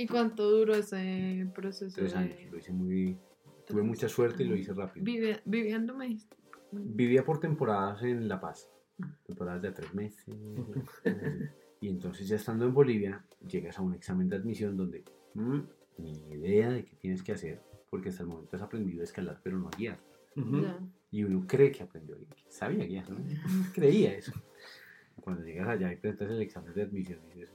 ¿Y 0.00 0.06
cuánto 0.06 0.48
duró 0.48 0.74
ese 0.76 1.50
proceso? 1.54 1.96
Tres 1.96 2.12
de- 2.12 2.18
años, 2.18 2.52
lo 2.52 2.58
hice 2.58 2.72
muy, 2.72 3.18
tuve 3.66 3.82
mucha 3.82 4.08
suerte 4.08 4.44
y 4.44 4.46
lo 4.46 4.54
hice 4.54 4.72
rápido. 4.72 5.04
Vivi- 5.04 5.40
viviendo 5.44 5.92
me. 5.96 6.16
Vivía 6.70 7.24
por 7.24 7.40
temporadas 7.40 8.02
en 8.04 8.28
La 8.28 8.40
Paz, 8.40 8.68
temporadas 9.26 9.60
de 9.62 9.68
a 9.68 9.74
tres 9.74 9.92
meses. 9.94 10.24
y 11.80 11.88
entonces 11.88 12.28
ya 12.28 12.36
estando 12.36 12.64
en 12.66 12.74
Bolivia, 12.74 13.24
llegas 13.44 13.76
a 13.78 13.82
un 13.82 13.94
examen 13.94 14.28
de 14.28 14.36
admisión 14.36 14.76
donde 14.76 15.02
mm, 15.34 15.58
ni 15.98 16.12
idea 16.30 16.70
de 16.70 16.84
qué 16.84 16.94
tienes 16.94 17.22
que 17.24 17.32
hacer, 17.32 17.60
porque 17.90 18.10
hasta 18.10 18.22
el 18.22 18.28
momento 18.28 18.54
has 18.56 18.62
aprendido 18.62 19.00
a 19.00 19.04
escalar, 19.04 19.40
pero 19.42 19.58
no 19.58 19.66
a 19.66 19.76
guiar. 19.76 19.98
Y 21.10 21.24
uno 21.24 21.44
cree 21.48 21.72
que 21.72 21.82
aprendió, 21.82 22.16
que 22.18 22.26
sabía 22.48 22.84
guiar, 22.84 23.10
¿no? 23.10 23.18
creía 23.74 24.14
eso. 24.14 24.32
Cuando 25.20 25.42
llegas 25.44 25.66
allá 25.68 25.92
y 25.92 25.96
presentas 25.96 26.30
el 26.30 26.42
examen 26.42 26.72
de 26.74 26.82
admisión, 26.82 27.18
dices, 27.34 27.50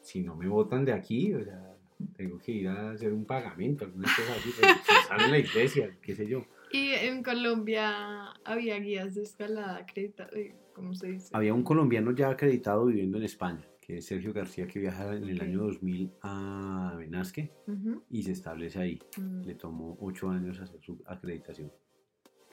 si 0.00 0.22
no 0.22 0.34
me 0.36 0.48
votan 0.48 0.84
de 0.84 0.92
aquí, 0.92 1.34
o 1.34 1.44
sea, 1.44 1.71
tengo 2.16 2.38
que 2.38 2.52
ir 2.52 2.68
a 2.68 2.90
hacer 2.92 3.12
un 3.12 3.24
pagamento, 3.24 3.84
alguna 3.84 4.04
cosa 4.08 4.32
así, 4.38 4.50
pero 4.60 4.74
sale 5.08 5.28
la 5.30 5.38
iglesia, 5.38 5.96
qué 6.02 6.14
sé 6.14 6.26
yo. 6.26 6.44
Y 6.72 6.90
en 6.92 7.22
Colombia 7.22 8.30
había 8.44 8.78
guías 8.78 9.14
de 9.14 9.22
escalada 9.22 9.76
acreditadas, 9.78 10.32
¿cómo 10.74 10.94
se 10.94 11.08
dice? 11.08 11.28
Había 11.32 11.52
un 11.54 11.62
colombiano 11.62 12.12
ya 12.14 12.30
acreditado 12.30 12.86
viviendo 12.86 13.18
en 13.18 13.24
España, 13.24 13.62
que 13.80 13.98
es 13.98 14.06
Sergio 14.06 14.32
García, 14.32 14.66
que 14.66 14.78
viaja 14.78 15.14
en 15.14 15.24
el 15.28 15.40
año 15.42 15.64
2000 15.64 16.10
a 16.22 16.94
Peñasque 16.98 17.50
Ujú. 17.66 18.02
y 18.08 18.22
se 18.22 18.32
establece 18.32 18.78
ahí. 18.80 18.98
Mm. 19.18 19.42
Le 19.42 19.54
tomó 19.54 19.98
ocho 20.00 20.30
años 20.30 20.58
hacer 20.60 20.80
su 20.80 21.02
acreditación 21.06 21.70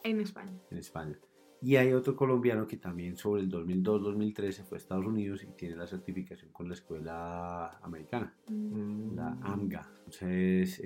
En 0.04 0.20
España. 0.20 0.52
en 0.72 0.78
España. 0.78 1.18
Y 1.62 1.76
hay 1.76 1.92
otro 1.92 2.16
colombiano 2.16 2.66
que 2.68 2.78
también 2.78 3.18
sobre 3.18 3.42
el 3.42 3.52
2002-2003 3.52 4.52
se 4.52 4.64
fue 4.64 4.78
a 4.78 4.80
Estados 4.80 5.06
Unidos 5.06 5.44
y 5.44 5.48
tiene 5.58 5.76
la 5.76 5.88
certificación 5.88 6.52
con 6.52 6.68
la 6.70 6.74
escuela 6.74 7.80
americana, 7.84 8.34
Mm. 8.50 9.16
la 9.16 9.38
AMGA. 9.42 9.92
Entonces, 10.06 10.80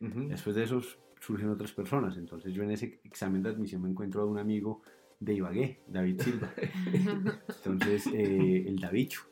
Ujú. 0.00 0.28
después 0.28 0.54
de 0.54 0.62
eso 0.62 0.80
surgen 1.20 1.48
otras 1.48 1.72
personas. 1.72 2.16
Entonces 2.16 2.54
yo 2.54 2.62
en 2.62 2.70
ese 2.70 3.00
examen 3.02 3.42
de 3.42 3.48
admisión 3.50 3.82
me 3.82 3.90
encuentro 3.90 4.22
a 4.22 4.26
un 4.26 4.38
amigo 4.38 4.82
de 5.18 5.34
Ibagué, 5.34 5.80
David 5.88 6.20
Silva. 6.20 6.52
Entonces, 7.64 8.06
eh, 8.14 8.64
el 8.68 8.78
Davicho, 8.78 9.22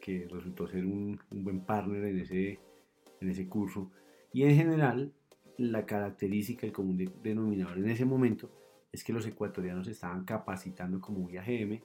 que 0.00 0.26
resultó 0.28 0.66
ser 0.66 0.84
un, 0.84 1.16
un 1.30 1.44
buen 1.44 1.60
partner 1.60 2.04
en 2.06 2.18
ese, 2.18 2.58
en 3.20 3.28
ese 3.30 3.46
curso. 3.46 3.92
Y 4.32 4.42
en 4.42 4.56
general, 4.56 5.12
la 5.58 5.86
característica, 5.86 6.66
el 6.66 6.72
común 6.72 6.96
de- 6.96 7.12
denominador 7.22 7.78
en 7.78 7.88
ese 7.88 8.04
momento 8.04 8.50
es 8.92 9.04
que 9.04 9.12
los 9.12 9.26
ecuatorianos 9.26 9.86
se 9.86 9.92
estaban 9.92 10.24
capacitando 10.24 11.00
como 11.00 11.28
IAGM 11.30 11.80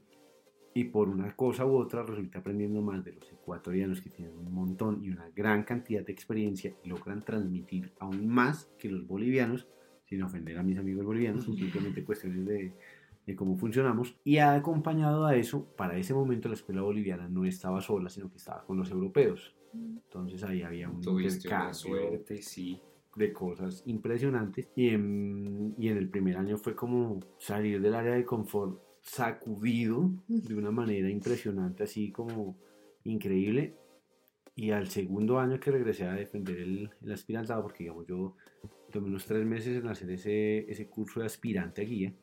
y 0.73 0.85
por 0.85 1.09
una 1.09 1.35
cosa 1.35 1.65
u 1.65 1.75
otra 1.75 2.03
resulta 2.03 2.39
aprendiendo 2.39 2.81
más 2.81 3.03
de 3.03 3.13
los 3.13 3.31
ecuatorianos 3.31 4.01
que 4.01 4.09
tienen 4.09 4.37
un 4.37 4.51
montón 4.51 5.03
y 5.03 5.09
una 5.09 5.29
gran 5.35 5.63
cantidad 5.63 6.03
de 6.03 6.11
experiencia 6.11 6.73
y 6.83 6.89
logran 6.89 7.21
transmitir 7.21 7.91
aún 7.99 8.27
más 8.27 8.71
que 8.79 8.89
los 8.89 9.05
bolivianos, 9.05 9.67
sin 10.05 10.23
ofender 10.23 10.57
a 10.57 10.63
mis 10.63 10.77
amigos 10.77 11.05
bolivianos, 11.05 11.43
son 11.45 11.55
simplemente 11.55 12.03
cuestiones 12.05 12.45
de, 12.45 12.73
de 13.25 13.35
cómo 13.35 13.55
funcionamos. 13.55 14.15
Y 14.23 14.37
ha 14.37 14.55
acompañado 14.55 15.25
a 15.25 15.35
eso, 15.35 15.65
para 15.75 15.97
ese 15.97 16.13
momento 16.13 16.47
la 16.47 16.55
escuela 16.55 16.81
boliviana 16.81 17.27
no 17.29 17.45
estaba 17.45 17.79
sola, 17.81 18.09
sino 18.09 18.31
que 18.31 18.37
estaba 18.37 18.65
con 18.65 18.77
los 18.77 18.89
europeos. 18.89 19.55
Entonces 19.73 20.43
ahí 20.43 20.61
había 20.61 20.89
un 20.89 21.01
Tuviste 21.01 21.47
una 21.47 21.73
suerte, 21.73 22.41
sí. 22.41 22.81
De 23.15 23.31
cosas 23.33 23.83
impresionantes. 23.85 24.69
Y 24.75 24.89
en, 24.89 25.75
y 25.77 25.89
en 25.89 25.97
el 25.97 26.09
primer 26.09 26.37
año 26.37 26.57
fue 26.57 26.75
como 26.75 27.19
salir 27.37 27.81
del 27.81 27.93
área 27.93 28.15
de 28.15 28.25
confort 28.25 28.81
sacudido 29.01 30.11
de 30.27 30.55
una 30.55 30.71
manera 30.71 31.09
impresionante, 31.09 31.83
así 31.83 32.11
como 32.11 32.57
increíble. 33.03 33.75
Y 34.55 34.71
al 34.71 34.87
segundo 34.87 35.39
año 35.39 35.59
que 35.59 35.71
regresé 35.71 36.05
a 36.05 36.13
defender 36.13 36.57
el, 36.59 36.89
el 37.01 37.11
aspirantado, 37.11 37.63
porque 37.63 37.83
digamos 37.83 38.05
yo 38.07 38.35
tomé 38.91 39.07
unos 39.07 39.25
tres 39.25 39.45
meses 39.45 39.81
en 39.81 39.87
hacer 39.87 40.11
ese, 40.11 40.69
ese 40.71 40.87
curso 40.87 41.19
de 41.19 41.25
aspirante 41.25 41.81
a 41.81 41.85
guía, 41.85 42.13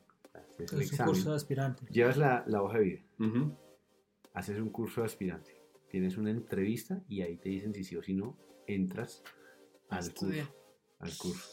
Es 0.57 0.71
un 0.71 0.81
examen, 0.81 1.13
curso 1.13 1.31
de 1.31 1.35
aspirante. 1.35 1.85
llevas 1.91 2.17
la, 2.17 2.43
la 2.47 2.63
hoja 2.63 2.79
de 2.79 2.83
vida, 2.85 3.01
haces 4.33 4.57
un 4.59 4.69
curso 4.69 5.01
de 5.01 5.07
aspirante, 5.07 5.61
tienes 5.89 6.17
una 6.17 6.31
entrevista 6.31 7.03
y 7.09 7.21
ahí 7.21 7.35
te 7.35 7.49
dicen 7.49 7.73
si 7.73 7.83
sí 7.83 7.97
o 7.97 8.01
si 8.01 8.13
no 8.13 8.37
entras 8.65 9.21
A 9.89 9.97
al 9.97 10.13
curso 10.13 10.60
al 11.01 11.17
curso. 11.17 11.49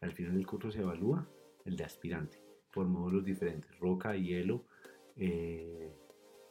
Al 0.00 0.12
final 0.12 0.34
del 0.34 0.46
curso 0.46 0.70
se 0.70 0.80
evalúa 0.80 1.28
el 1.64 1.76
de 1.76 1.84
aspirante 1.84 2.40
por 2.72 2.86
módulos 2.86 3.24
diferentes, 3.24 3.78
roca, 3.78 4.14
hielo, 4.14 4.64
eh, 5.16 5.90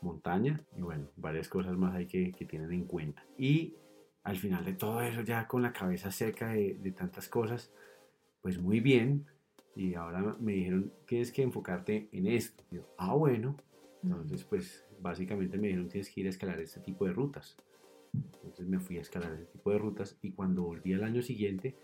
montaña 0.01 0.63
y 0.75 0.81
bueno, 0.81 1.09
varias 1.15 1.47
cosas 1.47 1.77
más 1.77 1.95
hay 1.95 2.07
que, 2.07 2.31
que 2.31 2.45
tienen 2.45 2.71
en 2.71 2.85
cuenta. 2.85 3.23
Y 3.37 3.75
al 4.23 4.37
final 4.37 4.65
de 4.65 4.73
todo 4.73 5.01
eso, 5.01 5.21
ya 5.21 5.47
con 5.47 5.61
la 5.61 5.71
cabeza 5.71 6.11
seca 6.11 6.49
de, 6.49 6.75
de 6.79 6.91
tantas 6.91 7.29
cosas, 7.29 7.71
pues 8.41 8.59
muy 8.59 8.79
bien. 8.79 9.27
Y 9.75 9.93
ahora 9.93 10.35
me 10.39 10.53
dijeron, 10.53 10.91
tienes 11.05 11.31
que 11.31 11.43
enfocarte 11.43 12.09
en 12.11 12.27
esto. 12.27 12.63
Y 12.71 12.75
yo, 12.77 12.87
ah, 12.97 13.13
bueno. 13.13 13.57
Entonces, 14.01 14.43
pues 14.43 14.85
básicamente 14.99 15.57
me 15.57 15.67
dijeron, 15.67 15.89
tienes 15.89 16.09
que 16.09 16.21
ir 16.21 16.27
a 16.27 16.29
escalar 16.29 16.59
este 16.59 16.79
tipo 16.79 17.05
de 17.05 17.13
rutas. 17.13 17.57
Entonces 18.13 18.67
me 18.67 18.79
fui 18.79 18.97
a 18.97 19.01
escalar 19.01 19.33
ese 19.33 19.45
tipo 19.45 19.71
de 19.71 19.77
rutas 19.77 20.17
y 20.21 20.31
cuando 20.31 20.63
volví 20.63 20.93
al 20.93 21.03
año 21.03 21.21
siguiente, 21.21 21.75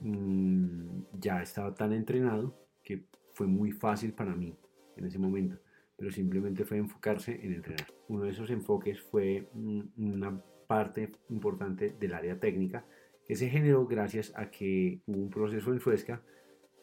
mm, 0.00 1.02
ya 1.18 1.42
estaba 1.42 1.74
tan 1.74 1.92
entrenado 1.92 2.56
que 2.82 3.04
fue 3.32 3.46
muy 3.46 3.72
fácil 3.72 4.12
para 4.12 4.34
mí 4.34 4.56
en 4.96 5.06
ese 5.06 5.18
momento, 5.18 5.58
pero 5.96 6.10
simplemente 6.10 6.64
fue 6.64 6.78
enfocarse 6.78 7.44
en 7.44 7.54
entrenar. 7.54 7.86
Uno 8.08 8.24
de 8.24 8.30
esos 8.30 8.50
enfoques 8.50 9.00
fue 9.00 9.48
mm, 9.52 9.80
una 9.96 10.42
parte 10.66 11.12
importante 11.28 11.96
del 11.98 12.14
área 12.14 12.38
técnica 12.38 12.84
que 13.26 13.34
se 13.36 13.48
generó 13.48 13.86
gracias 13.86 14.32
a 14.36 14.50
que 14.50 15.00
hubo 15.06 15.18
un 15.18 15.30
proceso 15.30 15.72
en 15.72 15.80
Suezca 15.80 16.22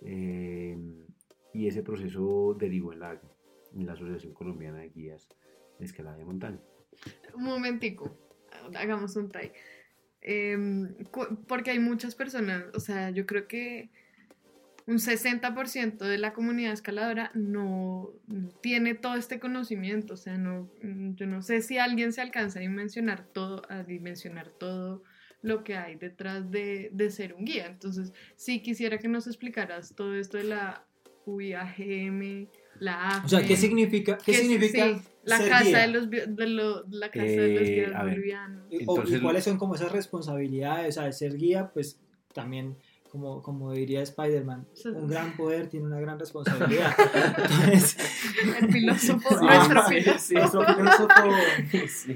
eh, 0.01 0.77
y 1.53 1.67
ese 1.67 1.83
proceso 1.83 2.55
derivó 2.57 2.93
en 2.93 2.99
la, 2.99 3.21
en 3.73 3.85
la 3.85 3.93
Asociación 3.93 4.33
Colombiana 4.33 4.79
de 4.79 4.89
Guías 4.89 5.27
de 5.79 5.85
Escalada 5.85 6.17
de 6.17 6.25
Montaña. 6.25 6.59
Un 7.33 7.43
momentico, 7.43 8.17
hagamos 8.75 9.15
un 9.15 9.29
try. 9.29 9.51
Em, 10.29 10.93
porque 11.47 11.71
hay 11.71 11.79
muchas 11.79 12.13
personas, 12.13 12.65
o 12.73 12.81
sea, 12.81 13.11
yo 13.11 13.25
creo 13.25 13.47
que 13.47 13.89
un 14.85 14.99
60% 14.99 15.99
de 15.99 16.17
la 16.17 16.33
comunidad 16.33 16.73
escaladora 16.73 17.31
no, 17.33 18.11
no 18.27 18.49
tiene 18.61 18.93
todo 18.93 19.15
este 19.15 19.39
conocimiento, 19.39 20.15
o 20.15 20.17
sea, 20.17 20.37
no, 20.37 20.69
mm, 20.83 21.15
yo 21.15 21.27
no 21.27 21.41
sé 21.41 21.61
si 21.61 21.77
alguien 21.77 22.11
se 22.11 22.19
alcanza 22.19 22.59
a 22.59 22.61
dimensionar 22.61 23.23
todo, 23.23 23.61
a 23.69 23.83
dimensionar 23.83 24.49
todo 24.49 25.01
lo 25.41 25.63
que 25.63 25.77
hay 25.77 25.95
detrás 25.95 26.51
de, 26.51 26.89
de 26.91 27.09
ser 27.09 27.33
un 27.33 27.45
guía. 27.45 27.67
Entonces, 27.67 28.11
sí 28.35 28.61
quisiera 28.61 28.97
que 28.97 29.07
nos 29.07 29.27
explicaras 29.27 29.95
todo 29.95 30.13
esto 30.13 30.35
de 30.35 30.43
la 30.43 30.85
UIAGM, 31.25 32.47
la 32.79 33.11
AFE. 33.11 33.25
O 33.25 33.29
sea, 33.29 33.47
¿qué 33.47 33.55
significa, 33.55 34.17
qué 34.17 34.33
significa 34.33 34.93
sí, 34.93 35.01
la 35.27 35.37
ser 35.37 35.49
casa 35.49 35.77
de 35.79 35.87
los, 35.87 36.09
de 36.09 36.47
lo- 36.47 36.83
la 36.89 37.09
casa 37.11 37.25
de 37.25 37.49
los 37.53 37.61
Eh, 37.67 37.73
guías 37.87 38.01
bolivianos. 38.03 38.63
Entonces- 38.71 39.17
¿Y 39.17 39.21
cuáles 39.21 39.43
son 39.43 39.57
como 39.57 39.75
esas 39.75 39.91
responsabilidades? 39.91 40.97
O 40.97 41.01
sea, 41.01 41.11
ser 41.11 41.37
guía, 41.37 41.69
pues 41.73 41.99
también, 42.33 42.75
como, 43.11 43.41
como 43.41 43.71
diría 43.71 44.01
Spider-Man, 44.01 44.67
Sí. 44.73 44.89
un 44.89 45.07
gran 45.07 45.35
poder 45.37 45.67
tiene 45.67 45.85
una 45.87 45.99
gran 45.99 46.19
responsabilidad. 46.19 46.93
Entonces, 47.37 47.97
El 48.61 48.71
filósofo, 48.71 49.29
Sí, 49.39 49.45
nuestro 49.45 49.87
sí, 49.87 49.95
filósofo. 49.95 50.37
nuestro 50.37 50.75
filósofo 50.75 51.07
Pues 51.71 52.07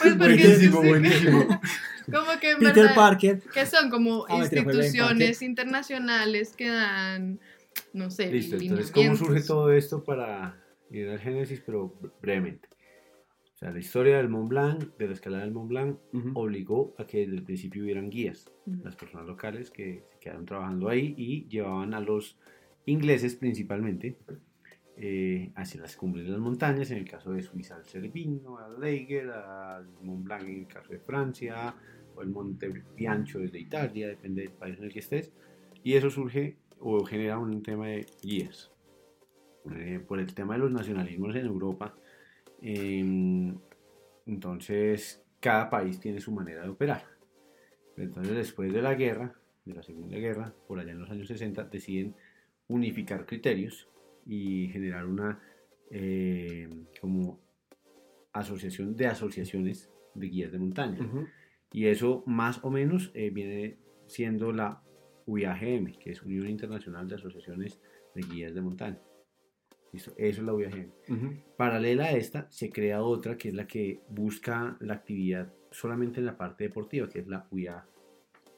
porque 0.00 0.16
Buenísimo, 0.16 0.82
sí, 0.82 0.88
buenísimo. 0.88 1.60
como 2.12 2.40
que 2.40 2.50
en 2.52 2.58
Peter 2.58 2.74
verdad, 2.74 2.94
Parker. 2.94 3.40
que 3.52 3.66
son 3.66 3.90
como 3.90 4.24
Ah, 4.28 4.38
instituciones 4.38 5.42
internacionales 5.42 6.54
que 6.56 6.68
dan, 6.68 7.38
no 7.92 8.10
sé, 8.10 8.32
Listo, 8.32 8.56
entonces, 8.56 8.90
¿cómo 8.90 9.16
surge 9.16 9.42
todo 9.42 9.70
esto 9.72 10.02
para 10.02 10.56
ir 10.90 11.08
al 11.08 11.18
Génesis, 11.18 11.62
pero 11.64 11.94
brevemente? 12.20 12.68
O 13.54 13.58
sea, 13.58 13.70
la 13.72 13.80
historia 13.80 14.18
del 14.18 14.28
Mont 14.28 14.48
Blanc, 14.48 14.96
de 14.96 15.06
la 15.08 15.14
escalada 15.14 15.42
del 15.42 15.52
Mont 15.52 15.68
Blanc, 15.68 15.98
Ujú. 16.12 16.30
obligó 16.34 16.94
a 16.96 17.06
que 17.06 17.18
desde 17.18 17.34
el 17.34 17.42
principio 17.42 17.82
hubieran 17.82 18.08
guías, 18.08 18.46
Ujú. 18.66 18.84
las 18.84 18.94
personas 18.94 19.26
locales 19.26 19.70
que 19.70 20.04
se 20.08 20.18
quedaron 20.20 20.46
trabajando 20.46 20.88
ahí 20.88 21.14
y 21.16 21.48
llevaban 21.48 21.92
a 21.94 22.00
los 22.00 22.38
ingleses 22.86 23.34
principalmente 23.34 24.16
eh, 24.96 25.52
hacia 25.54 25.80
las 25.80 25.96
cumbres 25.96 26.24
de 26.24 26.32
las 26.32 26.40
montañas, 26.40 26.90
en 26.90 26.98
el 26.98 27.08
caso 27.08 27.32
de 27.32 27.42
Suiza 27.42 27.76
al 27.76 27.84
Cervino, 27.84 28.58
al 28.58 28.80
Leiger, 28.80 29.30
al 29.30 29.88
Mont 30.02 30.24
Blanc 30.24 30.42
en 30.48 30.60
el 30.60 30.66
caso 30.66 30.92
de 30.92 30.98
Francia, 31.00 31.74
o 32.14 32.22
el 32.22 32.30
Monte 32.30 32.82
Biancho 32.96 33.38
desde 33.38 33.58
Italia, 33.60 34.08
depende 34.08 34.42
del 34.42 34.52
país 34.52 34.78
en 34.78 34.84
el 34.84 34.92
que 34.92 34.98
estés, 35.00 35.32
y 35.82 35.94
eso 35.94 36.10
surge 36.10 36.56
o 36.80 37.04
genera 37.04 37.38
un 37.38 37.62
tema 37.62 37.88
de 37.88 38.06
guías. 38.22 38.72
Eh, 39.76 40.00
por 40.06 40.20
el 40.20 40.34
tema 40.34 40.54
de 40.54 40.60
los 40.60 40.70
nacionalismos 40.70 41.34
en 41.36 41.46
Europa, 41.46 41.94
em, 42.60 43.56
entonces 44.26 45.24
cada 45.40 45.70
país 45.70 46.00
tiene 46.00 46.20
su 46.20 46.32
manera 46.32 46.62
de 46.62 46.68
operar. 46.68 47.04
Entonces 47.96 48.36
después 48.36 48.72
de 48.72 48.82
la 48.82 48.94
guerra, 48.94 49.34
de 49.64 49.74
la 49.74 49.82
Segunda 49.82 50.16
Guerra, 50.16 50.54
por 50.66 50.78
allá 50.78 50.92
en 50.92 51.00
los 51.00 51.10
años 51.10 51.28
60, 51.28 51.64
deciden 51.64 52.14
unificar 52.68 53.26
criterios 53.26 53.88
y 54.26 54.68
generar 54.68 55.06
una 55.06 55.40
eh, 55.90 56.68
como 57.00 57.40
asociación 58.32 58.96
de 58.96 59.06
asociaciones 59.06 59.90
de 60.14 60.28
guías 60.28 60.52
de 60.52 60.58
montaña. 60.58 61.04
Ujú. 61.04 61.26
Y 61.72 61.86
eso 61.86 62.22
más 62.26 62.62
o 62.64 62.70
menos 62.70 63.10
eh, 63.14 63.30
viene 63.30 63.78
siendo 64.06 64.52
la 64.52 64.82
UIAGM, 65.26 65.98
que 65.98 66.12
es 66.12 66.22
Unión 66.22 66.48
Internacional 66.48 67.08
de 67.08 67.16
Asociaciones 67.16 67.80
de 68.14 68.22
Guías 68.22 68.54
de 68.54 68.62
Montaña. 68.62 69.00
¿Listo? 69.92 70.12
Eso 70.16 70.40
es 70.40 70.46
la 70.46 70.52
UIAGM. 70.52 70.90
Ujú. 71.08 71.36
Paralela 71.56 72.04
a 72.04 72.12
esta, 72.12 72.50
se 72.50 72.70
crea 72.70 73.02
otra 73.02 73.36
que 73.36 73.48
es 73.48 73.54
la 73.54 73.66
que 73.66 74.00
busca 74.08 74.76
la 74.80 74.94
actividad 74.94 75.52
solamente 75.70 76.20
en 76.20 76.26
la 76.26 76.36
parte 76.36 76.64
deportiva, 76.64 77.08
que 77.08 77.20
es 77.20 77.26
la 77.26 77.46
UIA, 77.50 77.86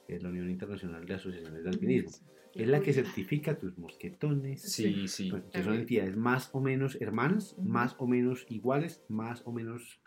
que 0.06 0.16
es 0.16 0.22
la 0.22 0.28
Unión 0.28 0.50
Internacional 0.50 1.06
de 1.06 1.14
Asociaciones 1.14 1.62
de 1.62 1.70
Alpinismo. 1.70 2.10
Es 2.54 2.66
la 2.66 2.80
que 2.80 2.92
certifica 2.92 3.56
tus 3.56 3.78
mosquetones. 3.78 4.62
Sí, 4.62 5.06
sí. 5.06 5.30
Bueno, 5.30 5.48
que 5.50 5.62
son 5.62 5.74
entidades 5.74 6.16
más 6.16 6.50
o 6.52 6.60
menos 6.60 7.00
hermanas, 7.00 7.56
más 7.58 7.94
o 7.98 8.08
menos 8.08 8.44
iguales, 8.48 9.02
más 9.08 9.42
o 9.46 9.52
menos 9.52 10.00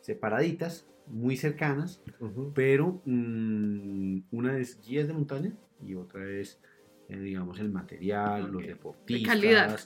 separaditas, 0.00 0.88
muy 1.06 1.36
cercanas, 1.36 2.02
Ujú. 2.20 2.52
pero 2.54 3.02
mm, 3.04 4.20
una 4.30 4.58
es 4.58 4.80
guías 4.80 5.08
de 5.08 5.12
montaña 5.12 5.52
y 5.84 5.94
otra 5.94 6.26
es, 6.28 6.60
eh, 7.08 7.18
digamos, 7.18 7.58
el 7.60 7.70
material, 7.70 8.50
los 8.50 8.66
deportistas, 8.66 9.28
calidad. 9.28 9.78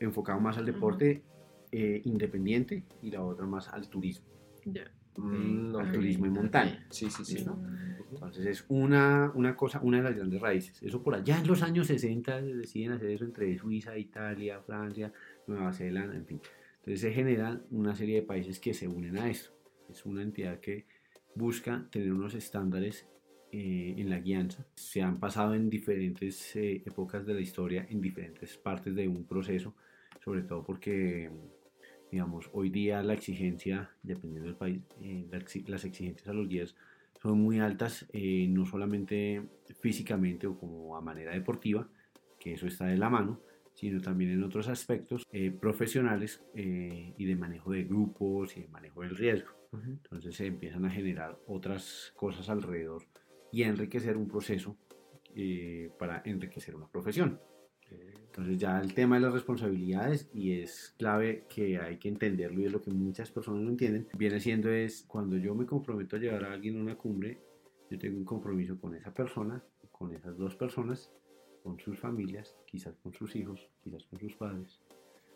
Enfocado 0.00 0.40
más 0.40 0.58
al 0.58 0.66
deporte 0.66 1.22
eh, 1.70 2.02
independiente 2.04 2.84
y 3.02 3.10
la 3.10 3.22
otra 3.22 3.46
más 3.46 3.68
al 3.68 3.88
turismo. 3.88 4.26
Ya. 4.64 4.90
Mm, 5.16 5.76
al 5.76 5.92
turismo 5.92 6.26
en 6.26 6.32
montaña. 6.32 6.86
Sí, 6.90 7.10
sí, 7.10 7.24
sí. 7.24 7.34
¿Listo? 7.36 7.58
Entonces 8.12 8.46
es 8.46 8.64
una, 8.68 9.30
una 9.34 9.56
cosa, 9.56 9.80
una 9.82 9.98
de 9.98 10.04
las 10.04 10.16
grandes 10.16 10.40
raíces. 10.40 10.82
Eso 10.82 11.02
por 11.02 11.14
allá 11.14 11.38
en 11.38 11.46
los 11.46 11.62
años 11.62 11.86
60 11.86 12.40
se 12.40 12.54
deciden 12.54 12.92
hacer 12.92 13.10
eso 13.10 13.24
entre 13.24 13.56
Suiza, 13.58 13.96
Italia, 13.96 14.60
Francia, 14.60 15.12
Nueva 15.46 15.72
Zelanda, 15.72 16.14
en 16.14 16.26
fin. 16.26 16.40
Entonces 16.76 17.00
se 17.00 17.12
generan 17.12 17.62
una 17.70 17.94
serie 17.94 18.16
de 18.16 18.22
países 18.22 18.58
que 18.58 18.74
se 18.74 18.88
unen 18.88 19.18
a 19.18 19.30
esto. 19.30 19.50
Es 19.88 20.04
una 20.04 20.22
entidad 20.22 20.60
que 20.60 20.86
busca 21.34 21.86
tener 21.90 22.12
unos 22.12 22.34
estándares 22.34 23.06
eh, 23.52 23.94
en 23.98 24.10
la 24.10 24.18
guianza. 24.18 24.66
Se 24.74 25.02
han 25.02 25.20
pasado 25.20 25.54
en 25.54 25.70
diferentes 25.70 26.56
eh, 26.56 26.82
épocas 26.84 27.24
de 27.24 27.34
la 27.34 27.40
historia, 27.40 27.86
en 27.88 28.00
diferentes 28.00 28.56
partes 28.56 28.94
de 28.94 29.06
un 29.06 29.24
proceso, 29.24 29.74
sobre 30.24 30.42
todo 30.42 30.64
porque, 30.64 31.30
digamos, 32.10 32.50
hoy 32.52 32.70
día 32.70 33.02
la 33.02 33.14
exigencia, 33.14 33.90
dependiendo 34.02 34.48
del 34.48 34.56
país, 34.56 34.80
eh, 35.00 35.26
las 35.66 35.84
exigencias 35.84 36.28
a 36.28 36.32
los 36.32 36.48
guías 36.48 36.74
son 37.22 37.40
muy 37.40 37.60
altas, 37.60 38.04
eh, 38.12 38.46
no 38.48 38.66
solamente 38.66 39.42
físicamente 39.80 40.48
o 40.48 40.58
como 40.58 40.96
a 40.96 41.00
manera 41.00 41.32
deportiva, 41.32 41.88
que 42.38 42.54
eso 42.54 42.66
está 42.66 42.86
de 42.86 42.96
la 42.96 43.08
mano, 43.08 43.40
sino 43.74 44.00
también 44.00 44.32
en 44.32 44.42
otros 44.42 44.66
aspectos 44.66 45.24
eh, 45.30 45.52
profesionales 45.52 46.42
eh, 46.54 47.14
y 47.16 47.24
de 47.24 47.36
manejo 47.36 47.70
de 47.70 47.84
grupos 47.84 48.56
y 48.56 48.62
de 48.62 48.68
manejo 48.68 49.02
del 49.02 49.16
riesgo. 49.16 49.50
Entonces 49.72 50.36
se 50.36 50.46
empiezan 50.46 50.84
a 50.84 50.90
generar 50.90 51.38
otras 51.46 52.12
cosas 52.14 52.50
alrededor 52.50 53.04
y 53.52 53.62
a 53.62 53.68
enriquecer 53.68 54.16
un 54.16 54.26
proceso 54.26 54.76
eh, 55.36 55.90
para 55.98 56.22
enriquecer 56.24 56.74
una 56.74 56.88
profesión. 56.88 57.38
Entonces 58.26 58.56
ya 58.56 58.80
el 58.80 58.94
tema 58.94 59.16
de 59.16 59.22
las 59.22 59.32
responsabilidades 59.34 60.30
y 60.32 60.52
es 60.52 60.94
clave 60.96 61.44
que 61.54 61.78
hay 61.78 61.98
que 61.98 62.08
entenderlo 62.08 62.60
y 62.60 62.64
es 62.64 62.72
lo 62.72 62.80
que 62.80 62.90
muchas 62.90 63.30
personas 63.30 63.60
no 63.60 63.68
entienden, 63.68 64.08
viene 64.16 64.40
siendo 64.40 64.70
es 64.70 65.04
cuando 65.06 65.36
yo 65.36 65.54
me 65.54 65.66
comprometo 65.66 66.16
a 66.16 66.18
llevar 66.18 66.44
a 66.44 66.52
alguien 66.54 66.78
a 66.78 66.80
una 66.80 66.96
cumbre, 66.96 67.38
yo 67.90 67.98
tengo 67.98 68.16
un 68.16 68.24
compromiso 68.24 68.80
con 68.80 68.94
esa 68.94 69.12
persona, 69.12 69.62
con 69.90 70.14
esas 70.14 70.38
dos 70.38 70.56
personas, 70.56 71.10
con 71.62 71.78
sus 71.78 71.98
familias, 71.98 72.56
quizás 72.64 72.96
con 73.02 73.12
sus 73.12 73.36
hijos, 73.36 73.68
quizás 73.84 74.04
con 74.06 74.18
sus 74.18 74.34
padres, 74.34 74.80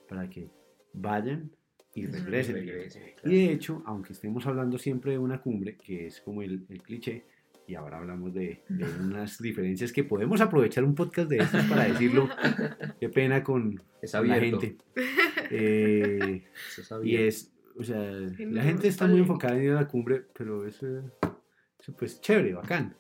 para 0.09 0.31
que 0.31 0.51
vayan 0.95 1.51
y 1.95 2.07
regresen. 2.07 2.67
Y 3.25 3.47
de 3.47 3.53
hecho, 3.53 3.83
aunque 3.85 4.14
estemos 4.14 4.47
hablando 4.47 4.79
siempre 4.79 5.12
de 5.12 5.19
una 5.19 5.43
cumbre, 5.43 5.77
que 5.77 6.07
es 6.07 6.23
como 6.23 6.41
el, 6.41 6.64
el 6.71 6.83
cliché, 6.83 7.27
y 7.67 7.75
ahora 7.75 7.99
hablamos 7.99 8.33
de, 8.33 8.62
de 8.69 8.85
unas 9.01 9.39
diferencias 9.39 9.93
que 9.93 10.05
podemos 10.05 10.41
aprovechar 10.41 10.85
un 10.85 10.95
podcast 10.95 11.29
de 11.29 11.39
estos 11.39 11.64
para 11.64 11.85
decirlo, 11.85 12.29
qué 13.01 13.09
pena 13.09 13.43
con 13.43 13.83
Es 14.01 14.12
con 14.12 14.29
la 14.29 14.39
gente. 14.41 14.77
Eh, 15.49 16.43
Eso 16.77 16.99
es 17.01 17.07
y 17.07 17.17
es, 17.17 17.53
o 17.79 17.85
sea, 17.85 18.01
la 18.01 18.29
no, 18.47 18.62
gente 18.62 18.89
está 18.89 19.05
muy 19.05 19.14
bien. 19.14 19.23
enfocada 19.25 19.57
en 19.57 19.62
ir 19.64 19.71
a 19.71 19.75
la 19.77 19.87
cumbre, 19.87 20.25
pero 20.37 20.67
eso, 20.67 20.87
eso 21.79 21.97
pues 21.97 22.21
chévere, 22.21 22.55
bacán. 22.55 22.97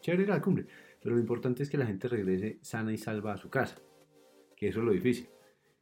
Chévere 0.00 0.22
ir 0.22 0.30
a 0.30 0.36
la 0.36 0.40
cumbre. 0.40 0.64
Pero 1.02 1.14
lo 1.14 1.20
importante 1.20 1.62
es 1.62 1.68
que 1.68 1.76
la 1.76 1.84
gente 1.84 2.08
regrese 2.08 2.58
sana 2.62 2.90
y 2.92 2.96
salva 2.96 3.34
a 3.34 3.36
su 3.36 3.50
casa, 3.50 3.76
que 4.56 4.68
eso 4.68 4.78
es 4.80 4.84
lo 4.86 4.92
difícil. 4.92 5.28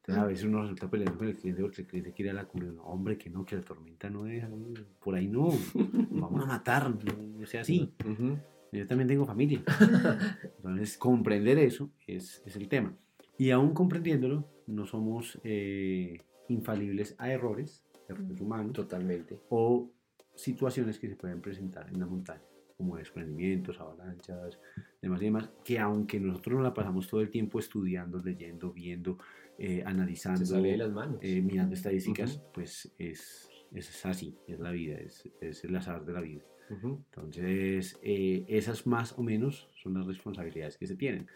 Entonces, 0.09 0.23
a 0.23 0.27
veces 0.27 0.45
uno 0.45 0.63
resulta 0.63 0.89
peleando 0.89 1.19
con 1.19 1.27
el 1.27 1.37
cliente 1.37 1.63
porque 1.63 1.81
el 1.83 1.87
cliente 1.89 2.13
quiere 2.13 2.31
a 2.31 2.35
la 2.35 2.45
cumbre. 2.45 2.71
No, 2.71 2.83
hombre, 2.85 3.19
que 3.19 3.29
no, 3.29 3.45
que 3.45 3.57
la 3.57 3.63
tormenta 3.63 4.09
no 4.09 4.25
no, 4.25 4.75
por 5.03 5.17
ahí 5.17 5.27
no, 5.27 5.49
vamos 6.11 6.45
a 6.45 6.47
matar, 6.47 6.89
no, 6.91 7.45
sea 7.47 7.63
así. 7.63 7.93
Ujú. 8.05 8.39
Yo 8.71 8.87
también 8.87 9.09
tengo 9.09 9.27
familia. 9.27 9.63
Entonces, 10.59 10.97
comprender 10.97 11.59
eso 11.59 11.91
es, 12.07 12.41
es 12.47 12.55
el 12.55 12.69
tema. 12.69 12.97
Y 13.37 13.51
aún 13.51 13.75
comprendiéndolo, 13.75 14.49
no 14.69 14.87
somos 14.87 15.41
eh, 15.43 16.21
infalibles 16.49 17.17
a 17.19 17.31
errores, 17.31 17.85
errores 18.09 18.41
humanos, 18.41 18.75
Totalmente. 18.75 19.41
o 19.49 19.91
situaciones 20.37 21.01
que 21.01 21.09
se 21.09 21.17
pueden 21.17 21.41
presentar 21.41 21.89
en 21.89 21.99
la 21.99 22.07
montaña, 22.07 22.43
como 22.77 22.97
desprendimientos, 22.97 23.81
avalanchas, 23.81 24.61
demás 25.03 25.21
y 25.21 25.25
demás, 25.25 25.51
que 25.65 25.79
aunque 25.81 26.21
nosotros 26.21 26.57
nos 26.57 26.65
la 26.65 26.75
pasamos 26.75 27.09
todo 27.09 27.21
el 27.23 27.31
tiempo 27.31 27.59
estudiando, 27.59 28.19
leyendo, 28.19 28.73
viendo, 28.73 29.19
eh, 29.59 29.83
analizando, 29.87 30.41
Se 30.41 30.47
sale 30.47 30.73
de 30.73 30.77
las 30.79 30.93
manos. 30.93 31.19
eh, 31.23 31.41
mirando 31.43 31.75
estadísticas, 31.75 32.37
Ujú. 32.37 32.45
pues 32.53 32.93
es, 32.99 33.49
es 33.73 34.07
así, 34.07 34.37
es 34.47 34.59
la 34.61 34.71
vida, 34.71 34.97
es, 34.99 35.29
es 35.41 35.65
el 35.65 35.75
azar 35.77 36.05
de 36.05 36.13
la 36.13 36.21
vida. 36.21 36.43
Ujú. 36.69 37.01
Entonces, 37.15 37.97
eh, 38.03 38.45
esas 38.49 38.87
más 38.89 39.17
o 39.19 39.23
menos 39.23 39.69
son 39.83 39.95
las 39.95 40.07
responsabilidades 40.07 40.77
que 40.77 40.87
se 40.89 40.97
tienen. 40.97 41.29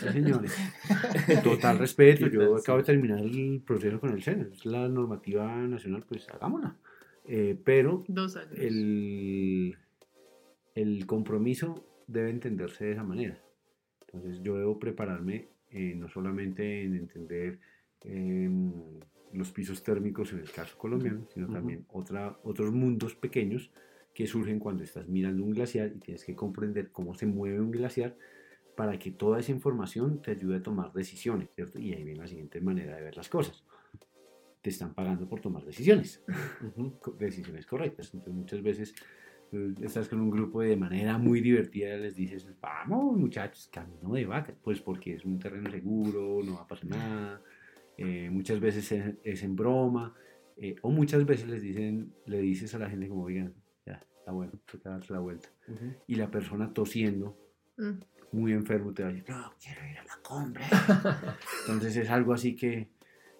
Sí, 0.00 0.08
señores. 0.10 0.56
Total 1.44 1.78
respeto. 1.78 2.26
Yo 2.28 2.56
acabo 2.56 2.78
de 2.78 2.84
terminar 2.84 3.18
el 3.20 3.62
proceso 3.64 4.00
con 4.00 4.10
el 4.10 4.22
SEN. 4.22 4.48
Es 4.52 4.64
la 4.64 4.88
normativa 4.88 5.54
nacional, 5.66 6.04
pues 6.08 6.26
hagámosla. 6.30 6.76
Eh, 7.26 7.60
pero 7.62 8.04
Dos 8.08 8.36
años. 8.36 8.54
el, 8.58 9.76
el 10.74 11.06
compromiso 11.06 11.84
debe 12.06 12.30
entenderse 12.30 12.86
de 12.86 12.92
esa 12.92 13.04
manera. 13.04 13.38
Entonces, 14.06 14.40
yo 14.42 14.56
debo 14.56 14.78
prepararme 14.78 15.48
eh, 15.70 15.94
no 15.96 16.08
solamente 16.08 16.82
en 16.84 16.94
entender 16.96 17.58
em, 18.02 18.72
los 19.32 19.50
pisos 19.52 19.82
térmicos 19.82 20.32
en 20.32 20.40
el 20.40 20.50
caso 20.50 20.76
colombiano, 20.78 21.26
sino 21.32 21.46
Ujú. 21.46 21.54
también 21.54 21.84
otra, 21.88 22.38
otros 22.42 22.72
mundos 22.72 23.14
pequeños 23.14 23.70
que 24.14 24.26
surgen 24.26 24.58
cuando 24.58 24.82
estás 24.84 25.06
mirando 25.08 25.44
un 25.44 25.50
glaciar 25.50 25.92
y 25.94 26.00
tienes 26.00 26.24
que 26.24 26.34
comprender 26.34 26.90
cómo 26.90 27.14
se 27.14 27.26
mueve 27.26 27.60
un 27.60 27.70
glaciar 27.70 28.16
para 28.74 28.98
que 28.98 29.10
toda 29.10 29.40
esa 29.40 29.52
información 29.52 30.22
te 30.22 30.30
ayude 30.32 30.56
a 30.56 30.62
tomar 30.62 30.92
decisiones, 30.92 31.50
¿cierto? 31.54 31.78
Y 31.80 31.92
ahí 31.92 32.04
viene 32.04 32.20
la 32.20 32.26
siguiente 32.28 32.60
manera 32.60 32.96
de 32.96 33.02
ver 33.02 33.16
las 33.16 33.28
cosas. 33.28 33.64
Te 34.62 34.70
están 34.70 34.94
pagando 34.94 35.28
por 35.28 35.40
tomar 35.40 35.64
decisiones 35.64 36.22
Ujú. 36.62 36.98
co- 37.00 37.12
decisiones 37.12 37.66
correctas. 37.66 38.12
Entonces 38.14 38.34
muchas 38.34 38.62
veces 38.62 38.94
eh, 38.94 39.02
estás 39.82 40.08
con 40.08 40.20
un 40.20 40.30
grupo 40.30 40.62
y 40.62 40.68
de 40.68 40.76
manera 40.76 41.18
muy 41.18 41.40
divertida 41.40 41.96
les 41.96 42.14
dices, 42.16 42.46
vamos 42.60 43.16
muchachos, 43.16 43.68
camino 43.72 44.12
de 44.12 44.26
vaca, 44.26 44.54
pues 44.62 44.80
porque 44.80 45.14
es 45.14 45.24
un 45.24 45.38
terreno 45.38 45.70
seguro, 45.70 46.40
no 46.44 46.54
va 46.54 46.62
a 46.62 46.66
pasar 46.66 46.86
nada. 46.86 47.42
Eh, 47.96 48.28
muchas 48.30 48.60
veces 48.60 48.90
es, 48.92 49.14
es 49.24 49.42
en 49.42 49.56
broma, 49.56 50.14
eh, 50.56 50.76
o 50.82 50.90
muchas 50.90 51.24
veces 51.24 51.48
les 51.48 51.62
dicen, 51.62 52.12
le 52.26 52.40
dices 52.40 52.74
a 52.74 52.78
la 52.78 52.88
gente 52.90 53.08
como, 53.08 53.24
oigan, 53.24 53.52
ya, 53.86 54.00
está 54.18 54.32
bueno, 54.32 54.52
toca 54.70 54.90
darse 54.90 55.12
la 55.12 55.20
vuelta. 55.20 55.48
Ujú. 55.66 55.94
Y 56.06 56.14
la 56.16 56.30
persona 56.30 56.72
tosiendo, 56.72 57.36
Mm. 57.78 58.00
muy 58.32 58.52
enfermo, 58.52 58.92
te 58.92 59.04
va 59.04 59.08
a 59.08 59.12
decir, 59.12 59.30
no, 59.30 59.52
quiero 59.62 59.80
ir 59.88 59.98
a 59.98 60.04
la 60.04 60.18
cumbre. 60.20 60.64
Entonces 61.60 61.96
es 61.96 62.10
algo 62.10 62.32
así 62.32 62.56
que, 62.56 62.88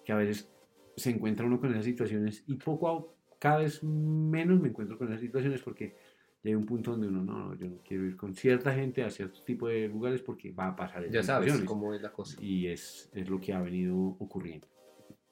que 0.05 0.13
a 0.13 0.15
veces 0.15 0.49
se 0.95 1.09
encuentra 1.09 1.45
uno 1.45 1.59
con 1.59 1.71
esas 1.71 1.83
situaciones 1.83 2.43
y 2.47 2.55
poco 2.55 2.89
a 2.89 3.05
cada 3.37 3.59
vez 3.59 3.83
menos 3.83 4.61
me 4.61 4.69
encuentro 4.69 4.97
con 4.97 5.09
esas 5.09 5.19
situaciones 5.19 5.61
porque 5.61 5.95
llega 6.43 6.57
un 6.57 6.65
punto 6.65 6.91
donde 6.91 7.07
uno, 7.07 7.23
no, 7.23 7.49
no, 7.49 7.55
yo 7.55 7.67
no 7.67 7.77
quiero 7.83 8.05
ir 8.05 8.15
con 8.15 8.33
cierta 8.35 8.73
gente 8.73 9.03
a 9.03 9.09
cierto 9.09 9.41
tipo 9.43 9.67
de 9.67 9.87
lugares 9.87 10.21
porque 10.21 10.51
va 10.51 10.67
a 10.69 10.75
pasar 10.75 11.09
Ya 11.09 11.21
sabes 11.23 11.59
cómo 11.61 11.93
es 11.93 12.01
la 12.01 12.11
cosa. 12.11 12.41
Y 12.41 12.67
es, 12.67 13.09
es 13.13 13.29
lo 13.29 13.39
que 13.39 13.53
ha 13.53 13.61
venido 13.61 13.95
ocurriendo. 13.97 14.67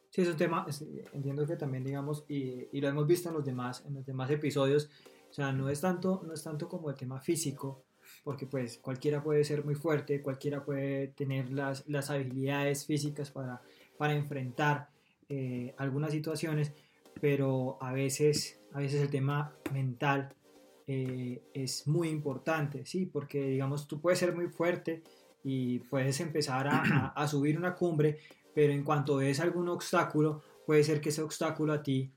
Sí, 0.09 0.21
es 0.21 0.27
un 0.29 0.37
tema, 0.37 0.65
es- 0.67 0.85
entiendo 1.13 1.45
que 1.45 1.55
también, 1.55 1.83
digamos, 1.83 2.25
y, 2.27 2.67
y 2.71 2.81
lo 2.81 2.87
hemos 2.87 3.05
visto 3.07 3.29
en 3.29 3.35
los 3.35 3.45
demás, 3.45 3.83
en 3.85 3.93
los 3.93 4.05
demás 4.05 4.29
episodios, 4.31 4.89
o 5.29 5.33
sea, 5.33 5.51
no 5.51 5.69
es 5.69 5.81
tanto, 5.81 6.23
no 6.25 6.33
es 6.33 6.43
tanto 6.43 6.67
como 6.67 6.89
el 6.89 6.95
tema 6.95 7.19
físico, 7.19 7.83
porque 8.23 8.45
pues 8.47 8.77
cualquiera 8.77 9.21
puede 9.21 9.43
ser 9.43 9.63
muy 9.65 9.75
fuerte, 9.75 10.21
cualquiera 10.21 10.63
puede 10.63 11.09
tener 11.09 11.51
las, 11.51 11.87
las 11.87 12.09
habilidades 12.09 12.85
físicas 12.85 13.31
para, 13.31 13.61
para 13.97 14.13
enfrentar 14.15 14.89
eh, 15.29 15.75
algunas 15.77 16.11
situaciones, 16.11 16.71
pero 17.19 17.77
a 17.81 17.91
veces, 17.93 18.61
a 18.71 18.79
veces 18.79 19.01
el 19.01 19.09
tema 19.09 19.53
mental 19.73 20.33
eh, 20.87 21.41
es 21.53 21.87
muy 21.87 22.09
importante, 22.09 22.85
¿sí? 22.85 23.05
Porque, 23.05 23.45
digamos, 23.49 23.87
tú 23.87 23.99
puedes 23.99 24.19
ser 24.19 24.33
muy 24.35 24.47
fuerte 24.47 25.03
y 25.43 25.79
puedes 25.79 26.19
empezar 26.19 26.67
a, 26.67 27.07
a- 27.15 27.27
subir 27.27 27.57
una 27.57 27.75
cumbre, 27.75 28.19
pero 28.53 28.73
en 28.73 28.83
cuanto 28.83 29.17
ves 29.17 29.39
algún 29.39 29.69
obstáculo, 29.69 30.41
puede 30.65 30.83
ser 30.83 30.99
que 31.01 31.09
ese 31.09 31.21
obstáculo 31.21 31.73
a 31.73 31.83
ti 31.83 32.11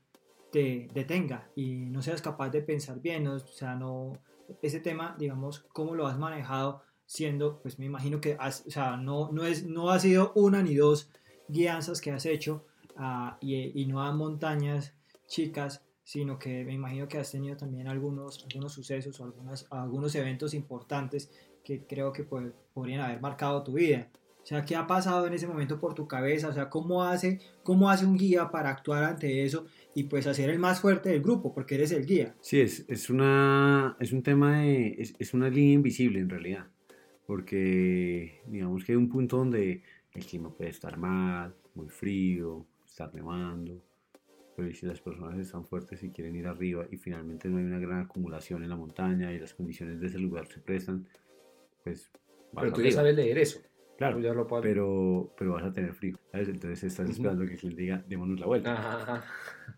te 0.51 0.87
detenga 0.93 1.49
y 1.55 1.85
no 1.85 2.01
seas 2.01 2.21
capaz 2.21 2.49
de 2.49 2.61
pensar 2.61 2.99
bien, 2.99 3.23
¿no? 3.23 3.35
o 3.35 3.39
sea, 3.39 3.75
no, 3.75 4.13
ese 4.61 4.79
tema, 4.79 5.15
digamos, 5.17 5.59
cómo 5.71 5.95
lo 5.95 6.07
has 6.07 6.17
manejado 6.17 6.81
siendo, 7.05 7.59
pues 7.61 7.79
me 7.79 7.85
imagino 7.85 8.19
que 8.19 8.35
has, 8.39 8.65
o 8.67 8.71
sea, 8.71 8.97
no, 8.97 9.31
no, 9.31 9.45
es, 9.45 9.65
no 9.65 9.89
ha 9.91 9.99
sido 9.99 10.31
una 10.35 10.61
ni 10.61 10.75
dos 10.75 11.09
guianzas 11.47 12.01
que 12.01 12.11
has 12.11 12.25
hecho 12.25 12.65
ah, 12.97 13.37
y, 13.41 13.81
y 13.81 13.85
no 13.85 14.01
a 14.01 14.11
montañas 14.11 14.93
chicas, 15.27 15.83
sino 16.11 16.37
que 16.37 16.65
me 16.65 16.73
imagino 16.73 17.07
que 17.07 17.17
has 17.17 17.31
tenido 17.31 17.55
también 17.55 17.87
algunos, 17.87 18.43
algunos 18.43 18.73
sucesos 18.73 19.17
o 19.21 19.23
algunas, 19.23 19.65
algunos 19.69 20.13
eventos 20.13 20.53
importantes 20.53 21.31
que 21.63 21.85
creo 21.85 22.11
que 22.11 22.25
podrían 22.73 22.99
haber 22.99 23.21
marcado 23.21 23.63
tu 23.63 23.75
vida. 23.75 24.09
O 24.43 24.45
sea, 24.45 24.65
¿qué 24.65 24.75
ha 24.75 24.85
pasado 24.87 25.25
en 25.25 25.33
ese 25.33 25.47
momento 25.47 25.79
por 25.79 25.93
tu 25.93 26.09
cabeza? 26.09 26.49
O 26.49 26.53
sea, 26.53 26.69
¿cómo 26.69 27.05
hace, 27.05 27.39
cómo 27.63 27.89
hace 27.89 28.05
un 28.05 28.17
guía 28.17 28.51
para 28.51 28.71
actuar 28.71 29.05
ante 29.05 29.45
eso 29.45 29.67
y 29.95 30.03
pues 30.03 30.27
hacer 30.27 30.49
el 30.49 30.59
más 30.59 30.81
fuerte 30.81 31.07
del 31.07 31.21
grupo? 31.21 31.53
Porque 31.53 31.75
eres 31.75 31.93
el 31.93 32.05
guía. 32.05 32.35
Sí, 32.41 32.59
es, 32.59 32.83
es, 32.89 33.09
una, 33.09 33.95
es 34.01 34.11
un 34.11 34.21
tema 34.21 34.59
de, 34.59 34.97
es, 34.99 35.13
es 35.17 35.33
una 35.33 35.49
línea 35.49 35.75
invisible 35.75 36.19
en 36.19 36.29
realidad, 36.29 36.67
porque 37.25 38.41
digamos 38.47 38.83
que 38.83 38.91
hay 38.91 38.97
un 38.97 39.07
punto 39.07 39.37
donde 39.37 39.81
el 40.11 40.25
clima 40.25 40.53
puede 40.53 40.71
estar 40.71 40.97
mal, 40.97 41.55
muy 41.73 41.87
frío, 41.87 42.65
estar 42.85 43.15
nevando, 43.15 43.81
Pero 44.61 44.69
¿y 44.69 44.75
si 44.75 44.85
las 44.85 45.01
personas 45.01 45.39
están 45.39 45.65
fuertes 45.65 46.03
y 46.03 46.11
quieren 46.11 46.35
ir 46.35 46.45
arriba 46.45 46.85
y 46.91 46.97
finalmente 46.97 47.49
no 47.49 47.57
hay 47.57 47.63
una 47.63 47.79
gran 47.79 48.01
acumulación 48.01 48.61
en 48.61 48.69
la 48.69 48.75
montaña 48.75 49.33
y 49.33 49.39
las 49.39 49.55
condiciones 49.55 49.99
de 49.99 50.05
ese 50.05 50.19
lugar 50.19 50.45
se 50.45 50.59
prestan, 50.59 51.07
pues 51.83 52.11
vas 52.51 52.65
Pero 52.65 52.73
tú 52.73 52.83
ya 52.83 52.91
sabes 52.91 53.15
leer 53.15 53.39
eso. 53.39 53.59
Claro, 53.97 54.19
ya 54.19 54.33
lo 54.33 54.47
pero, 54.61 55.33
pero 55.35 55.53
vas 55.53 55.63
a 55.63 55.73
tener 55.73 55.95
frío, 55.95 56.19
¿sabes? 56.31 56.49
Entonces 56.49 56.83
estás 56.83 57.09
esperando 57.09 57.43
que 57.47 57.55
quien 57.55 57.75
diga, 57.75 58.05
démonos 58.07 58.39
la 58.39 58.45
vuelta. 58.45 58.73
Ajá, 58.73 59.01
ajá. 59.01 59.25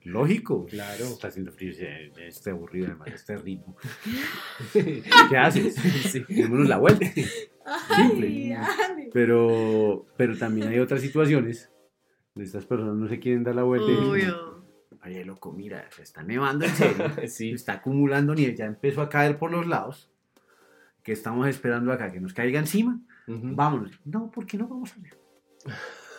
Lógico. 0.03 0.65
Claro. 0.65 1.05
Está 1.05 1.29
haciendo 1.29 1.53
frío, 1.53 1.71
está 2.17 2.51
aburrido, 2.51 2.87
además 2.87 3.07
este 3.13 3.37
ritmo. 3.37 3.77
¿Qué 4.73 5.37
haces? 5.37 5.75
Sí. 5.75 6.25
Démonos 6.27 6.67
la 6.67 6.77
vuelta. 6.77 7.05
Simple. 7.95 8.27
Ay, 8.27 8.49
dale. 8.49 9.09
Pero, 9.13 10.07
pero 10.17 10.37
también 10.37 10.67
hay 10.67 10.79
otras 10.79 10.99
situaciones 10.99 11.71
donde 12.35 12.47
estas 12.47 12.65
personas 12.65 12.95
no 12.95 13.07
se 13.07 13.19
quieren 13.21 13.45
dar 13.45 13.55
la 13.55 13.63
vuelta 13.63 13.87
y 13.89 13.95
dicen, 13.95 14.09
Obvio. 14.09 14.53
Oye, 15.05 15.25
loco, 15.25 15.51
mira, 15.51 15.89
se 15.91 16.03
está 16.03 16.23
nevando 16.23 16.65
en 16.65 16.71
serio. 16.71 17.05
Se 17.27 17.51
está 17.51 17.73
acumulando 17.73 18.33
nieve, 18.33 18.55
ya 18.55 18.65
empezó 18.65 19.01
a 19.01 19.09
caer 19.09 19.37
por 19.37 19.51
los 19.51 19.67
lados. 19.67 20.11
¿Qué 21.03 21.11
estamos 21.11 21.47
esperando 21.47 21.91
acá? 21.91 22.11
¿Que 22.11 22.21
nos 22.21 22.33
caiga 22.33 22.59
encima? 22.59 22.99
Vámonos. 23.27 23.99
No, 24.05 24.31
¿por 24.31 24.45
qué 24.45 24.57
no 24.57 24.67
vamos 24.67 24.93
a 24.95 25.01
ver? 25.01 25.17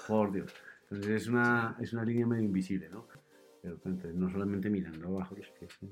Por 0.07 0.33
Dios. 0.33 0.53
Entonces 0.83 1.23
es 1.23 1.29
una, 1.29 1.77
es 1.81 1.93
una 1.93 2.05
línea 2.05 2.27
medio 2.27 2.45
invisible, 2.45 2.89
¿no? 2.91 3.09
Pero 3.63 3.79
pues, 3.79 3.95
entonces 3.95 4.15
no 4.15 4.31
solamente 4.31 4.69
mirando 4.69 5.09
abajo 5.09 5.35
los 5.37 5.49
pies, 5.49 5.73
¿no? 5.81 5.89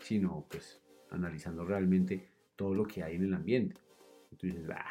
sino 0.00 0.44
pues 0.50 0.80
analizando 1.10 1.64
realmente 1.64 2.32
todo 2.56 2.74
lo 2.74 2.84
que 2.84 3.02
hay 3.04 3.16
en 3.16 3.24
el 3.24 3.34
ambiente. 3.34 3.80
Y 4.32 4.36
tú 4.36 4.46
dices, 4.48 4.68
ah, 4.70 4.84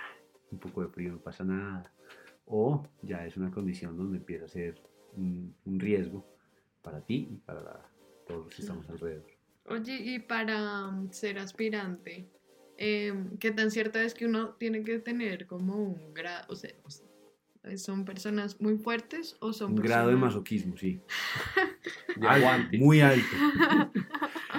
un 0.51 0.59
poco 0.59 0.81
de 0.81 0.87
frío, 0.87 1.11
no 1.11 1.19
pasa 1.19 1.43
nada. 1.43 1.91
O 2.45 2.87
ya 3.01 3.25
es 3.25 3.35
una 3.35 3.51
condición 3.51 3.97
donde 3.97 4.17
empieza 4.17 4.45
a 4.45 4.47
ser 4.49 4.81
un, 5.17 5.53
un 5.65 5.79
riesgo 5.79 6.25
para 6.81 7.01
ti 7.01 7.27
y 7.31 7.37
para 7.37 7.61
la- 7.61 7.89
todos 8.27 8.45
los 8.45 8.55
que 8.55 8.61
estamos 8.61 8.89
alrededor. 8.89 9.25
Oye, 9.65 9.95
y 9.95 10.19
para 10.19 10.87
um, 10.87 11.11
ser 11.11 11.37
aspirante, 11.39 12.27
em, 12.77 13.37
¿qué 13.37 13.51
tan 13.51 13.69
cierto 13.71 13.99
es 13.99 14.13
que 14.13 14.25
uno 14.25 14.55
tiene 14.55 14.83
que 14.83 14.99
tener 14.99 15.45
como 15.47 15.75
un 15.75 16.13
grado? 16.13 16.45
O 16.49 16.55
sea, 16.55 16.71
o 16.83 16.89
sea, 16.89 17.07
¿son 17.77 18.05
personas 18.05 18.59
muy 18.59 18.77
fuertes 18.77 19.37
o 19.39 19.53
son 19.53 19.73
Un 19.73 19.81
grado 19.81 20.09
de 20.09 20.15
masoquismo, 20.15 20.75
sí. 20.77 20.99
De 22.15 22.27
aguante. 22.27 22.77
muy 22.77 23.01
alto. 23.01 23.23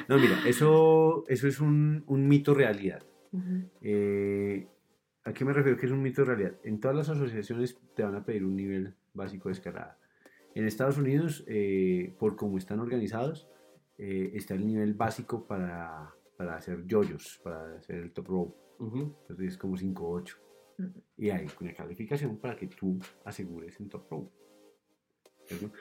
No, 0.09 0.19
mira, 0.19 0.41
eso, 0.47 1.25
eso 1.29 1.47
es 1.49 1.61
un, 1.61 2.03
un 2.07 2.29
mito 2.29 2.55
realidad. 2.55 3.03
Eh, 3.81 4.67
¿A 5.25 5.33
qué 5.33 5.45
me 5.45 5.53
refiero 5.53 5.79
que 5.79 5.87
es 5.87 5.93
un 5.93 6.03
mito 6.03 6.25
realidad? 6.25 6.55
En 6.65 6.81
todas 6.81 6.97
las 6.97 7.09
asociaciones 7.09 7.79
te 7.95 8.03
van 8.03 8.15
a 8.15 8.25
pedir 8.25 8.45
un 8.45 8.57
nivel 8.57 8.95
básico 9.15 9.49
de 9.49 9.55
escalada. 9.55 9.99
En 10.55 10.67
Estados 10.67 10.99
Unidos, 10.99 11.45
eh, 11.47 12.15
por 12.19 12.37
cómo 12.37 12.59
están 12.59 12.81
organizados, 12.81 13.49
eh, 13.99 14.33
está 14.35 14.55
el 14.55 14.67
nivel 14.67 14.95
básico 14.95 15.47
para, 15.47 16.15
para 16.37 16.57
hacer 16.57 16.87
yoyos, 16.87 17.41
para 17.43 17.77
hacer 17.77 17.97
el 17.97 18.13
top 18.13 18.29
rope. 18.29 18.57
Entonces 18.81 19.53
es 19.53 19.59
como 19.59 19.77
5-8. 19.77 20.37
Ujú. 20.79 21.03
Y 21.17 21.31
hay 21.31 21.47
una 21.61 21.73
calificación 21.75 22.37
para 22.39 22.57
que 22.57 22.67
tú 22.67 22.99
asegures 23.25 23.79
en 23.81 23.89
top 23.89 24.11
rope. 24.11 24.31
¿cierto? 25.47 25.73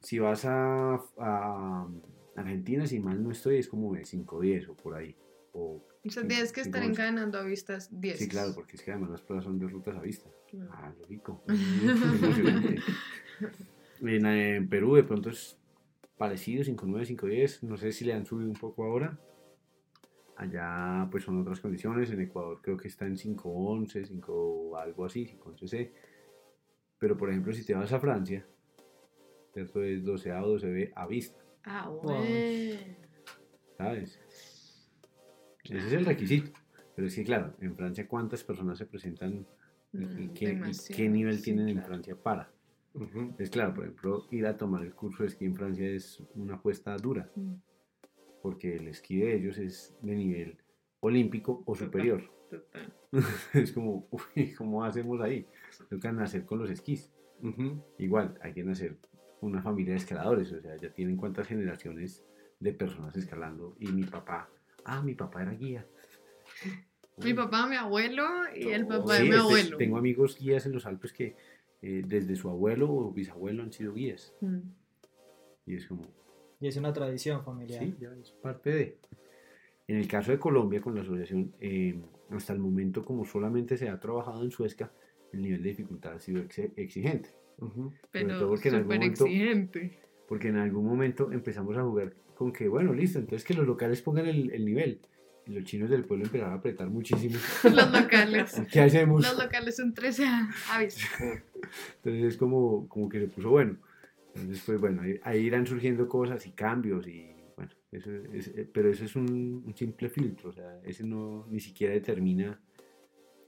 Si 0.00 0.18
vas 0.18 0.44
a, 0.44 0.94
a 1.18 1.88
Argentina, 2.36 2.86
si 2.86 3.00
mal 3.00 3.22
no 3.22 3.30
estoy, 3.30 3.56
es 3.58 3.68
como 3.68 3.94
de 3.94 4.02
5-10 4.04 4.68
o 4.68 4.76
por 4.76 4.94
ahí. 4.94 5.16
O, 5.52 5.76
O 5.76 5.82
sea, 6.04 6.22
cinco- 6.22 6.28
tienes 6.28 6.52
que 6.52 6.60
estar 6.60 6.82
encadenando 6.82 7.38
a 7.38 7.42
vistas 7.44 7.88
10. 8.00 8.18
Sí, 8.18 8.28
claro, 8.28 8.52
porque 8.54 8.76
es 8.76 8.82
que 8.82 8.92
además 8.92 9.10
las 9.10 9.22
pruebas 9.22 9.44
son 9.44 9.58
de 9.58 9.66
rutas 9.68 9.96
a 9.96 10.00
vista. 10.00 10.30
Claro. 10.48 10.70
Ah, 10.72 10.92
lógico. 11.00 11.42
En, 14.02 14.26
en 14.26 14.68
Perú 14.68 14.94
de 14.94 15.04
pronto 15.04 15.30
es 15.30 15.58
parecido, 16.16 16.62
5.9, 16.64 17.06
5.10. 17.06 17.62
No 17.62 17.76
sé 17.76 17.92
si 17.92 18.04
le 18.04 18.12
han 18.14 18.26
subido 18.26 18.48
un 18.50 18.56
poco 18.56 18.84
ahora. 18.84 19.18
Allá 20.36 21.06
pues 21.10 21.24
son 21.24 21.40
otras 21.40 21.60
condiciones. 21.60 22.10
En 22.10 22.20
Ecuador 22.20 22.60
creo 22.62 22.76
que 22.76 22.88
está 22.88 23.06
en 23.06 23.16
5.11, 23.16 24.06
5 24.06 24.76
algo 24.76 25.04
así, 25.04 25.26
5.11c. 25.26 25.92
Pero 26.98 27.16
por 27.16 27.30
ejemplo 27.30 27.52
si 27.52 27.64
te 27.64 27.74
vas 27.74 27.92
a 27.92 28.00
Francia, 28.00 28.46
¿cierto? 29.52 29.82
Es 29.82 30.02
12A 30.04 30.42
o 30.44 30.58
12B 30.58 30.92
a 30.94 31.06
vista, 31.06 31.40
Ah, 31.64 31.88
bueno. 31.88 32.44
¿sabes? 33.76 34.18
Ese 35.64 35.78
es 35.78 35.92
el 35.92 36.04
requisito. 36.06 36.52
Pero 36.94 37.08
es 37.08 37.14
que 37.14 37.24
claro, 37.24 37.54
en 37.60 37.74
Francia 37.76 38.06
cuántas 38.08 38.44
personas 38.44 38.76
se 38.78 38.86
presentan 38.86 39.46
y- 39.92 39.96
Mm, 39.98 40.34
qué, 40.34 40.52
y 40.52 40.94
qué 40.94 41.08
nivel 41.08 41.38
sí, 41.38 41.44
tienen 41.44 41.68
en 41.68 41.74
claro. 41.76 41.88
Francia 41.88 42.16
para. 42.16 42.50
Ujú. 42.94 43.34
Es 43.38 43.50
claro, 43.50 43.74
por 43.74 43.84
ejemplo, 43.84 44.26
ir 44.30 44.46
a 44.46 44.56
tomar 44.56 44.82
el 44.82 44.94
curso 44.94 45.22
de 45.22 45.28
esquí 45.28 45.44
en 45.44 45.54
Francia 45.54 45.88
es 45.88 46.22
una 46.34 46.54
apuesta 46.54 46.96
dura, 46.96 47.30
Mm, 47.36 47.54
porque 48.42 48.76
el 48.76 48.88
esquí 48.88 49.18
de 49.18 49.34
ellos 49.36 49.58
es 49.58 49.96
de 50.02 50.14
nivel 50.16 50.58
olímpico 51.00 51.62
o 51.66 51.74
superior. 51.74 52.22
es 53.54 53.72
como, 53.72 54.08
uy, 54.10 54.52
¿cómo 54.54 54.84
hacemos 54.84 55.20
ahí? 55.20 55.46
Toca 55.88 56.10
nacer 56.12 56.44
con 56.44 56.58
los 56.58 56.70
esquís. 56.70 57.10
Ujú. 57.42 57.82
Igual, 57.98 58.38
hay 58.42 58.52
que 58.52 58.64
nacer 58.64 58.96
una 59.40 59.62
familia 59.62 59.92
de 59.92 59.98
escaladores, 59.98 60.52
o 60.52 60.60
sea, 60.60 60.76
ya 60.76 60.92
tienen 60.92 61.16
cuántas 61.16 61.46
generaciones 61.46 62.24
de 62.58 62.72
personas 62.74 63.16
escalando. 63.16 63.74
Y 63.78 63.86
mi 63.92 64.04
papá, 64.04 64.50
ah, 64.84 65.00
mi 65.02 65.14
papá 65.14 65.42
era 65.42 65.52
guía. 65.52 65.86
Mi 67.22 67.34
papá, 67.34 67.66
mi 67.66 67.76
abuelo 67.76 68.24
y 68.54 68.68
el 68.68 68.86
papá 68.86 69.14
de 69.14 69.18
Sí, 69.18 69.22
mi 69.24 69.28
este- 69.30 69.40
abuelo. 69.40 69.76
tengo 69.78 69.96
amigos 69.98 70.38
guías 70.38 70.66
en 70.66 70.72
los 70.72 70.86
Alpes 70.86 71.12
que 71.12 71.36
eh, 71.82 72.02
desde 72.06 72.36
su 72.36 72.48
abuelo 72.50 72.90
o 72.92 73.12
bisabuelo 73.12 73.62
han 73.62 73.72
sido 73.72 73.94
guías. 73.94 74.34
Mm. 74.40 74.58
Y 75.66 75.74
es 75.76 75.86
como, 75.86 76.02
Y 76.60 76.68
es 76.68 76.76
una 76.76 76.92
tradición 76.92 77.44
familiar. 77.44 77.82
Sí, 77.82 77.94
ya 78.00 78.10
es 78.20 78.32
parte 78.32 78.70
de. 78.70 78.98
En 79.88 79.96
el 79.96 80.06
caso 80.06 80.30
de 80.30 80.38
Colombia, 80.38 80.80
con 80.80 80.94
la 80.94 81.00
asociación, 81.02 81.52
eh, 81.60 82.00
hasta 82.30 82.52
el 82.52 82.58
momento, 82.60 83.04
como 83.04 83.24
solamente 83.24 83.76
se 83.76 83.88
ha 83.88 83.98
trabajado 83.98 84.42
en 84.44 84.50
Suezca, 84.50 84.92
el 85.32 85.42
nivel 85.42 85.62
de 85.62 85.70
dificultad 85.70 86.12
ha 86.14 86.18
sido 86.20 86.40
ex- 86.42 86.58
exigente. 86.76 87.30
Sobre 87.58 87.72
todo 87.74 87.92
Pero 88.12 88.48
porque 88.48 88.68
en 88.68 88.74
algún 88.76 88.84
súper 88.92 88.98
momento- 89.00 89.24
exigente. 89.26 89.98
Porque 90.28 90.48
en 90.48 90.56
algún 90.58 90.86
momento 90.86 91.32
empezamos 91.32 91.76
a 91.76 91.82
jugar 91.82 92.14
con 92.36 92.52
que, 92.52 92.68
bueno, 92.68 92.92
listo, 92.92 93.18
entonces 93.18 93.44
que 93.46 93.52
los 93.54 93.66
locales 93.66 94.00
pongan 94.00 94.26
el, 94.26 94.50
el 94.52 94.64
nivel. 94.64 95.00
Y 95.46 95.50
los 95.52 95.64
chinos 95.64 95.90
del 95.90 96.04
pueblo 96.04 96.26
empezaron 96.26 96.52
a 96.54 96.56
apretar 96.58 96.88
muchísimo. 96.88 97.36
Los 97.64 97.90
locales. 97.92 98.62
¿Qué 98.72 98.80
hacemos? 98.80 99.22
Los 99.26 99.36
locales 99.42 99.74
son 99.76 99.92
13 99.92 100.24
avis. 100.70 100.98
Entonces 101.96 102.24
es 102.24 102.36
como, 102.36 102.88
como 102.88 103.08
que 103.08 103.20
se 103.20 103.28
puso 103.28 103.50
bueno. 103.50 103.76
Entonces, 104.34 104.62
pues 104.64 104.80
bueno, 104.80 105.02
ahí, 105.02 105.18
ahí 105.22 105.40
irán 105.46 105.66
surgiendo 105.66 106.08
cosas 106.08 106.46
y 106.46 106.52
cambios 106.52 107.06
y 107.08 107.30
bueno, 107.56 107.72
eso 107.92 108.10
es, 108.32 108.52
pero 108.72 108.90
eso 108.90 109.04
es 109.04 109.16
un, 109.16 109.62
un 109.66 109.74
simple 109.76 110.08
filtro, 110.08 110.50
o 110.50 110.52
sea, 110.52 110.80
ese 110.84 111.04
no 111.04 111.46
ni 111.50 111.58
siquiera 111.60 111.92
determina 111.94 112.60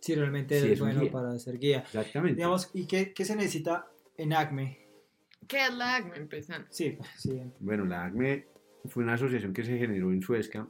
Si 0.00 0.14
realmente 0.14 0.58
Sí, 0.58 0.66
eres 0.66 0.72
es 0.74 0.80
un 0.80 0.88
bueno 0.88 1.00
guía. 1.02 1.12
para 1.12 1.38
ser 1.38 1.58
guía. 1.58 1.78
exactamente. 1.80 2.36
Digamos, 2.36 2.70
¿y 2.74 2.86
qué, 2.86 3.12
qué 3.12 3.24
se 3.24 3.36
necesita 3.36 3.86
en 4.16 4.32
ACME? 4.32 4.78
¿Qué 5.46 5.66
es 5.66 5.74
la 5.74 5.96
ACME 5.96 6.16
empezando? 6.16 6.66
Sí, 6.70 6.98
sí. 7.18 7.40
Bueno, 7.60 7.84
la 7.84 8.04
ACME 8.06 8.46
fue 8.86 9.04
una 9.04 9.14
asociación 9.14 9.52
que 9.52 9.62
se 9.62 9.78
generó 9.78 10.12
en 10.12 10.20
Suezca 10.20 10.66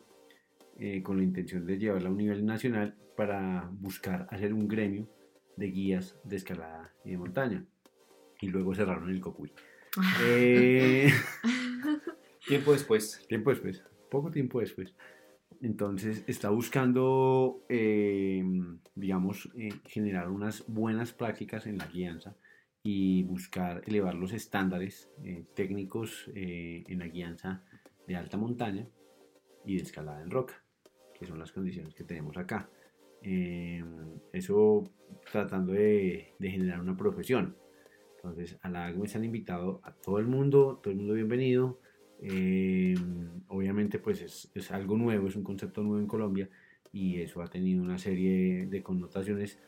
eh, 0.78 1.03
con 1.03 1.16
la 1.16 1.24
intención 1.24 1.64
de 1.64 1.78
llevarla 1.78 2.09
a 2.09 2.12
un 2.12 2.18
nivel 2.18 2.45
nacional 2.45 2.95
para 3.16 3.68
buscar 3.80 4.26
hacer 4.30 4.53
un 4.53 4.68
gremio 4.68 5.09
de 5.57 5.66
guías 5.66 6.18
de 6.24 6.36
escalada 6.36 6.92
y 7.05 7.11
de 7.11 7.18
montaña. 7.18 7.64
Y 8.40 8.48
luego 8.48 8.74
cerraron 8.74 9.11
el 9.11 9.20
Cocuy. 9.20 9.53
Eh, 10.24 11.12
Tiempo 12.46 12.72
después. 12.72 13.24
Tiempo 13.28 13.50
después, 13.50 13.84
poco 14.11 14.30
tiempo 14.30 14.61
después. 14.61 14.94
Entonces 15.61 16.24
está 16.26 16.50
buscando, 16.50 17.64
eh, 17.68 18.42
digamos, 18.96 19.48
eh, 19.57 19.70
generar 19.86 20.28
unas 20.28 20.64
buenas 20.66 21.12
prácticas 21.12 21.66
en 21.66 21.78
la 21.78 21.86
guianza 21.86 22.36
y 22.82 23.22
buscar 23.22 23.82
elevar 23.86 24.14
los 24.14 24.32
estándares 24.32 25.09
eh, 25.22 25.44
técnicos 25.55 26.28
eh, 26.34 26.82
en 26.88 26.98
la 26.98 27.07
guianza 27.07 27.62
de 28.09 28.16
alta 28.16 28.36
montaña 28.36 28.88
y 29.64 29.76
de 29.76 29.82
escalada 29.82 30.20
en 30.20 30.30
roca, 30.30 30.64
que 31.14 31.26
son 31.26 31.38
las 31.38 31.53
condiciones 31.53 31.94
que 31.94 32.03
tenemos 32.03 32.36
acá. 32.36 32.68
Eh, 33.23 33.85
eso 34.33 34.85
tratando 35.31 35.73
de, 35.73 36.35
de 36.39 36.51
generar 36.51 36.81
una 36.81 36.97
profesión. 36.97 37.57
Entonces 38.16 38.57
a 38.62 38.68
la 38.68 38.87
AGME 38.87 39.09
se 39.09 39.18
han 39.18 39.25
invitado 39.25 39.81
a 39.83 39.93
todo 39.93 40.18
el 40.18 40.27
mundo, 40.27 40.81
todo 40.83 40.93
el 40.93 40.99
mundo 40.99 41.14
bienvenido. 41.14 41.81
Eh, 42.20 42.95
obviamente 43.49 43.99
pues 43.99 44.23
es, 44.23 44.51
es 44.55 44.70
algo 44.70 44.97
nuevo, 44.97 45.27
es 45.27 45.35
un 45.35 45.43
concepto 45.43 45.83
nuevo 45.83 45.99
en 45.99 46.07
Colombia 46.07 46.49
y 46.93 47.20
eso 47.20 47.43
ha 47.43 47.49
tenido 47.49 47.83
una 47.83 47.99
serie 47.99 48.66
de 48.66 48.83
connotaciones. 48.83 49.59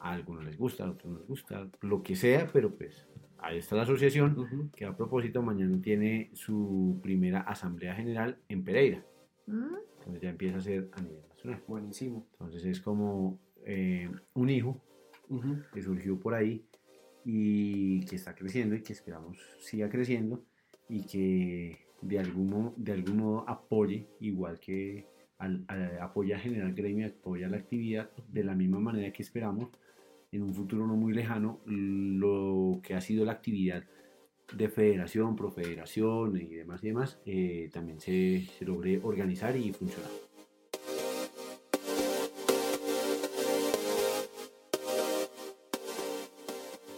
A 0.00 0.12
algunos 0.12 0.44
les 0.44 0.56
gusta, 0.56 0.84
a 0.84 0.90
otros 0.90 1.12
no 1.12 1.18
les 1.18 1.28
gusta, 1.28 1.68
lo 1.82 2.02
que 2.02 2.16
sea, 2.16 2.48
pero 2.52 2.74
pues 2.74 3.06
ahí 3.38 3.58
está 3.58 3.76
la 3.76 3.82
asociación 3.82 4.70
que 4.74 4.86
a 4.86 4.96
propósito 4.96 5.42
mañana 5.42 5.80
tiene 5.80 6.30
su 6.32 6.98
primera 7.02 7.42
asamblea 7.42 7.94
general 7.94 8.38
en 8.48 8.64
Pereira. 8.64 9.04
¿Mm? 9.46 9.76
Entonces 9.98 10.22
ya 10.22 10.30
empieza 10.30 10.56
a 10.56 10.60
ser 10.62 10.90
a 10.94 11.02
nivel 11.02 11.29
nacional. 11.44 11.62
Buenísimo. 11.66 12.26
Entonces 12.32 12.64
es 12.64 12.80
como 12.80 13.38
eh, 13.64 14.10
un 14.34 14.50
hijo 14.50 14.80
que 15.72 15.82
surgió 15.82 16.18
por 16.18 16.34
ahí 16.34 16.64
y 17.24 18.04
que 18.06 18.16
está 18.16 18.34
creciendo 18.34 18.74
y 18.74 18.82
que 18.82 18.92
esperamos 18.92 19.38
siga 19.58 19.88
creciendo 19.88 20.42
y 20.88 21.06
que 21.06 21.86
de 22.02 22.18
algún, 22.18 22.48
mo- 22.50 22.74
de 22.76 22.92
algún 22.92 23.18
modo 23.18 23.48
apoye, 23.48 24.08
igual 24.20 24.58
que 24.58 25.06
al- 25.38 25.64
a- 25.68 26.04
apoya 26.04 26.36
a 26.36 26.40
General 26.40 26.72
Gremio, 26.74 27.06
apoya 27.06 27.48
la 27.48 27.58
actividad, 27.58 28.10
de 28.28 28.42
la 28.44 28.54
misma 28.54 28.80
manera 28.80 29.12
que 29.12 29.22
esperamos 29.22 29.68
en 30.32 30.42
un 30.42 30.54
futuro 30.54 30.86
no 30.86 30.96
muy 30.96 31.12
lejano, 31.12 31.60
lo 31.66 32.80
que 32.82 32.94
ha 32.94 33.00
sido 33.00 33.24
la 33.24 33.32
actividad 33.32 33.84
de 34.56 34.68
federación, 34.68 35.36
profederación 35.36 36.36
y 36.36 36.46
demás 36.46 36.82
y 36.82 36.86
demás, 36.88 37.20
eh, 37.24 37.70
también 37.72 38.00
se, 38.00 38.46
se 38.58 38.64
logre 38.64 39.00
organizar 39.02 39.56
y 39.56 39.72
funcionar. 39.72 40.10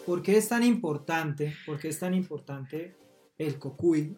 ¿Por 0.07 0.23
qué 0.23 0.37
es 0.37 0.49
tan 0.49 0.63
importante? 0.63 1.55
¿Por 1.67 1.79
qué 1.79 1.89
es 1.89 1.99
tan 1.99 2.15
importante 2.15 2.97
el 3.39 3.59
cocuy 3.59 4.17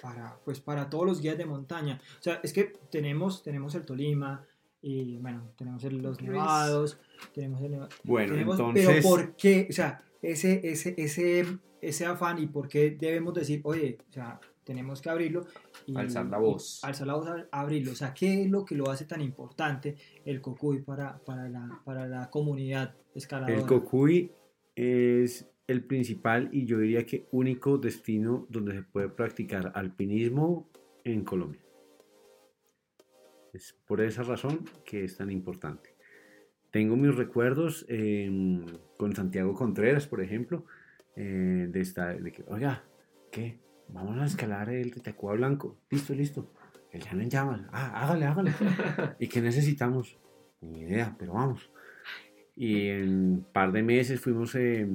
para, 0.00 0.38
pues, 0.44 0.60
para 0.60 0.88
todos 0.88 1.06
los 1.06 1.20
guías 1.20 1.36
de 1.38 1.46
montaña? 1.46 2.00
O 2.18 2.22
sea, 2.22 2.40
es 2.42 2.52
que 2.52 2.72
tenemos, 2.90 3.42
tenemos 3.42 3.74
el 3.74 3.84
Tolima 3.84 4.44
y 4.82 5.16
bueno, 5.18 5.50
tenemos 5.56 5.82
el- 5.84 5.98
los 5.98 6.20
nevados, 6.22 6.98
tenemos 7.34 7.60
el 7.62 7.76
Bueno, 8.04 8.34
tenemos- 8.34 8.54
entonces... 8.58 8.86
pero 8.86 9.02
¿por 9.02 9.34
qué? 9.36 9.66
O 9.68 9.72
sea, 9.72 10.02
ese, 10.22 10.60
ese, 10.68 10.94
ese, 10.96 11.44
ese 11.80 12.06
afán 12.06 12.38
y 12.38 12.46
por 12.46 12.68
qué 12.68 12.90
debemos 12.92 13.34
decir, 13.34 13.60
oye, 13.64 13.98
o 14.08 14.12
sea, 14.12 14.38
tenemos 14.64 15.00
que 15.00 15.08
abrirlo 15.10 15.46
y 15.86 15.96
Alzar 15.96 16.26
la 16.26 16.38
voz. 16.38 16.80
y 16.82 16.86
alzar 16.86 17.06
la 17.06 17.14
voz 17.14 17.28
a 17.28 17.46
abrirlo. 17.52 17.92
O 17.92 17.94
sea, 17.94 18.12
¿qué 18.12 18.42
es 18.42 18.50
lo 18.50 18.64
que 18.64 18.74
lo 18.74 18.90
hace 18.90 19.04
tan 19.04 19.20
importante 19.20 19.96
el 20.24 20.40
cocuy 20.40 20.82
para, 20.82 21.18
para, 21.18 21.48
la, 21.48 21.80
para 21.84 22.06
la 22.08 22.30
comunidad 22.30 22.94
escaladora? 23.14 23.54
El 23.60 23.64
Cocuy 23.66 24.32
es 24.76 25.50
el 25.66 25.82
principal 25.84 26.48
y 26.52 26.66
yo 26.66 26.78
diría 26.78 27.04
que 27.06 27.26
único 27.32 27.78
destino 27.78 28.46
donde 28.48 28.74
se 28.74 28.82
puede 28.82 29.08
practicar 29.08 29.72
alpinismo 29.74 30.70
en 31.02 31.24
Colombia. 31.24 31.62
Es 33.52 33.74
por 33.86 34.00
esa 34.00 34.22
razón 34.22 34.64
que 34.84 35.04
es 35.04 35.16
tan 35.16 35.30
importante. 35.30 35.96
Tengo 36.70 36.94
mis 36.96 37.14
recuerdos 37.14 37.86
eh, 37.88 38.60
con 38.98 39.16
Santiago 39.16 39.54
Contreras, 39.54 40.06
por 40.06 40.20
ejemplo, 40.20 40.66
eh, 41.16 41.68
de, 41.70 41.80
esta, 41.80 42.12
de 42.12 42.32
que, 42.32 42.44
oiga, 42.48 42.84
¿qué? 43.32 43.58
Vamos 43.88 44.18
a 44.18 44.26
escalar 44.26 44.68
el 44.68 44.92
Tetacuá 44.92 45.34
Blanco. 45.34 45.78
Listo, 45.88 46.12
listo. 46.12 46.52
El 46.90 47.02
llano 47.02 47.22
en 47.22 47.30
llamas. 47.30 47.60
Ah, 47.72 48.02
hágale, 48.02 48.26
hágale. 48.26 48.52
¿Y 49.20 49.28
qué 49.28 49.40
necesitamos? 49.40 50.18
Ni 50.60 50.80
idea, 50.80 51.16
pero 51.18 51.34
vamos. 51.34 51.70
Y 52.56 52.88
en 52.88 53.08
un 53.08 53.46
par 53.52 53.70
de 53.70 53.82
meses 53.82 54.18
fuimos 54.18 54.54
eh, 54.54 54.88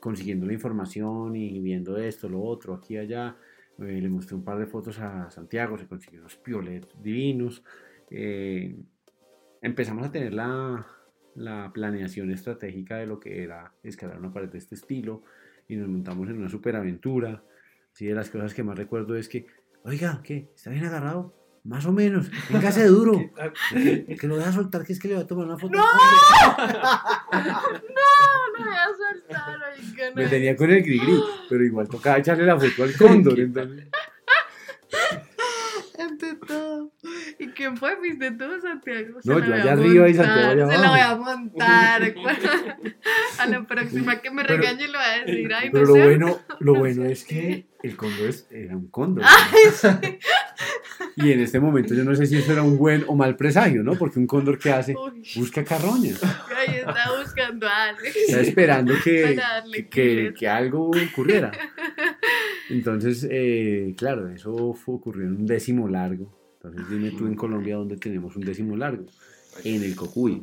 consiguiendo 0.00 0.46
la 0.46 0.54
información 0.54 1.36
y 1.36 1.60
viendo 1.60 1.98
esto, 1.98 2.28
lo 2.28 2.42
otro, 2.42 2.74
aquí 2.74 2.96
allá. 2.96 3.36
Eh, 3.78 4.00
le 4.00 4.08
mostré 4.08 4.36
un 4.36 4.44
par 4.44 4.58
de 4.58 4.66
fotos 4.66 4.98
a 4.98 5.30
Santiago, 5.30 5.76
se 5.76 5.86
consiguió 5.86 6.20
unos 6.20 6.36
piolet 6.36 6.86
divinos. 7.02 7.62
Eh, 8.10 8.76
empezamos 9.60 10.06
a 10.06 10.12
tener 10.12 10.32
la, 10.32 10.86
la 11.34 11.70
planeación 11.72 12.30
estratégica 12.30 12.96
de 12.96 13.06
lo 13.06 13.20
que 13.20 13.42
era 13.42 13.74
escalar 13.82 14.18
una 14.18 14.32
pared 14.32 14.48
de 14.48 14.58
este 14.58 14.74
estilo 14.74 15.22
y 15.68 15.76
nos 15.76 15.88
montamos 15.88 16.28
en 16.28 16.38
una 16.38 16.48
superaventura. 16.48 17.42
Sí, 17.92 18.06
de 18.06 18.14
las 18.14 18.30
cosas 18.30 18.54
que 18.54 18.62
más 18.62 18.76
recuerdo 18.76 19.16
es 19.16 19.28
que, 19.28 19.46
oiga, 19.84 20.20
¿qué? 20.22 20.48
¿Está 20.54 20.70
bien 20.70 20.84
agarrado? 20.84 21.43
Más 21.64 21.86
o 21.86 21.92
menos, 21.92 22.30
véngase 22.50 22.84
duro. 22.86 23.12
Que, 23.72 24.16
que 24.20 24.26
lo 24.26 24.36
deja 24.36 24.52
soltar, 24.52 24.84
que 24.84 24.92
es 24.92 25.00
que 25.00 25.08
le 25.08 25.14
va 25.14 25.22
a 25.22 25.26
tomar 25.26 25.46
una 25.46 25.56
foto. 25.58 25.76
No, 25.76 25.82
no 27.32 28.64
voy 28.64 28.74
a 28.74 28.86
soltar, 28.86 29.58
oiga, 29.78 30.10
no. 30.10 30.16
Me 30.16 30.26
tenía 30.28 30.54
con 30.56 30.70
el 30.70 30.82
gris 30.82 31.02
pero 31.48 31.64
igual 31.64 31.88
tocaba 31.88 32.18
echarle 32.18 32.44
la 32.46 32.58
foto 32.60 32.82
al 32.84 32.96
cóndor. 32.98 33.40
entonces- 33.40 33.88
Ante 35.98 36.34
todo. 36.34 36.92
¿Y 37.38 37.46
quién 37.48 37.76
fue? 37.76 37.96
¿Fuiste 37.96 38.32
tú, 38.32 38.44
Santiago? 38.60 39.18
No, 39.24 39.38
yo 39.38 39.54
allá 39.54 39.72
arriba 39.72 40.08
y 40.08 40.14
Santiago 40.14 40.50
allá 40.50 40.66
Se 40.76 40.78
la 40.82 40.90
voy 40.90 40.98
a 41.00 41.10
abajo. 41.10 41.22
montar. 41.36 42.14
a 43.38 43.46
la 43.46 43.62
próxima 43.66 44.20
que 44.20 44.30
me 44.30 44.42
regañe 44.42 44.88
le 44.88 44.92
voy 44.98 45.06
a 45.06 45.24
decir, 45.24 45.54
ay, 45.54 45.70
Pero 45.70 45.84
no 45.86 45.88
lo 45.90 45.94
sé. 45.94 46.02
bueno, 46.04 46.40
lo 46.60 46.72
no 46.74 46.78
bueno 46.80 47.04
es 47.04 47.24
que 47.24 47.68
el 47.82 47.96
cóndor 47.96 48.28
es- 48.28 48.46
era 48.50 48.76
un 48.76 48.88
cóndor. 48.88 49.24
Ay, 49.26 49.70
sí. 49.72 49.88
Y 51.16 51.30
en 51.32 51.40
este 51.40 51.60
momento 51.60 51.94
yo 51.94 52.04
no 52.04 52.14
sé 52.14 52.26
si 52.26 52.36
eso 52.36 52.52
era 52.52 52.62
un 52.62 52.76
buen 52.76 53.04
o 53.06 53.14
mal 53.14 53.36
presagio, 53.36 53.82
¿no? 53.82 53.94
Porque 53.94 54.18
un 54.18 54.26
cóndor 54.26 54.58
que 54.58 54.70
hace 54.70 54.94
busca 55.36 55.64
carroñas. 55.64 56.20
ahí 56.24 56.76
está 56.76 57.10
buscando 57.18 57.66
a 57.68 57.88
Alex. 57.90 58.16
Está 58.28 58.40
esperando 58.40 58.94
que, 59.02 59.36
que, 59.72 59.88
que- 59.88 60.14
clic. 60.24 60.36
que 60.38 60.48
algo 60.48 60.90
ocurriera. 61.12 61.52
Entonces, 62.70 63.26
eh, 63.30 63.94
claro, 63.96 64.28
eso 64.30 64.74
fue, 64.74 64.94
ocurrió 64.96 65.26
en 65.26 65.36
un 65.36 65.46
décimo 65.46 65.88
largo. 65.88 66.32
Entonces 66.62 66.88
dime 66.88 67.10
tú 67.10 67.26
en 67.26 67.34
Colombia 67.34 67.76
dónde 67.76 67.96
tenemos 67.96 68.36
un 68.36 68.42
décimo 68.44 68.76
largo. 68.76 69.04
En 69.62 69.82
el 69.82 69.94
Cocuy. 69.94 70.42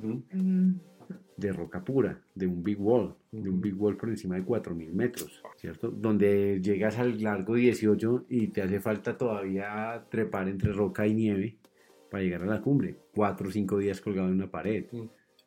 De 1.37 1.51
roca 1.53 1.83
pura, 1.83 2.21
de 2.35 2.45
un 2.47 2.61
big 2.63 2.79
wall, 2.79 3.15
de 3.31 3.49
un 3.49 3.59
big 3.61 3.79
wall 3.81 3.97
por 3.97 4.09
encima 4.09 4.35
de 4.35 4.45
4.000 4.45 4.91
metros, 4.93 5.41
¿cierto? 5.57 5.89
Donde 5.89 6.59
llegas 6.61 6.99
al 6.99 7.21
largo 7.21 7.55
18 7.55 8.25
y 8.29 8.47
te 8.49 8.61
hace 8.61 8.79
falta 8.79 9.17
todavía 9.17 10.05
trepar 10.09 10.47
entre 10.49 10.71
roca 10.73 11.07
y 11.07 11.13
nieve 11.13 11.57
para 12.09 12.23
llegar 12.23 12.43
a 12.43 12.47
la 12.47 12.61
cumbre. 12.61 12.97
Cuatro 13.15 13.47
o 13.47 13.51
cinco 13.51 13.77
días 13.77 14.01
colgado 14.01 14.27
en 14.27 14.35
una 14.35 14.51
pared, 14.51 14.85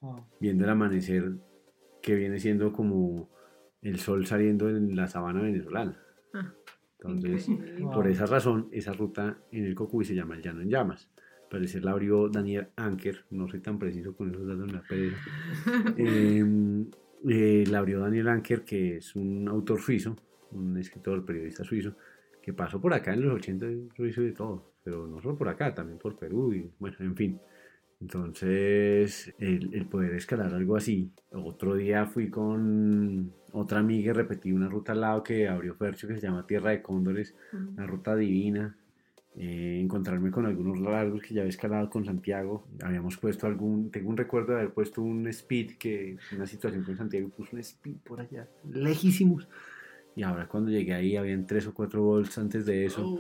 Ah, 0.03 0.23
viendo 0.39 0.65
el 0.65 0.71
amanecer 0.71 1.33
que 2.03 2.15
viene 2.15 2.39
siendo 2.39 2.73
como 2.75 3.31
el 3.81 3.99
sol 4.01 4.27
saliendo 4.27 4.69
en 4.69 4.95
la 4.97 5.07
sabana 5.07 5.41
venezolana. 5.41 5.99
Ah, 6.35 6.53
Entonces, 6.99 7.49
increíble. 7.49 7.87
por 7.95 8.07
esa 8.09 8.27
razón, 8.27 8.69
esa 8.73 8.93
ruta 8.93 9.39
en 9.51 9.65
el 9.65 9.75
Cocuy 9.75 10.05
se 10.05 10.15
llama 10.15 10.35
el 10.35 10.43
Llano 10.43 10.61
en 10.61 10.69
Llamas. 10.69 11.09
Parecer 11.51 11.85
la 11.85 11.93
abrió 11.93 12.29
Daniel 12.29 12.69
Anker, 12.77 13.25
no 13.31 13.49
soy 13.49 13.61
tan 13.61 13.79
preciso 13.79 14.15
con 14.17 14.31
esos 14.31 14.47
datos, 14.47 14.73
me 14.73 14.81
pereza. 14.81 15.17
Eh, 15.99 16.45
eh, 17.29 17.65
la 17.71 17.79
abrió 17.79 18.01
Daniel 18.01 18.29
Anker, 18.29 18.65
que 18.65 18.97
es 18.99 19.15
un 19.17 19.49
autor 19.49 19.81
suizo, 19.81 20.17
un 20.53 20.77
escritor, 20.77 21.25
periodista 21.25 21.65
suizo, 21.65 21.97
que 22.43 22.53
pasó 22.53 22.81
por 22.81 22.93
acá 22.93 23.15
en 23.15 23.23
los 23.23 23.35
80, 23.35 23.67
lo 23.97 24.07
hizo 24.07 24.21
de 24.21 24.33
todo, 24.33 24.73
pero 24.83 25.07
no 25.07 25.21
solo 25.23 25.37
por 25.37 25.49
acá, 25.49 25.75
también 25.75 25.99
por 25.99 26.19
Perú 26.19 26.53
y 26.53 26.71
bueno, 26.79 26.97
en 27.01 27.17
fin. 27.17 27.41
Entonces, 28.01 29.35
el, 29.39 29.73
el 29.75 29.87
poder 29.87 30.15
escalar 30.15 30.53
algo 30.53 30.77
así. 30.77 31.11
Otro 31.33 31.75
día 31.75 32.07
fui 32.07 32.29
con 32.29 33.33
otra 33.53 33.79
amiga 33.79 34.11
y 34.11 34.13
repetí 34.15 34.53
una 34.53 34.69
ruta 34.69 34.93
al 34.93 35.01
lado 35.01 35.23
que 35.23 35.49
abrió 35.49 35.75
Fercho 35.75 36.07
que 36.09 36.15
se 36.17 36.21
llama 36.27 36.47
Tierra 36.47 36.71
de 36.71 36.83
Cóndores, 36.83 37.35
Mm. 37.53 37.69
una 37.75 37.87
ruta 37.87 38.15
divina. 38.17 38.77
Eh, 39.37 39.81
encontrarme 39.83 40.31
con 40.31 40.47
algunos 40.47 40.79
largos 40.79 41.21
que 41.23 41.35
ya 41.35 41.41
había 41.41 41.51
escalado 41.51 41.91
con 41.91 42.05
Santiago. 42.05 42.67
Habíamos 42.83 43.17
puesto 43.17 43.47
algún, 43.47 43.91
tengo 43.91 44.11
un 44.11 44.17
recuerdo 44.17 44.53
de 44.53 44.61
haber 44.61 44.73
puesto 44.73 45.03
un 45.03 45.27
speed, 45.29 45.73
que 45.79 46.17
una 46.37 46.47
situación 46.47 46.85
con 46.85 46.97
Santiago 46.97 47.29
puso 47.31 47.51
un 47.57 47.59
speed 47.61 47.97
por 48.05 48.21
allá, 48.21 48.49
lejísimos. 48.71 49.49
Y 50.17 50.23
ahora 50.23 50.47
cuando 50.47 50.71
llegué 50.71 50.95
ahí 50.95 51.17
habían 51.17 51.45
tres 51.45 51.67
o 51.67 51.75
cuatro 51.75 52.03
volts 52.03 52.39
antes 52.39 52.65
de 52.67 52.87
eso. 52.87 53.19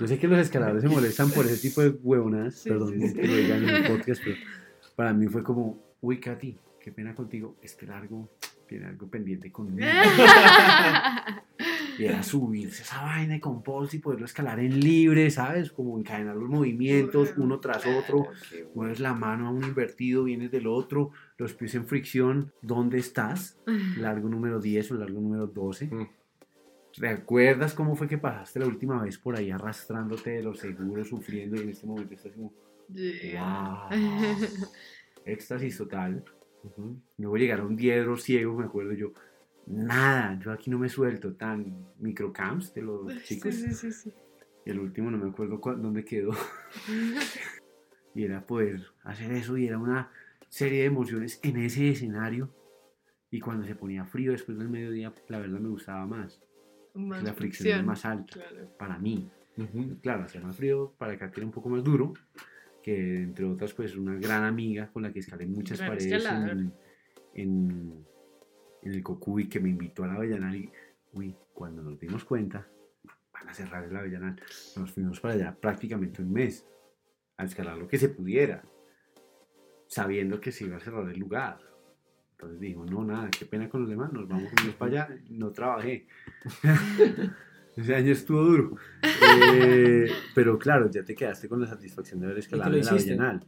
Yo 0.00 0.06
sé 0.06 0.18
que 0.20 0.28
los 0.28 0.38
escaladores 0.38 0.82
se 0.84 0.88
molestan 0.88 1.30
por 1.32 1.44
ese 1.44 1.68
tipo 1.68 1.80
de 1.80 1.88
huevonas, 1.90 2.54
Sí, 2.54 2.68
perdón 2.68 2.94
sí, 2.94 3.08
sí. 3.08 3.14
que 3.14 3.26
lo 3.26 3.34
digan 3.36 3.62
en 3.64 3.68
el 3.70 3.86
podcast, 3.88 4.22
pero 4.24 4.36
para 4.96 5.12
mí 5.12 5.26
fue 5.26 5.42
como, 5.42 5.82
uy, 6.00 6.20
Katy, 6.20 6.56
qué 6.80 6.92
pena 6.92 7.12
contigo, 7.16 7.56
este 7.60 7.86
largo 7.86 8.28
tiene 8.68 8.86
algo 8.86 9.08
pendiente 9.08 9.50
conmigo. 9.50 9.84
y 11.98 12.04
era 12.04 12.22
subirse 12.22 12.82
esa 12.82 13.02
vaina 13.02 13.40
con 13.40 13.62
pols 13.62 13.92
y 13.94 13.98
poderlo 13.98 14.24
escalar 14.26 14.60
en 14.60 14.78
libre, 14.78 15.30
¿sabes? 15.30 15.72
Como 15.72 15.98
encadenar 15.98 16.36
los 16.36 16.48
movimientos 16.48 17.34
uno 17.36 17.58
tras 17.60 17.84
otro. 17.86 18.28
Mueves 18.74 19.00
la 19.00 19.14
mano 19.14 19.48
a 19.48 19.50
un 19.50 19.64
invertido, 19.64 20.24
vienes 20.24 20.50
del 20.50 20.66
otro, 20.66 21.10
los 21.36 21.54
pies 21.54 21.74
en 21.74 21.86
fricción. 21.86 22.52
¿Dónde 22.62 22.98
estás? 22.98 23.58
Largo 23.98 24.28
número 24.28 24.60
10 24.60 24.92
o 24.92 24.94
largo 24.94 25.20
número 25.20 25.46
12. 25.46 25.86
Mm. 25.86 26.08
¿Recuerdas 26.96 27.74
cómo 27.74 27.94
fue 27.96 28.08
que 28.08 28.18
pasaste 28.18 28.58
la 28.60 28.66
última 28.66 29.02
vez 29.02 29.18
por 29.18 29.36
ahí 29.36 29.50
arrastrándote 29.50 30.30
de 30.30 30.42
los 30.42 30.58
seguros, 30.58 31.08
sufriendo 31.08 31.56
y 31.56 31.60
en 31.60 31.70
este 31.70 31.86
momento 31.86 32.14
estás 32.14 32.32
como, 32.32 32.52
Yeah. 32.90 33.88
wow, 33.90 33.98
éxtasis 35.26 35.76
total. 35.76 36.24
Ujú. 36.64 36.98
Luego 37.18 37.36
llegar 37.36 37.60
a 37.60 37.64
un 37.64 37.76
diedro 37.76 38.16
ciego, 38.16 38.56
me 38.56 38.64
acuerdo 38.64 38.94
yo, 38.94 39.12
nada, 39.70 40.38
yo 40.42 40.52
aquí 40.52 40.70
no 40.70 40.78
me 40.78 40.88
suelto, 40.88 41.34
tan 41.34 41.86
microcamps 41.98 42.74
de 42.74 42.82
los 42.82 43.22
chicos. 43.24 43.54
Sí, 43.54 43.68
sí, 43.68 43.74
sí, 43.74 43.92
sí. 43.92 44.12
Y 44.64 44.70
el 44.70 44.80
último 44.80 45.10
no 45.10 45.18
me 45.18 45.30
acuerdo 45.30 45.60
cuál- 45.60 45.80
dónde 45.80 46.04
quedó. 46.04 46.30
y 48.14 48.24
era 48.24 48.44
poder 48.46 48.82
hacer 49.04 49.32
eso 49.32 49.56
y 49.56 49.66
era 49.66 49.78
una 49.78 50.10
serie 50.48 50.80
de 50.80 50.86
emociones 50.86 51.40
en 51.42 51.56
ese 51.58 51.90
escenario. 51.90 52.52
Y 53.30 53.40
cuando 53.40 53.66
se 53.66 53.74
ponía 53.74 54.04
frío 54.06 54.32
después 54.32 54.58
del 54.58 54.68
mediodía, 54.70 55.12
la 55.28 55.38
verdad 55.38 55.60
me 55.60 55.68
gustaba 55.68 56.06
más. 56.06 56.40
Más 56.94 57.22
la 57.22 57.34
fricción 57.34 57.68
era 57.68 57.76
fricción. 57.76 57.86
más 57.86 58.04
alta 58.04 58.32
Claro. 58.34 58.68
para 58.78 58.98
mí. 58.98 59.30
Claro, 60.02 60.22
hacía 60.24 60.40
más 60.40 60.56
frío, 60.56 60.94
para 60.98 61.12
acá 61.12 61.30
que 61.30 61.40
era 61.40 61.46
un 61.46 61.52
poco 61.52 61.68
más 61.68 61.84
duro. 61.84 62.14
Que 62.82 63.22
entre 63.22 63.44
otras, 63.44 63.74
pues 63.74 63.96
una 63.96 64.14
gran 64.14 64.44
amiga 64.44 64.90
con 64.90 65.02
la 65.02 65.12
que 65.12 65.18
escalé 65.18 65.46
muchas 65.46 65.78
Gran 65.78 65.90
paredes 65.90 66.12
escalador. 66.12 66.50
en, 66.50 66.72
en, 67.34 68.06
en 68.82 68.92
el 68.92 69.02
Cocuy 69.02 69.48
que 69.48 69.60
me 69.60 69.70
invitó 69.70 70.04
a 70.04 70.08
la 70.08 70.14
Avellanal. 70.14 70.56
Y, 70.56 70.70
uy, 71.12 71.36
cuando 71.52 71.82
nos 71.82 71.98
dimos 71.98 72.24
cuenta, 72.24 72.66
van 73.32 73.48
a 73.48 73.54
cerrar 73.54 73.84
el 73.84 73.96
Avellanal. 73.96 74.40
Nos 74.76 74.92
fuimos 74.92 75.20
para 75.20 75.34
allá 75.34 75.56
prácticamente 75.60 76.22
un 76.22 76.32
mes 76.32 76.66
a 77.36 77.44
escalar 77.44 77.78
lo 77.78 77.88
que 77.88 77.98
se 77.98 78.08
pudiera, 78.08 78.64
sabiendo 79.86 80.40
que 80.40 80.52
se 80.52 80.64
iba 80.64 80.76
a 80.76 80.80
cerrar 80.80 81.08
el 81.08 81.18
lugar. 81.18 81.60
Entonces 82.32 82.60
digo, 82.60 82.84
no, 82.84 83.04
nada, 83.04 83.30
qué 83.36 83.46
pena 83.46 83.68
con 83.68 83.80
los 83.80 83.90
demás, 83.90 84.12
nos 84.12 84.28
vamos 84.28 84.52
un 84.60 84.66
mes 84.66 84.76
para 84.76 85.04
allá, 85.04 85.18
no 85.30 85.50
trabajé. 85.50 86.06
Ese 87.76 87.94
año 87.94 88.12
estuvo 88.12 88.42
duro. 88.42 88.76
Eh, 89.02 90.10
pero 90.34 90.58
claro, 90.58 90.90
ya 90.90 91.04
te 91.04 91.14
quedaste 91.14 91.48
con 91.48 91.60
la 91.60 91.66
satisfacción 91.66 92.18
de 92.20 92.26
haber 92.26 92.38
escalado 92.38 92.74
el. 92.74 92.88
Avellanal. 92.88 93.46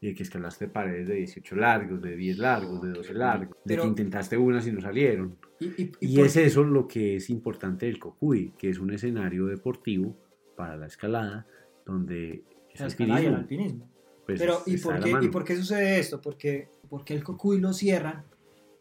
Y 0.00 0.08
de 0.08 0.14
que 0.14 0.22
escalaste 0.22 0.68
paredes 0.68 1.08
de 1.08 1.14
18 1.16 1.56
largos, 1.56 2.00
de 2.00 2.14
10 2.16 2.38
largos, 2.38 2.80
de 2.82 2.90
12 2.90 3.14
largos. 3.14 3.56
De 3.64 3.74
Pero- 3.74 3.82
que 3.82 3.88
intentaste 3.88 4.36
unas 4.36 4.66
y 4.66 4.72
no 4.72 4.80
salieron. 4.80 5.36
Y, 5.60 5.66
y- 5.82 5.92
y 6.00 6.06
Y 6.18 6.20
es 6.20 6.36
eso 6.36 6.62
lo 6.62 6.86
que 6.86 7.16
es 7.16 7.30
importante 7.30 7.86
del 7.86 7.98
Cocuy, 7.98 8.52
que 8.56 8.70
es 8.70 8.78
un 8.78 8.92
escenario 8.92 9.46
deportivo 9.46 10.16
para 10.56 10.76
la 10.76 10.86
escalada, 10.86 11.46
donde 11.84 12.44
es 12.72 12.80
la 12.80 12.86
escalada 12.86 13.22
y 13.22 13.26
el 13.26 13.34
alpinismo. 13.34 13.84
alpinismo. 13.84 13.98
Pues, 14.26 14.38
Pero, 14.40 14.62
¿y 14.66 14.76
por, 14.76 15.02
de 15.02 15.12
qué, 15.18 15.24
¿y 15.24 15.28
por 15.28 15.44
qué 15.44 15.56
sucede 15.56 15.98
esto? 15.98 16.20
Porque, 16.20 16.68
porque 16.88 17.14
el 17.14 17.24
Cocuy 17.24 17.58
lo 17.60 17.72
cierran, 17.72 18.24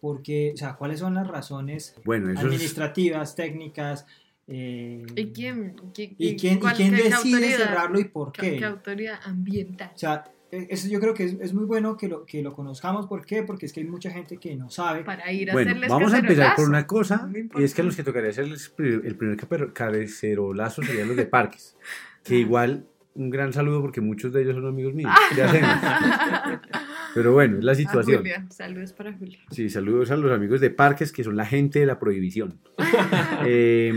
porque, 0.01 0.51
o 0.53 0.57
sea, 0.57 0.75
¿cuáles 0.75 0.99
son 0.99 1.15
las 1.15 1.25
razones 1.27 1.95
Bueno, 2.05 2.29
eso 2.29 2.41
es, 2.41 2.45
administrativas, 2.47 3.35
técnicas? 3.35 4.05
eh, 4.45 5.05
¿Y 5.15 5.27
quién, 5.31 5.75
qui- 5.93 6.15
¿Y 6.17 6.35
qui- 6.35 6.39
quién, 6.39 6.57
y 6.57 6.59
quién 6.59 6.91
qué- 6.93 7.01
qué 7.01 7.09
decide 7.09 7.51
cerrarlo 7.53 7.99
y 7.99 8.05
por 8.05 8.31
qué- 8.31 8.51
qué? 8.51 8.57
qué 8.59 8.65
autoridad 8.65 9.19
ambiental? 9.23 9.91
O 9.95 9.97
sea, 9.97 10.23
eso 10.51 10.87
yo 10.87 10.99
creo 10.99 11.13
que 11.13 11.23
es, 11.25 11.37
es 11.41 11.53
muy 11.53 11.65
bueno 11.65 11.97
que 11.97 12.07
lo, 12.07 12.25
que 12.25 12.41
lo 12.41 12.53
conozcamos. 12.53 13.07
¿Por 13.07 13.25
qué? 13.25 13.43
Porque 13.43 13.65
es 13.65 13.73
que 13.73 13.81
hay 13.81 13.85
mucha 13.87 14.09
gente 14.11 14.37
que 14.37 14.55
no 14.55 14.69
sabe. 14.69 15.03
Para 15.03 15.31
ir 15.31 15.49
a 15.49 15.53
bueno, 15.53 15.69
hacerles 15.71 15.89
vamos 15.89 16.13
a 16.13 16.19
empezar 16.19 16.55
por 16.55 16.67
una 16.69 16.87
cosa, 16.87 17.29
y 17.57 17.63
es 17.63 17.73
que 17.73 17.81
a 17.81 17.83
los 17.85 17.95
que 17.95 18.03
tocaría 18.03 18.29
hacer 18.29 18.45
el 18.45 18.55
pri- 18.75 19.01
el 19.03 19.15
primer 19.15 19.37
caper- 19.37 19.73
cacerolazo 19.73 20.81
serían 20.83 21.07
los 21.09 21.17
de 21.17 21.25
parques, 21.25 21.75
que 22.23 22.35
igual 22.35 22.85
un 23.15 23.29
gran 23.31 23.51
saludo 23.51 23.81
porque 23.81 23.99
muchos 23.99 24.31
de 24.31 24.43
ellos 24.43 24.55
son 24.55 24.67
amigos 24.67 24.93
míos, 24.93 25.11
¿qué 25.35 25.41
hacemos? 25.43 25.69
Pero 27.15 27.33
bueno, 27.33 27.57
es 27.57 27.63
la 27.63 27.73
situación. 27.73 28.17
Julia, 28.19 28.45
saludos 28.51 28.93
para 28.93 29.11
Julia. 29.13 29.39
Sí, 29.49 29.69
saludos 29.71 30.11
a 30.11 30.17
los 30.17 30.31
amigos 30.31 30.61
de 30.61 30.69
parques 30.69 31.11
que 31.11 31.23
son 31.23 31.35
la 31.35 31.45
gente 31.45 31.79
de 31.79 31.85
la 31.87 31.99
prohibición. 31.99 32.59
Eh, 33.45 33.89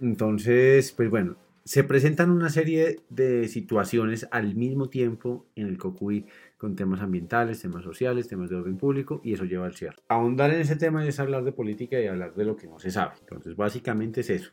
entonces, 0.00 0.92
pues 0.92 1.10
bueno, 1.10 1.36
se 1.64 1.82
presentan 1.82 2.30
una 2.30 2.50
serie 2.50 3.00
de 3.08 3.48
situaciones 3.48 4.28
al 4.30 4.54
mismo 4.54 4.90
tiempo 4.90 5.46
en 5.56 5.66
el 5.66 5.78
Cocuy 5.78 6.26
con 6.58 6.76
temas 6.76 7.00
ambientales, 7.00 7.60
temas 7.60 7.84
sociales, 7.84 8.28
temas 8.28 8.50
de 8.50 8.56
orden 8.56 8.76
público 8.76 9.20
y 9.24 9.32
eso 9.32 9.44
lleva 9.44 9.66
al 9.66 9.74
cierre. 9.74 9.96
Ahondar 10.08 10.52
en 10.52 10.60
ese 10.60 10.76
tema 10.76 11.06
es 11.06 11.18
hablar 11.20 11.42
de 11.42 11.52
política 11.52 11.98
y 11.98 12.06
hablar 12.06 12.34
de 12.34 12.44
lo 12.44 12.56
que 12.56 12.66
no 12.66 12.78
se 12.78 12.90
sabe. 12.90 13.14
Entonces, 13.20 13.56
básicamente 13.56 14.20
es 14.20 14.30
eso. 14.30 14.52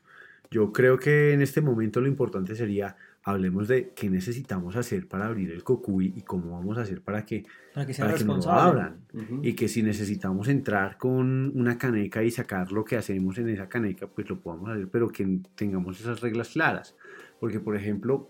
Yo 0.49 0.71
creo 0.71 0.97
que 0.97 1.33
en 1.33 1.41
este 1.41 1.61
momento 1.61 2.01
lo 2.01 2.07
importante 2.07 2.55
sería 2.55 2.95
hablemos 3.23 3.67
de 3.67 3.91
qué 3.95 4.09
necesitamos 4.09 4.75
hacer 4.75 5.07
para 5.07 5.27
abrir 5.27 5.51
el 5.51 5.63
Cocuy 5.63 6.13
y 6.15 6.21
cómo 6.21 6.51
vamos 6.51 6.77
a 6.77 6.81
hacer 6.81 7.01
para 7.01 7.23
que, 7.23 7.45
Para 7.73 7.85
que 7.85 7.93
sea 7.93 8.05
para 8.05 8.17
que 8.17 8.23
no 8.25 8.37
lo 8.37 8.51
abran 8.51 9.01
Ujú. 9.13 9.41
y 9.43 9.53
que 9.53 9.67
si 9.67 9.83
necesitamos 9.83 10.47
entrar 10.47 10.97
con 10.97 11.51
una 11.55 11.77
caneca 11.77 12.23
y 12.23 12.31
sacar 12.31 12.71
lo 12.71 12.83
que 12.83 12.97
hacemos 12.97 13.37
en 13.37 13.49
esa 13.49 13.69
caneca, 13.69 14.07
pues 14.07 14.27
lo 14.29 14.39
podamos 14.39 14.69
hacer, 14.69 14.87
pero 14.89 15.09
que 15.09 15.39
tengamos 15.55 15.99
esas 15.99 16.21
reglas 16.21 16.49
claras. 16.49 16.95
Porque, 17.41 17.59
por 17.59 17.75
ejemplo, 17.75 18.29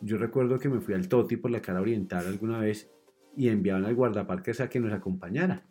yo 0.00 0.16
recuerdo 0.16 0.58
que 0.58 0.70
me 0.70 0.80
fui 0.80 0.94
al 0.94 1.08
Toti 1.08 1.36
por 1.36 1.50
la 1.50 1.60
cara 1.60 1.80
oriental 1.82 2.26
alguna 2.26 2.58
vez 2.60 2.90
y 3.36 3.48
enviaban 3.48 3.84
al 3.84 3.94
guardaparques 3.94 4.60
a 4.60 4.68
que 4.70 4.80
nos 4.80 4.92
acompañara, 4.94 5.64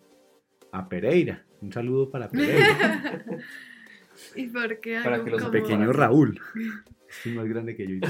a 0.71 0.87
Pereira. 0.89 1.45
Un 1.61 1.71
saludo 1.71 2.11
para 2.11 2.29
Pereira, 2.29 3.23
¿Y 4.35 4.47
por 4.47 4.79
qué 4.79 4.99
Para 5.03 5.23
que 5.23 5.31
los 5.31 5.39
como- 5.41 5.51
pequeño 5.51 5.91
Raúl. 5.91 6.39
Es 7.25 7.31
más 7.35 7.47
grande 7.47 7.75
que 7.75 7.87
yo. 7.87 8.07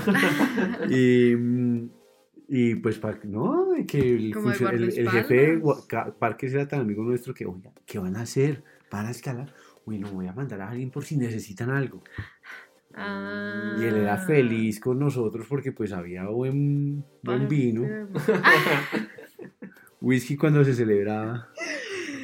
y 0.89 1.36
mm, 1.38 1.89
y 2.47 2.76
pues, 2.76 3.01
no, 3.26 3.67
que 3.88 3.99
el, 3.99 4.34
el- 4.34 4.97
el 4.97 5.09
jefe 5.09 5.57
de 5.57 5.61
parques 6.17 6.53
era 6.53 6.67
tan 6.67 6.82
amigo 6.82 7.03
nuestro 7.03 7.34
que, 7.34 7.45
oiga, 7.45 7.71
¿qué 7.86 7.99
van 7.99 8.15
a 8.15 8.21
hacer? 8.21 8.63
¿Van 8.89 9.05
a 9.05 9.11
escalar? 9.11 9.53
Uy, 9.86 9.99
no 9.99 10.09
voy 10.11 10.28
a 10.28 10.34
mandar 10.34 10.61
a 10.61 10.69
alguien 10.69 10.89
por 10.89 11.03
si 11.03 11.17
necesitan 11.17 11.69
algo. 11.69 12.01
Ah. 12.95 13.75
Y 13.79 13.83
él 13.85 13.95
era 13.97 14.17
feliz 14.17 14.79
con 14.79 14.99
nosotros 14.99 15.45
porque 15.49 15.71
pues 15.71 15.91
había 15.91 16.25
buen, 16.27 17.03
buen 17.23 17.47
vino, 17.47 17.87
whisky 20.01 20.37
cuando 20.37 20.63
se 20.63 20.73
celebraba. 20.73 21.49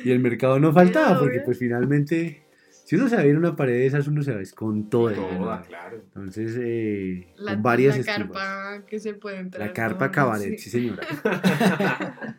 Y 0.03 0.11
el 0.11 0.19
mercado 0.19 0.59
no 0.59 0.71
faltaba 0.71 1.19
porque 1.19 1.41
pues 1.41 1.57
finalmente, 1.57 2.43
si 2.85 2.95
uno 2.95 3.09
se 3.09 3.15
va 3.15 3.23
a 3.23 3.25
ir 3.25 3.35
a 3.35 3.39
una 3.39 3.55
pared 3.55 3.73
de 3.73 3.85
esas, 3.87 4.07
uno 4.07 4.21
se 4.21 4.33
va 4.33 4.41
con 4.55 4.89
todo. 4.89 5.11
Toda, 5.11 5.61
claro. 5.63 5.97
Entonces, 5.97 6.55
eh, 6.61 7.33
La, 7.37 7.53
con 7.53 7.63
varias 7.63 7.95
la 7.95 8.01
esquivas. 8.01 8.19
carpa 8.31 8.85
que 8.87 8.99
se 8.99 9.13
puede 9.15 9.39
entrar. 9.39 9.67
La 9.67 9.73
carpa 9.73 10.11
cabaret, 10.11 10.57
sí, 10.57 10.57
sí, 10.57 10.69
señora. 10.69 11.05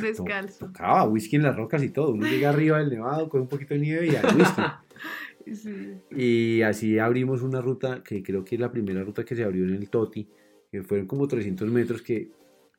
Descalzo. 0.00 0.66
Tocaba 0.66 1.04
whisky 1.04 1.36
en 1.36 1.42
las 1.42 1.56
rocas 1.56 1.82
y 1.82 1.90
todo. 1.90 2.10
Uno 2.12 2.26
llega 2.26 2.50
arriba 2.50 2.78
del 2.78 2.90
nevado 2.90 3.28
con 3.28 3.42
un 3.42 3.48
poquito 3.48 3.74
de 3.74 3.80
nieve 3.80 4.06
y 4.06 4.16
al 4.16 4.36
whisky. 4.36 4.62
Sí. 5.52 5.94
Y 6.10 6.62
así 6.62 6.98
abrimos 6.98 7.42
una 7.42 7.60
ruta 7.60 8.02
que 8.02 8.22
creo 8.22 8.44
que 8.44 8.56
es 8.56 8.60
la 8.60 8.70
primera 8.70 9.02
ruta 9.02 9.24
que 9.24 9.34
se 9.34 9.44
abrió 9.44 9.64
en 9.64 9.74
el 9.74 9.88
Toti, 9.88 10.28
que 10.70 10.82
fueron 10.82 11.06
como 11.06 11.26
300 11.26 11.70
metros 11.70 12.02
que 12.02 12.30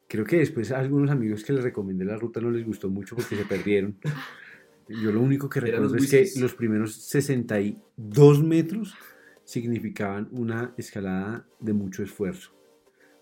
creo 0.08 0.26
que 0.26 0.38
después 0.38 0.72
a 0.72 0.80
algunos 0.80 1.10
amigos 1.10 1.44
que 1.44 1.54
les 1.54 1.64
recomendé 1.64 2.06
la 2.06 2.18
ruta 2.18 2.40
no 2.40 2.52
les 2.52 2.66
gustó 2.66 2.90
mucho 2.90 3.16
porque 3.16 3.36
se 3.36 3.46
perdieron. 3.46 3.98
Yo 4.88 5.12
lo 5.12 5.22
único 5.22 5.50
que 5.50 5.62
recuerdo 5.62 5.96
es 5.96 6.10
que 6.10 6.40
los 6.40 6.54
primeros 6.54 6.96
62 6.96 8.44
metros 8.44 8.96
significaban 9.44 10.28
una 10.32 10.74
escalada 10.78 11.48
de 11.60 11.74
mucho 11.74 12.04
esfuerzo. 12.04 12.52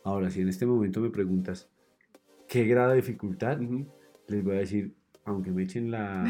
Ahora, 0.03 0.29
si 0.29 0.41
en 0.41 0.49
este 0.49 0.65
momento 0.65 0.99
me 0.99 1.09
preguntas 1.11 1.69
qué 2.47 2.65
grado 2.65 2.91
de 2.91 2.97
dificultad, 2.97 3.61
Ujú. 3.61 3.87
les 4.27 4.43
voy 4.43 4.55
a 4.55 4.59
decir, 4.59 4.93
aunque 5.23 5.51
me 5.51 5.63
echen 5.63 5.91
la 5.91 6.25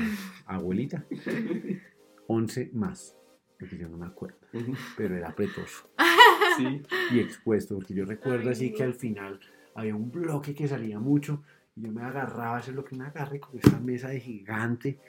abuelita, 0.45 1.05
11 2.28 2.69
más, 2.74 3.15
porque 3.59 3.78
yo 3.78 3.88
no 3.89 3.97
me 3.97 4.05
acuerdo, 4.05 4.38
pero 4.97 5.15
era 5.15 5.30
apretoso 5.30 5.89
Sí. 6.57 6.82
y 7.11 7.19
expuesto, 7.19 7.76
porque 7.76 7.93
yo 7.93 8.05
recuerdo 8.05 8.41
Ay, 8.43 8.49
así 8.49 8.74
que 8.74 8.84
al 8.84 8.93
final 8.93 9.39
había 9.76 9.95
un 9.95 10.11
bloque 10.11 10.53
que 10.53 10.67
salía 10.67 10.99
mucho 10.99 11.43
y 11.76 11.82
yo 11.84 11.91
me 11.91 12.01
agarraba, 12.03 12.59
eso 12.59 12.72
es 12.72 12.76
lo 12.76 12.84
que 12.84 12.95
me 12.95 13.05
agarré 13.05 13.39
con 13.39 13.55
esta 13.57 13.80
mesa 13.80 14.09
de 14.09 14.19
gigante 14.19 14.99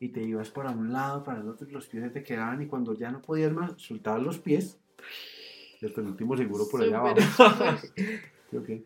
y 0.00 0.08
te 0.08 0.22
ibas 0.22 0.50
para 0.50 0.70
un 0.70 0.92
lado, 0.92 1.22
para 1.22 1.40
el 1.40 1.48
otro 1.48 1.68
y 1.68 1.72
los 1.72 1.86
pies 1.86 2.02
se 2.04 2.10
te 2.10 2.22
quedaban 2.22 2.62
y 2.62 2.66
cuando 2.66 2.94
ya 2.94 3.10
no 3.10 3.20
podías 3.22 3.52
más, 3.52 3.72
soltabas 3.76 4.22
los 4.22 4.38
pies 4.38 4.78
y 5.80 5.86
hasta 5.86 6.00
el 6.00 6.08
último 6.08 6.36
seguro 6.36 6.64
por 6.70 6.82
allá 6.82 6.98
abajo. 6.98 7.16
Creo 8.50 8.62
que 8.64 8.84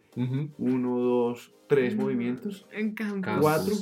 uno, 0.58 0.98
dos, 0.98 1.52
tres 1.66 1.96
No. 1.96 2.02
movimientos, 2.02 2.66
En. 2.72 2.94
Campos. 2.94 3.40
cuatro, 3.40 3.74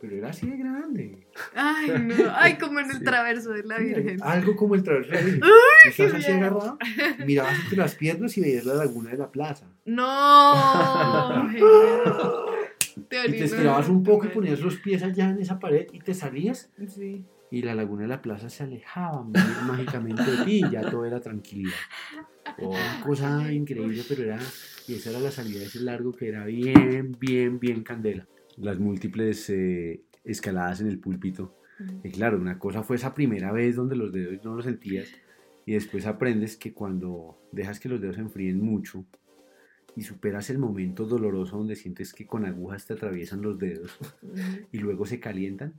pero 0.00 0.16
era 0.16 0.30
así 0.30 0.48
de 0.48 0.56
grande. 0.56 1.26
Ay, 1.54 1.90
no. 2.00 2.14
Ay, 2.34 2.56
como 2.58 2.80
en 2.80 2.90
el 2.90 2.98
Sí. 2.98 3.04
traverso 3.04 3.50
de 3.50 3.62
la 3.64 3.76
Sí, 3.78 3.84
Virgen. 3.84 4.18
Algo 4.22 4.56
como 4.56 4.74
el 4.74 4.82
traverso 4.82 5.10
de 5.12 5.16
la 5.18 5.22
Virgen. 5.24 5.42
Estás 5.86 6.14
así 6.14 6.32
agarrado, 6.32 6.78
mirabas 7.26 7.58
entre 7.64 7.76
las 7.78 7.94
piernas 7.94 8.36
y 8.38 8.40
veías 8.40 8.64
la 8.64 8.74
laguna 8.74 9.10
de 9.10 9.18
la 9.18 9.30
plaza. 9.30 9.66
No. 9.84 11.48
Y 12.96 13.32
te 13.32 13.44
esperabas 13.44 13.88
un 13.88 14.02
poco 14.04 14.26
y 14.26 14.28
ponías 14.28 14.60
los 14.60 14.76
pies 14.76 15.02
allá 15.02 15.30
en 15.30 15.40
esa 15.40 15.58
pared 15.58 15.86
y 15.92 15.98
te 16.00 16.14
salías 16.14 16.70
Sí. 16.88 17.24
y 17.50 17.62
la 17.62 17.74
laguna 17.74 18.02
de 18.02 18.08
la 18.08 18.22
plaza 18.22 18.48
se 18.50 18.62
alejaba 18.62 19.22
má- 19.24 19.32
mágicamente 19.66 20.22
de 20.22 20.44
ti 20.44 20.60
y 20.64 20.70
ya 20.70 20.82
todo 20.82 21.04
era 21.06 21.20
tranquilidad. 21.20 21.74
Una 22.58 23.00
cosa 23.04 23.52
increíble, 23.52 24.02
pero 24.08 24.24
era, 24.24 24.38
y 24.86 24.94
esa 24.94 25.10
era 25.10 25.18
la 25.20 25.30
salida 25.30 25.60
de 25.60 25.66
ese 25.66 25.80
largo 25.80 26.12
que 26.12 26.28
era 26.28 26.44
bien, 26.44 27.16
bien, 27.18 27.58
bien 27.58 27.82
candela. 27.82 28.26
Las 28.60 28.78
múltiples 28.78 29.48
eh, 29.50 30.02
escaladas 30.24 30.80
en 30.80 30.88
el 30.88 30.98
púlpito. 30.98 31.56
Y 32.04 32.10
claro, 32.10 32.38
una 32.38 32.58
cosa 32.58 32.82
fue 32.82 32.96
esa 32.96 33.14
primera 33.14 33.52
vez 33.52 33.76
donde 33.76 33.96
los 33.96 34.12
dedos 34.12 34.44
no 34.44 34.54
los 34.54 34.66
sentías 34.66 35.08
y 35.64 35.72
después 35.72 36.06
aprendes 36.06 36.56
que 36.56 36.74
cuando 36.74 37.38
dejas 37.52 37.80
que 37.80 37.88
los 37.88 38.00
dedos 38.00 38.16
se 38.16 38.22
enfríen 38.22 38.60
mucho 38.60 39.06
y 39.96 40.02
superas 40.02 40.50
el 40.50 40.58
momento 40.58 41.06
doloroso 41.06 41.56
donde 41.56 41.76
sientes 41.76 42.12
que 42.12 42.26
con 42.26 42.44
agujas 42.44 42.86
te 42.86 42.94
atraviesan 42.94 43.42
los 43.42 43.58
dedos 43.58 43.98
y 44.72 44.78
luego 44.78 45.06
se 45.06 45.20
calientan, 45.20 45.74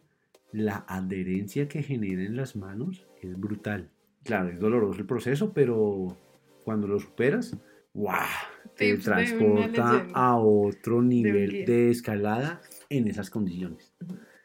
la 0.51 0.85
adherencia 0.87 1.67
que 1.67 1.83
genera 1.83 2.23
en 2.23 2.35
las 2.35 2.55
manos 2.55 3.07
es 3.21 3.39
brutal. 3.39 3.89
Claro, 4.23 4.49
es 4.49 4.59
doloroso 4.59 4.99
el 4.99 5.05
proceso, 5.05 5.53
pero 5.53 6.17
cuando 6.63 6.87
lo 6.87 6.99
superas, 6.99 7.57
¡wow! 7.93 8.13
Te 8.75 8.93
Tips 8.93 9.05
transporta 9.05 10.07
a 10.13 10.37
otro 10.37 11.01
nivel 11.01 11.65
de 11.65 11.89
escalada 11.89 12.61
en 12.89 13.07
esas 13.07 13.29
condiciones. 13.29 13.93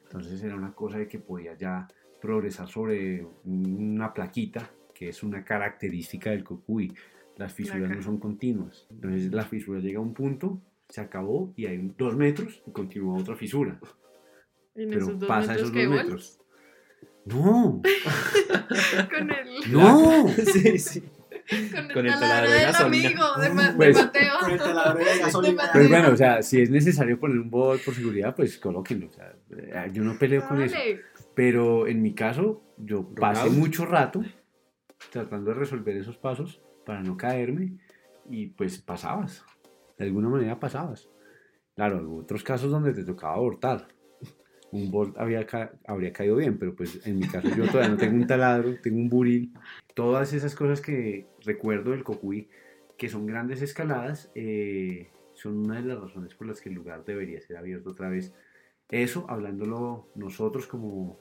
Entonces 0.02 0.42
era 0.42 0.56
una 0.56 0.72
cosa 0.72 0.98
de 0.98 1.08
que 1.08 1.18
podía 1.18 1.56
ya 1.56 1.86
progresar 2.20 2.68
sobre 2.68 3.26
una 3.44 4.12
plaquita, 4.12 4.70
que 4.94 5.08
es 5.10 5.22
una 5.22 5.44
característica 5.44 6.30
del 6.30 6.44
cocuy. 6.44 6.94
Las 7.36 7.52
fisuras 7.52 7.90
no 7.90 8.02
son 8.02 8.18
continuas. 8.18 8.86
Entonces 8.90 9.32
la 9.32 9.44
fisura 9.44 9.80
llega 9.80 9.98
a 9.98 10.02
un 10.02 10.14
punto, 10.14 10.60
se 10.88 11.00
acabó 11.00 11.52
y 11.56 11.66
hay 11.66 11.92
dos 11.96 12.16
metros 12.16 12.62
y 12.66 12.70
continúa 12.70 13.18
otra 13.18 13.36
fisura. 13.36 13.78
En 14.74 14.90
Pero 14.90 15.06
esos 15.06 15.24
pasa 15.24 15.54
esos 15.54 15.72
dos 15.72 15.86
metros. 15.86 16.40
No, 17.26 17.82
Con 19.10 19.30
el. 19.30 19.72
no. 19.72 20.28
Sí, 20.52 20.78
sí. 20.78 21.02
Con 21.72 21.84
el, 21.86 21.92
Con 21.92 22.06
el 22.06 22.12
taladro 22.12 22.50
de 22.50 22.60
gasolina. 22.62 23.08
amigo 23.08 23.40
de, 23.40 23.50
Ma- 23.50 23.68
de 23.70 23.76
Pues, 23.76 23.96
Mateo. 23.96 24.34
Con 24.40 24.50
el 24.50 24.58
taladro 24.58 24.98
de 25.04 25.18
gasolina. 25.20 25.62
Pues 25.72 25.88
bueno, 25.88 26.08
o 26.12 26.16
sea, 26.16 26.42
si 26.42 26.60
es 26.60 26.70
necesario 26.70 27.18
poner 27.20 27.38
un 27.38 27.50
bot 27.50 27.82
por 27.84 27.94
seguridad, 27.94 28.34
pues 28.34 28.58
colóquenlo. 28.58 29.06
O 29.06 29.10
sea, 29.10 29.32
eh, 29.56 29.90
yo 29.92 30.02
no 30.02 30.18
peleo 30.18 30.46
con 30.48 30.60
eso. 30.62 30.76
Pero 31.34 31.86
en 31.86 32.02
mi 32.02 32.14
caso, 32.14 32.62
yo 32.78 33.08
pasé 33.14 33.50
mucho 33.50 33.84
rato 33.86 34.22
tratando 35.10 35.50
de 35.52 35.58
resolver 35.58 35.96
esos 35.96 36.16
pasos 36.16 36.62
para 36.84 37.02
no 37.02 37.16
caerme 37.16 37.78
y 38.28 38.46
pues 38.46 38.78
pasabas. 38.78 39.44
De 39.98 40.04
alguna 40.06 40.28
manera 40.28 40.58
pasabas. 40.58 41.08
Claro, 41.74 42.02
hubo 42.08 42.20
otros 42.22 42.42
casos 42.42 42.70
donde 42.70 42.92
te 42.94 43.04
tocaba 43.04 43.34
abortar. 43.34 43.88
Un 44.72 44.90
bolt 44.90 45.16
había 45.18 45.46
ca- 45.46 45.72
habría 45.86 46.12
caído 46.12 46.36
bien, 46.36 46.58
pero 46.58 46.74
pues 46.74 47.06
en 47.06 47.18
mi 47.18 47.26
caso 47.26 47.48
yo 47.56 47.64
todavía 47.66 47.90
no 47.90 47.96
tengo 47.96 48.16
un 48.16 48.26
taladro, 48.26 48.74
tengo 48.82 48.98
un 48.98 49.08
buril. 49.08 49.52
Todas 49.94 50.32
esas 50.32 50.54
cosas 50.54 50.80
que 50.80 51.28
recuerdo 51.44 51.92
del 51.92 52.04
Cocuy, 52.04 52.48
que 52.98 53.08
son 53.08 53.26
grandes 53.26 53.62
escaladas, 53.62 54.30
eh, 54.34 55.10
son 55.34 55.58
una 55.58 55.76
de 55.80 55.82
las 55.88 56.00
razones 56.00 56.34
por 56.34 56.46
las 56.46 56.60
que 56.60 56.68
el 56.68 56.74
lugar 56.74 57.04
debería 57.04 57.40
ser 57.40 57.56
abierto 57.56 57.90
otra 57.90 58.08
vez. 58.08 58.34
Eso 58.90 59.26
hablándolo 59.28 60.08
nosotros 60.14 60.66
como, 60.66 61.18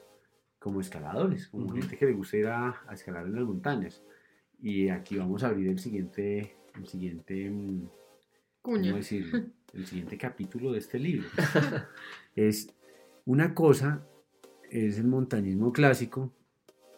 como 0.60 0.82
escaladores, 0.82 1.48
como 1.48 1.66
Ujú. 1.68 1.76
gente 1.78 1.98
que 1.98 2.06
le 2.08 2.14
gusta 2.14 2.38
ir 2.38 2.48
a, 2.48 2.82
a 2.88 2.94
escalar 2.94 3.26
en 3.26 3.36
las 3.36 3.44
montañas. 3.44 4.04
Y 4.62 4.90
aquí 4.90 5.18
vamos 5.18 5.44
a 5.44 5.48
abrir 5.48 5.68
el 5.70 5.80
siguiente, 5.80 6.56
el 6.76 6.88
siguiente, 6.88 7.50
mm, 7.50 7.88
¿cómo 8.62 8.96
decirlo? 8.96 9.44
El 9.74 9.86
siguiente 9.86 10.18
capítulo 10.18 10.72
de 10.72 10.80
este 10.80 10.98
libro. 10.98 11.28
es 12.38 12.70
una 13.26 13.54
cosa, 13.54 14.08
es 14.70 15.00
el 15.00 15.08
montañismo 15.08 15.74
clásico, 15.74 16.32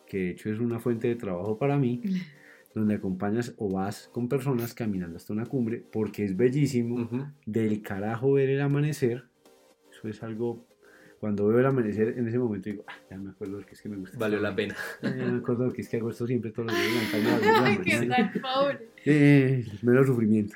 que 0.05 0.17
de 0.17 0.30
hecho 0.32 0.51
es 0.51 0.59
una 0.59 0.80
fuente 0.80 1.07
de 1.07 1.15
trabajo 1.15 1.57
para 1.57 1.78
mí, 1.78 2.01
donde 2.75 2.95
acompañas 2.95 3.53
o 3.57 3.71
vas 3.71 4.09
con 4.11 4.30
personas 4.30 4.73
caminando 4.73 5.17
hasta 5.17 5.34
una 5.34 5.45
cumbre, 5.45 5.84
porque 5.91 6.23
es 6.25 6.36
bellísimo 6.36 7.09
del 7.45 7.82
carajo 7.82 8.34
ver 8.34 8.49
el 8.49 8.61
amanecer. 8.61 9.25
Eso 9.91 10.07
es 10.07 10.21
algo. 10.21 10.67
Cuando 11.19 11.47
veo 11.47 11.59
el 11.59 11.65
amanecer, 11.65 12.09
en 12.15 12.28
ese 12.28 12.38
momento 12.38 12.69
digo, 12.69 12.84
ah, 12.86 12.93
ya 13.09 13.17
me 13.17 13.32
acuerdo 13.32 13.65
que 13.65 13.73
es 13.73 13.82
que 13.82 13.89
me 13.89 13.97
gusta. 13.97 14.19
Valió 14.19 14.39
la 14.39 14.55
pena. 14.55 14.75
Ya 15.01 15.25
me 15.25 15.39
acuerdo 15.39 15.71
que 15.73 15.82
es 15.82 15.89
que 15.89 15.97
hago 15.97 16.11
esto 16.11 16.28
siempre 16.28 16.51
todos 16.51 16.67
los 16.67 16.75
días. 16.75 17.25
Ay, 17.63 17.78
qué 17.84 18.05
tal, 18.05 18.32
pobre. 18.39 18.89
Eh, 19.03 19.65
mero 19.82 20.05
sufrimiento. 20.05 20.55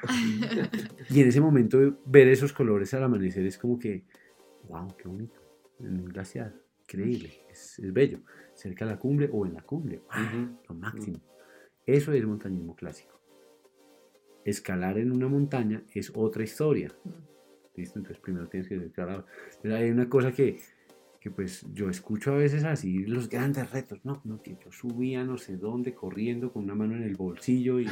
y 1.09 1.21
en 1.21 1.27
ese 1.29 1.41
momento 1.41 1.97
ver 2.05 2.27
esos 2.27 2.53
colores 2.53 2.93
al 2.93 3.03
amanecer 3.03 3.43
es 3.47 3.57
como 3.57 3.79
que, 3.79 4.03
wow, 4.69 4.95
qué 4.95 5.07
bonito. 5.07 5.40
En 5.83 5.99
un 5.99 6.05
glaciar, 6.05 6.53
increíble, 6.81 7.45
es, 7.49 7.79
es 7.79 7.93
bello. 7.93 8.19
Cerca 8.53 8.85
de 8.85 8.91
la 8.91 8.99
cumbre 8.99 9.29
o 9.31 9.45
en 9.45 9.53
la 9.53 9.61
cumbre, 9.61 9.97
wow, 9.99 10.25
Ujú. 10.25 10.57
lo 10.69 10.75
máximo. 10.75 11.19
Eso 11.85 12.13
es 12.13 12.25
montañismo 12.25 12.75
clásico. 12.75 13.19
Escalar 14.45 14.97
en 14.97 15.11
una 15.11 15.27
montaña 15.27 15.83
es 15.93 16.11
otra 16.15 16.43
historia. 16.43 16.91
¿Listo? 17.75 17.99
Entonces 17.99 18.21
primero 18.21 18.47
tienes 18.47 18.67
que 18.67 18.75
escalar. 18.75 19.25
Pero 19.61 19.75
hay 19.75 19.89
una 19.89 20.09
cosa 20.09 20.31
que, 20.31 20.57
que 21.19 21.31
pues 21.31 21.65
yo 21.73 21.89
escucho 21.89 22.33
a 22.33 22.37
veces 22.37 22.63
así, 22.63 23.05
los 23.05 23.29
grandes 23.29 23.71
retos, 23.71 23.99
no, 24.03 24.21
no, 24.23 24.41
que 24.41 24.57
yo 24.63 24.71
subía 24.71 25.23
no 25.23 25.37
sé 25.37 25.57
dónde 25.57 25.93
corriendo 25.93 26.51
con 26.51 26.63
una 26.63 26.75
mano 26.75 26.95
en 26.95 27.03
el 27.03 27.15
bolsillo 27.15 27.79
y 27.79 27.87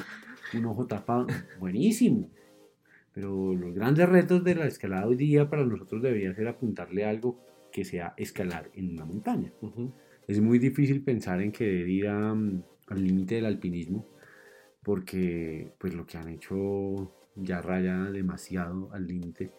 un 0.53 0.65
ojo 0.65 0.85
tapado. 0.85 1.27
Buenísimo. 1.59 2.29
Pero 3.13 3.53
los 3.53 3.73
grandes 3.73 4.07
retos 4.07 4.43
de 4.43 4.55
la 4.55 4.65
escalada 4.67 5.07
hoy 5.07 5.15
día 5.15 5.49
para 5.49 5.65
nosotros 5.65 6.01
debería 6.01 6.33
ser 6.33 6.47
apuntarle 6.47 7.05
algo 7.05 7.39
que 7.71 7.85
sea 7.85 8.13
escalar 8.17 8.69
en 8.73 8.91
una 8.93 9.05
montaña. 9.05 9.51
Ujú. 9.61 9.93
Es 10.27 10.39
muy 10.41 10.59
difícil 10.59 11.03
pensar 11.03 11.41
en 11.41 11.51
querer 11.51 11.87
ir 11.89 12.07
a, 12.07 12.33
mm, 12.33 12.63
al 12.87 13.03
límite 13.03 13.35
del 13.35 13.45
alpinismo 13.45 14.07
porque 14.83 15.73
pues 15.77 15.93
lo 15.93 16.05
que 16.05 16.17
han 16.17 16.29
hecho 16.29 17.13
ya 17.35 17.61
raya 17.61 17.95
demasiado 18.11 18.91
al 18.93 19.05
límite 19.07 19.51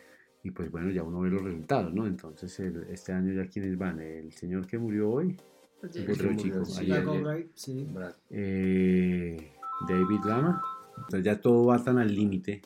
y 0.43 0.51
pues 0.51 0.71
bueno, 0.71 0.91
ya 0.91 1.03
uno 1.03 1.21
ve 1.21 1.31
los 1.31 1.43
resultados, 1.43 1.93
¿no? 1.93 2.07
Entonces 2.07 2.59
el- 2.61 2.85
este 2.89 3.13
año 3.13 3.33
ya 3.35 3.49
quienes 3.49 3.77
van, 3.77 4.01
el 4.01 4.33
señor 4.33 4.67
que 4.67 4.79
murió 4.79 5.11
hoy, 5.11 5.37
Oye, 5.83 6.03
otro 6.13 6.31
murió, 6.33 6.37
chico, 6.37 6.65
sí. 6.65 6.91
ayer, 6.93 7.09
ayer, 7.09 7.49
sí. 7.55 7.89
Eh, 8.31 9.53
David 9.89 10.21
Lama, 10.25 10.63
entonces 10.97 11.25
ya 11.25 11.41
todo 11.41 11.67
va 11.67 11.83
tan 11.83 11.99
al 11.99 12.15
límite 12.15 12.63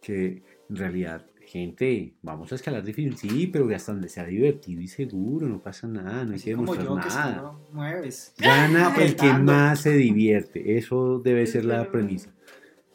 que 0.00 0.42
en 0.68 0.76
realidad, 0.76 1.26
gente, 1.46 2.14
vamos 2.22 2.52
a 2.52 2.54
escalar 2.54 2.82
difícil, 2.84 3.16
sí, 3.16 3.46
pero 3.46 3.68
hasta 3.74 3.92
donde 3.92 4.08
sea 4.08 4.24
divertido 4.24 4.80
y 4.80 4.88
seguro, 4.88 5.48
no 5.48 5.62
pasa 5.62 5.86
nada, 5.86 6.24
no 6.24 6.30
hay 6.30 6.36
Así 6.36 6.50
que 6.50 6.56
como 6.56 6.74
demostrar 6.74 7.04
yo 7.04 7.08
que 7.08 7.14
nada. 7.14 7.42
no 7.42 7.60
mueves. 7.72 8.34
Gana 8.38 8.94
el 9.00 9.16
que 9.16 9.32
más 9.32 9.80
se 9.80 9.92
divierte. 9.96 10.76
Eso 10.76 11.20
debe 11.20 11.46
ser 11.46 11.64
la 11.64 11.90
premisa. 11.90 12.34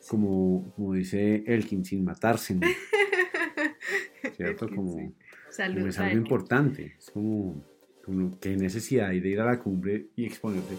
Como, 0.08 0.72
como 0.76 0.94
dice 0.94 1.44
Elkin, 1.46 1.86
sin 1.86 2.04
matarse. 2.04 2.56
¿no? 2.56 2.68
¿Cierto? 4.36 4.68
Como, 4.68 4.94
como 4.94 5.88
es 5.88 6.00
algo 6.00 6.18
importante. 6.18 6.96
Es 6.98 7.12
como, 7.12 7.64
como 8.04 8.40
qué 8.40 8.56
necesidad 8.58 9.10
hay 9.10 9.20
de 9.20 9.30
ir 9.30 9.40
a 9.40 9.46
la 9.46 9.60
cumbre 9.60 10.08
y 10.16 10.26
exponerse. 10.26 10.78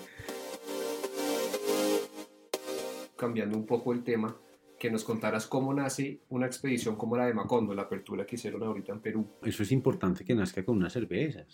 Cambiando 3.17 3.57
un 3.57 3.67
poco 3.67 3.93
el 3.93 4.03
tema, 4.03 4.37
que 4.81 4.91
nos 4.91 5.05
contaras 5.05 5.47
cómo 5.47 5.75
nace 5.75 6.21
una 6.31 6.47
expedición 6.47 6.97
como 6.97 7.15
la 7.15 7.27
de 7.27 7.35
Macondo, 7.35 7.75
la 7.75 7.83
apertura 7.83 8.25
que 8.25 8.37
hicieron 8.37 8.63
ahorita 8.63 8.93
en 8.95 9.01
Perú. 9.01 9.29
Eso 9.45 9.63
es 9.63 9.73
importante 9.73 10.25
que 10.25 10.35
nazca 10.35 10.65
con 10.65 10.79
unas 10.79 10.95
cervezas. 10.95 11.47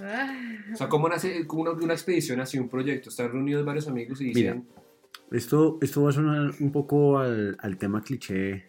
Ah, 0.00 0.34
O 0.72 0.76
sea, 0.76 0.88
cómo 0.88 1.06
nace 1.06 1.46
como 1.46 1.60
una, 1.62 1.72
una 1.72 1.92
expedición 1.92 2.40
así, 2.40 2.58
un 2.58 2.70
proyecto. 2.70 3.10
Están 3.10 3.30
reunidos 3.32 3.66
varios 3.66 3.86
amigos 3.86 4.18
y 4.22 4.28
dicen, 4.32 4.66
Esto, 5.30 5.78
esto 5.82 6.02
va 6.02 6.08
a 6.08 6.12
sonar 6.14 6.52
un 6.58 6.72
poco 6.72 7.18
al, 7.18 7.54
al 7.60 7.76
tema 7.76 8.00
cliché 8.02 8.64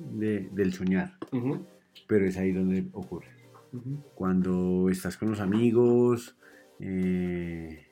de- 0.00 0.48
del 0.50 0.72
soñar, 0.74 1.16
"Ujú, 1.32 1.64
pero 2.08 2.26
es 2.26 2.36
ahí 2.36 2.50
donde 2.50 2.84
ocurre. 2.92 3.28
ujú, 3.72 4.02
cuando 4.14 4.88
estás 4.90 5.16
con 5.16 5.30
los 5.30 5.38
amigos 5.40 6.36
eh, 6.80 7.86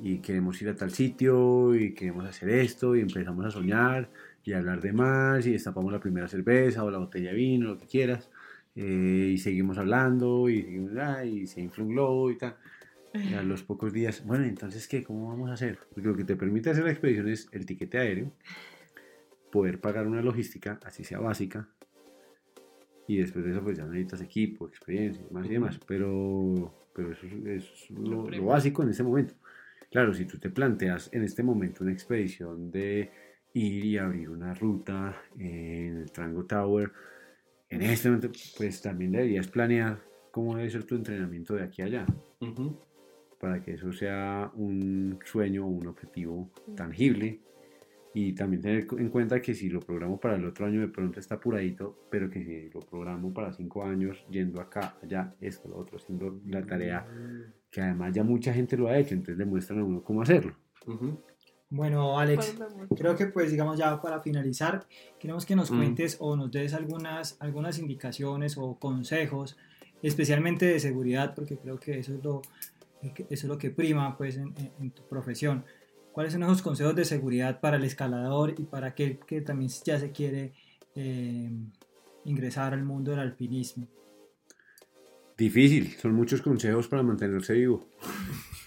y 0.00 0.18
queremos 0.18 0.60
ir 0.62 0.68
a 0.68 0.76
tal 0.76 0.90
sitio 0.90 1.74
y 1.74 1.94
queremos 1.94 2.26
hacer 2.26 2.50
esto 2.50 2.94
y 2.94 3.00
empezamos 3.00 3.44
a 3.46 3.50
soñar 3.50 4.10
y 4.44 4.52
hablar 4.52 4.80
de 4.80 4.92
más 4.92 5.46
y 5.46 5.52
destapamos 5.52 5.92
la 5.92 6.00
primera 6.00 6.28
cerveza 6.28 6.84
o 6.84 6.90
la 6.90 6.98
botella 6.98 7.30
de 7.30 7.36
vino, 7.36 7.68
lo 7.68 7.78
que 7.78 7.86
quieras, 7.86 8.30
eh, 8.74 9.30
y 9.34 9.38
seguimos 9.38 9.78
hablando 9.78 10.48
y, 10.48 10.62
seguimos, 10.62 10.92
ah, 10.98 11.24
y 11.24 11.46
se 11.46 11.60
infla 11.60 11.84
un 11.84 11.90
globo 11.90 12.30
y 12.30 12.38
tal. 12.38 12.56
Y 13.14 13.34
a 13.34 13.42
los 13.42 13.62
pocos 13.62 13.92
días, 13.92 14.24
bueno, 14.24 14.44
entonces, 14.44 14.86
¿qué? 14.86 15.02
¿Cómo 15.02 15.28
vamos 15.28 15.50
a 15.50 15.54
hacer? 15.54 15.78
Porque 15.94 16.08
lo 16.08 16.16
que 16.16 16.24
te 16.24 16.36
permite 16.36 16.70
hacer 16.70 16.84
la 16.84 16.90
expedición 16.90 17.28
es 17.28 17.48
el 17.52 17.66
tiquete 17.66 17.98
aéreo, 17.98 18.32
poder 19.50 19.80
pagar 19.80 20.06
una 20.06 20.22
logística, 20.22 20.78
así 20.84 21.04
sea 21.04 21.18
básica, 21.18 21.68
y 23.08 23.16
después 23.16 23.44
de 23.44 23.52
eso 23.52 23.62
pues 23.62 23.78
ya 23.78 23.86
necesitas 23.86 24.20
equipo, 24.20 24.68
experiencia 24.68 25.22
y 25.22 25.26
demás 25.28 25.46
y 25.46 25.48
demás, 25.48 25.80
pero, 25.86 26.88
pero 26.94 27.12
eso 27.12 27.26
es, 27.26 27.32
es 27.46 27.90
lo, 27.90 28.28
lo 28.28 28.44
básico 28.44 28.82
en 28.82 28.90
este 28.90 29.02
momento. 29.02 29.34
Claro, 29.90 30.12
si 30.12 30.26
tú 30.26 30.38
te 30.38 30.50
planteas 30.50 31.08
en 31.14 31.22
este 31.24 31.42
momento 31.42 31.82
una 31.82 31.92
expedición 31.92 32.70
de 32.70 33.10
ir 33.58 33.84
y 33.84 33.98
abrir 33.98 34.30
una 34.30 34.54
ruta 34.54 35.22
en 35.38 35.98
el 35.98 36.12
Trango 36.12 36.44
Tower, 36.44 36.92
en 37.68 37.82
este 37.82 38.08
momento 38.08 38.30
pues 38.56 38.80
también 38.80 39.12
deberías 39.12 39.48
planear 39.48 40.00
cómo 40.30 40.56
debe 40.56 40.70
ser 40.70 40.84
tu 40.84 40.94
entrenamiento 40.94 41.54
de 41.54 41.62
aquí 41.64 41.82
a 41.82 41.86
allá. 41.86 42.06
Ujú". 42.40 42.78
para 43.40 43.62
que 43.62 43.74
eso 43.74 43.92
sea 43.92 44.50
un 44.54 45.18
sueño 45.24 45.64
o 45.64 45.68
un 45.68 45.86
objetivo 45.86 46.50
tangible. 46.76 47.40
Y 48.14 48.32
también 48.32 48.62
tener 48.62 48.86
en 48.98 49.10
cuenta 49.10 49.40
que 49.40 49.54
si 49.54 49.68
lo 49.68 49.80
programo 49.80 50.18
para 50.18 50.36
el 50.36 50.44
otro 50.44 50.66
año 50.66 50.80
de 50.80 50.88
pronto 50.88 51.20
está 51.20 51.36
apuradito, 51.36 52.06
pero 52.10 52.28
que 52.28 52.42
si 52.42 52.70
lo 52.70 52.80
programo 52.80 53.32
para 53.32 53.52
cinco 53.52 53.84
años 53.84 54.24
yendo 54.28 54.60
acá, 54.60 54.96
allá, 55.02 55.34
esto, 55.40 55.68
lo 55.68 55.76
otro, 55.76 55.98
haciendo 55.98 56.40
la 56.46 56.64
tarea 56.64 57.06
que 57.70 57.80
además 57.80 58.12
ya 58.14 58.24
mucha 58.24 58.52
gente 58.52 58.76
lo 58.76 58.88
ha 58.88 58.98
hecho, 58.98 59.14
entonces 59.14 59.36
le 59.38 59.44
muestran 59.44 59.80
a 59.80 59.84
uno 59.84 60.02
cómo 60.02 60.22
hacerlo. 60.22 60.56
Bueno, 61.70 62.18
Alex, 62.18 62.54
creo 62.96 63.14
que 63.14 63.26
pues 63.26 63.50
digamos 63.50 63.78
ya 63.78 64.00
para 64.00 64.20
finalizar, 64.22 64.86
queremos 65.18 65.44
que 65.44 65.54
nos 65.54 65.70
Mm. 65.70 65.76
cuentes 65.76 66.16
o 66.18 66.34
nos 66.34 66.50
des 66.50 66.72
algunas, 66.72 67.36
algunas 67.40 67.78
indicaciones 67.78 68.56
o 68.56 68.78
consejos, 68.78 69.56
especialmente 70.02 70.64
de 70.64 70.80
seguridad, 70.80 71.34
porque 71.34 71.58
creo 71.58 71.78
que 71.78 71.98
eso 71.98 72.14
es 72.14 72.24
lo, 72.24 72.40
que 73.14 73.24
eso 73.24 73.28
es 73.30 73.44
lo 73.44 73.58
que 73.58 73.70
prima 73.70 74.16
pues 74.16 74.36
en, 74.38 74.54
en- 74.56 74.72
en 74.80 74.90
tu 74.92 75.02
profesión. 75.08 75.64
¿Cuáles 76.12 76.32
son 76.32 76.42
esos 76.42 76.62
consejos 76.62 76.96
de 76.96 77.04
seguridad 77.04 77.60
para 77.60 77.76
el 77.76 77.84
escalador 77.84 78.54
y 78.58 78.64
para 78.64 78.88
aquel 78.88 79.18
que 79.26 79.40
también 79.42 79.70
ya 79.84 80.00
se 80.00 80.10
quiere 80.10 80.54
eh, 80.96 81.50
ingresar 82.24 82.72
al 82.72 82.82
mundo 82.82 83.10
del 83.10 83.20
alpinismo? 83.20 83.86
Difícil, 85.36 85.92
son 85.98 86.14
muchos 86.14 86.40
consejos 86.42 86.88
para 86.88 87.02
mantenerse 87.02 87.52
vivo. 87.52 87.86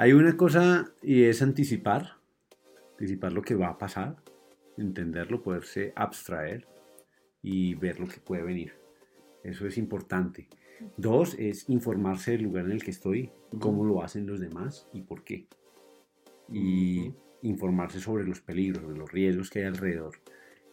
Hay 0.00 0.12
una 0.12 0.36
cosa 0.36 0.92
y 1.02 1.24
es 1.24 1.42
anticipar, 1.42 2.18
anticipar 2.92 3.32
lo 3.32 3.42
que 3.42 3.56
va 3.56 3.66
a 3.66 3.78
pasar, 3.78 4.14
entenderlo, 4.76 5.42
poderse 5.42 5.92
abstraer 5.96 6.68
y 7.42 7.74
ver 7.74 7.98
lo 7.98 8.06
que 8.06 8.20
puede 8.20 8.44
venir. 8.44 8.74
Eso 9.42 9.66
es 9.66 9.76
importante. 9.76 10.48
Dos 10.96 11.34
es 11.36 11.68
informarse 11.68 12.30
del 12.30 12.42
lugar 12.42 12.66
en 12.66 12.70
el 12.70 12.84
que 12.84 12.92
estoy, 12.92 13.32
cómo 13.58 13.84
lo 13.84 14.00
hacen 14.00 14.28
los 14.28 14.38
demás 14.38 14.86
y 14.92 15.02
por 15.02 15.24
qué. 15.24 15.48
Y, 16.48 17.12
informarse 17.42 17.98
sobre 17.98 18.22
los 18.22 18.40
peligros, 18.40 18.84
sobre 18.84 18.98
los 18.98 19.10
riesgos 19.10 19.50
que 19.50 19.58
hay 19.58 19.64
alrededor. 19.64 20.12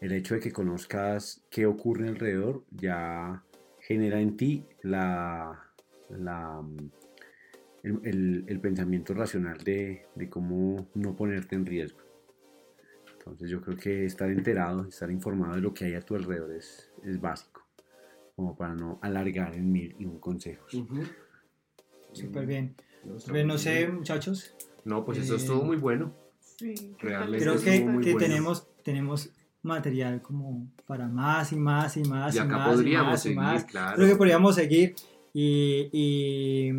El 0.02 0.12
hecho 0.12 0.36
de 0.36 0.40
que 0.40 0.52
conozcas 0.52 1.44
qué 1.50 1.66
ocurre 1.66 2.10
alrededor 2.10 2.64
ya 2.70 3.44
genera 3.80 4.22
en 4.22 4.38
ti 4.38 4.66
la, 4.84 5.72
la, 6.10 6.64
el, 7.86 8.00
el- 8.04 8.46
el 8.48 8.60
pensamiento 8.60 9.14
racional 9.14 9.58
de, 9.64 10.06
de 10.16 10.30
cómo 10.30 10.90
no 10.96 11.16
ponerte 11.16 11.56
en 11.56 11.66
riesgo. 11.66 12.00
Entonces 13.20 13.50
yo 13.50 13.62
creo 13.62 13.78
que 13.78 14.06
estar 14.06 14.30
enterado, 14.30 14.86
estar 14.88 15.10
informado 15.10 15.56
de 15.56 15.62
lo 15.62 15.74
que 15.74 15.86
hay 15.86 15.94
a 15.96 16.02
tu 16.02 16.16
alrededor 16.16 16.52
es, 16.54 16.92
es 17.04 17.20
básico, 17.20 17.66
como 18.36 18.56
para 18.56 18.76
no 18.76 19.00
alargar 19.02 19.56
en 19.56 19.72
mil 19.72 19.96
y 19.98 20.06
un 20.06 20.20
consejos. 20.20 20.74
Ujú. 20.74 21.02
Súper 22.14 22.46
bien. 22.46 22.76
Pues, 23.28 23.46
no 23.46 23.58
sé, 23.58 23.88
muchachos, 23.88 24.56
No, 24.84 25.04
pues 25.06 25.18
eso 25.20 25.34
Eh, 25.34 25.38
estuvo 25.38 25.64
muy 25.64 25.78
bueno. 25.78 26.14
Sí, 26.40 26.96
Realmente 27.00 27.44
creo 27.44 27.56
estuvo 27.56 27.72
que, 27.74 27.86
muy 27.86 28.04
que 28.04 28.14
bueno. 28.14 28.28
tenemos, 28.28 28.68
tenemos 28.84 29.30
material 29.64 30.22
como 30.22 30.68
para 30.86 31.08
más 31.08 31.52
y 31.52 31.56
más 31.56 31.98
y 31.98 32.04
más 32.04 32.36
Y 32.36 32.38
y, 32.38 32.42
acá 32.42 32.58
más 32.58 32.68
y 32.70 32.76
podríamos 32.76 33.12
más 33.12 33.20
y 33.20 33.30
seguir, 33.30 33.38
más. 33.38 33.66
claro. 33.66 33.96
Creo 33.96 34.08
que 34.08 34.16
podríamos 34.16 34.56
seguir 34.56 34.96
y, 35.34 35.90
y, 35.92 36.72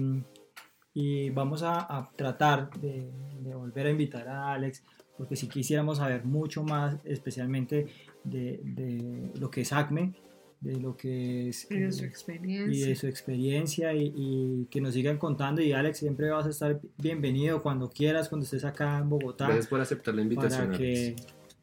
y 0.98 1.28
vamos 1.28 1.62
a, 1.62 1.80
a 1.94 2.10
tratar 2.16 2.70
de, 2.80 3.10
de 3.42 3.54
volver 3.54 3.86
a 3.86 3.90
invitar 3.90 4.26
a 4.28 4.54
Alex, 4.54 4.82
porque 5.18 5.36
si 5.36 5.46
quisiéramos 5.46 5.98
saber 5.98 6.24
mucho 6.24 6.64
más, 6.64 6.96
especialmente 7.04 7.86
de, 8.24 8.62
de 8.64 9.30
lo 9.38 9.50
que 9.50 9.60
es 9.60 9.74
ACME, 9.74 10.14
de 10.58 10.80
lo 10.80 10.96
que 10.96 11.50
es... 11.50 11.70
Y 11.70 11.80
de 11.80 11.92
su 11.92 12.04
eh, 12.04 12.06
y 12.06 12.08
experiencia. 12.08 12.86
de 12.86 12.96
su 12.96 13.06
experiencia 13.08 13.92
y, 13.92 14.10
y 14.16 14.66
que 14.70 14.80
nos 14.80 14.94
sigan 14.94 15.18
contando 15.18 15.60
y 15.60 15.72
Alex 15.72 15.98
siempre 15.98 16.30
vas 16.30 16.46
a 16.46 16.48
estar 16.48 16.80
bienvenido 16.96 17.62
cuando 17.62 17.90
quieras 17.90 18.30
cuando 18.30 18.44
estés 18.44 18.64
acá 18.64 18.96
en 18.98 19.10
Bogotá 19.10 19.48
Gracias 19.48 19.66
por 19.66 19.82
aceptar 19.82 20.14
la 20.14 20.22
invitación. 20.22 20.68
para 20.70 20.76
Alex. 20.76 20.78
que 20.78 21.16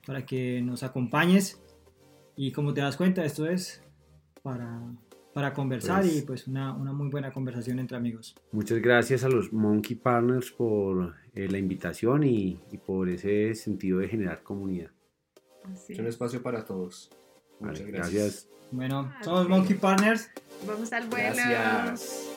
para 0.05 0.25
que 0.27 0.61
nos 0.61 0.83
acompañes 0.83 1.59
y 2.35 2.51
como 2.51 2.71
te 2.71 2.81
das 2.81 2.97
cuenta 2.97 3.25
esto 3.25 3.47
es 3.49 3.81
para 4.43 4.79
para 5.33 5.53
conversar 5.53 6.01
Pues- 6.01 6.17
y 6.17 6.21
pues 6.21 6.47
una, 6.47 6.73
una 6.75 6.93
muy 6.93 7.09
buena 7.09 7.31
conversación 7.31 7.79
entre 7.79 7.97
amigos 7.97 8.35
Muchas 8.51 8.79
gracias 8.79 9.23
a 9.23 9.29
los 9.29 9.51
Monkey 9.51 9.95
Partners 9.95 10.51
por 10.51 11.15
eh, 11.33 11.47
la 11.49 11.57
invitación 11.57 12.23
y, 12.23 12.59
y 12.71 12.77
por 12.77 13.09
ese 13.09 13.55
sentido 13.55 13.99
de 13.99 14.07
generar 14.07 14.43
comunidad. 14.43 14.91
Así 15.65 15.93
Es 15.93 15.99
un 15.99 16.05
es. 16.05 16.13
espacio 16.13 16.41
para 16.43 16.63
todos. 16.65 17.09
Muchas 17.59 17.79
Vale, 17.79 17.91
gracias. 17.91 18.13
gracias. 18.13 18.47
bueno 18.71 19.11
somos. 19.23 19.49
Monkey 19.49 19.75
Partners 19.77 20.29
Vamos 20.67 20.93
al 20.93 21.07
vuelo. 21.09 21.35
Gracias. 21.35 22.32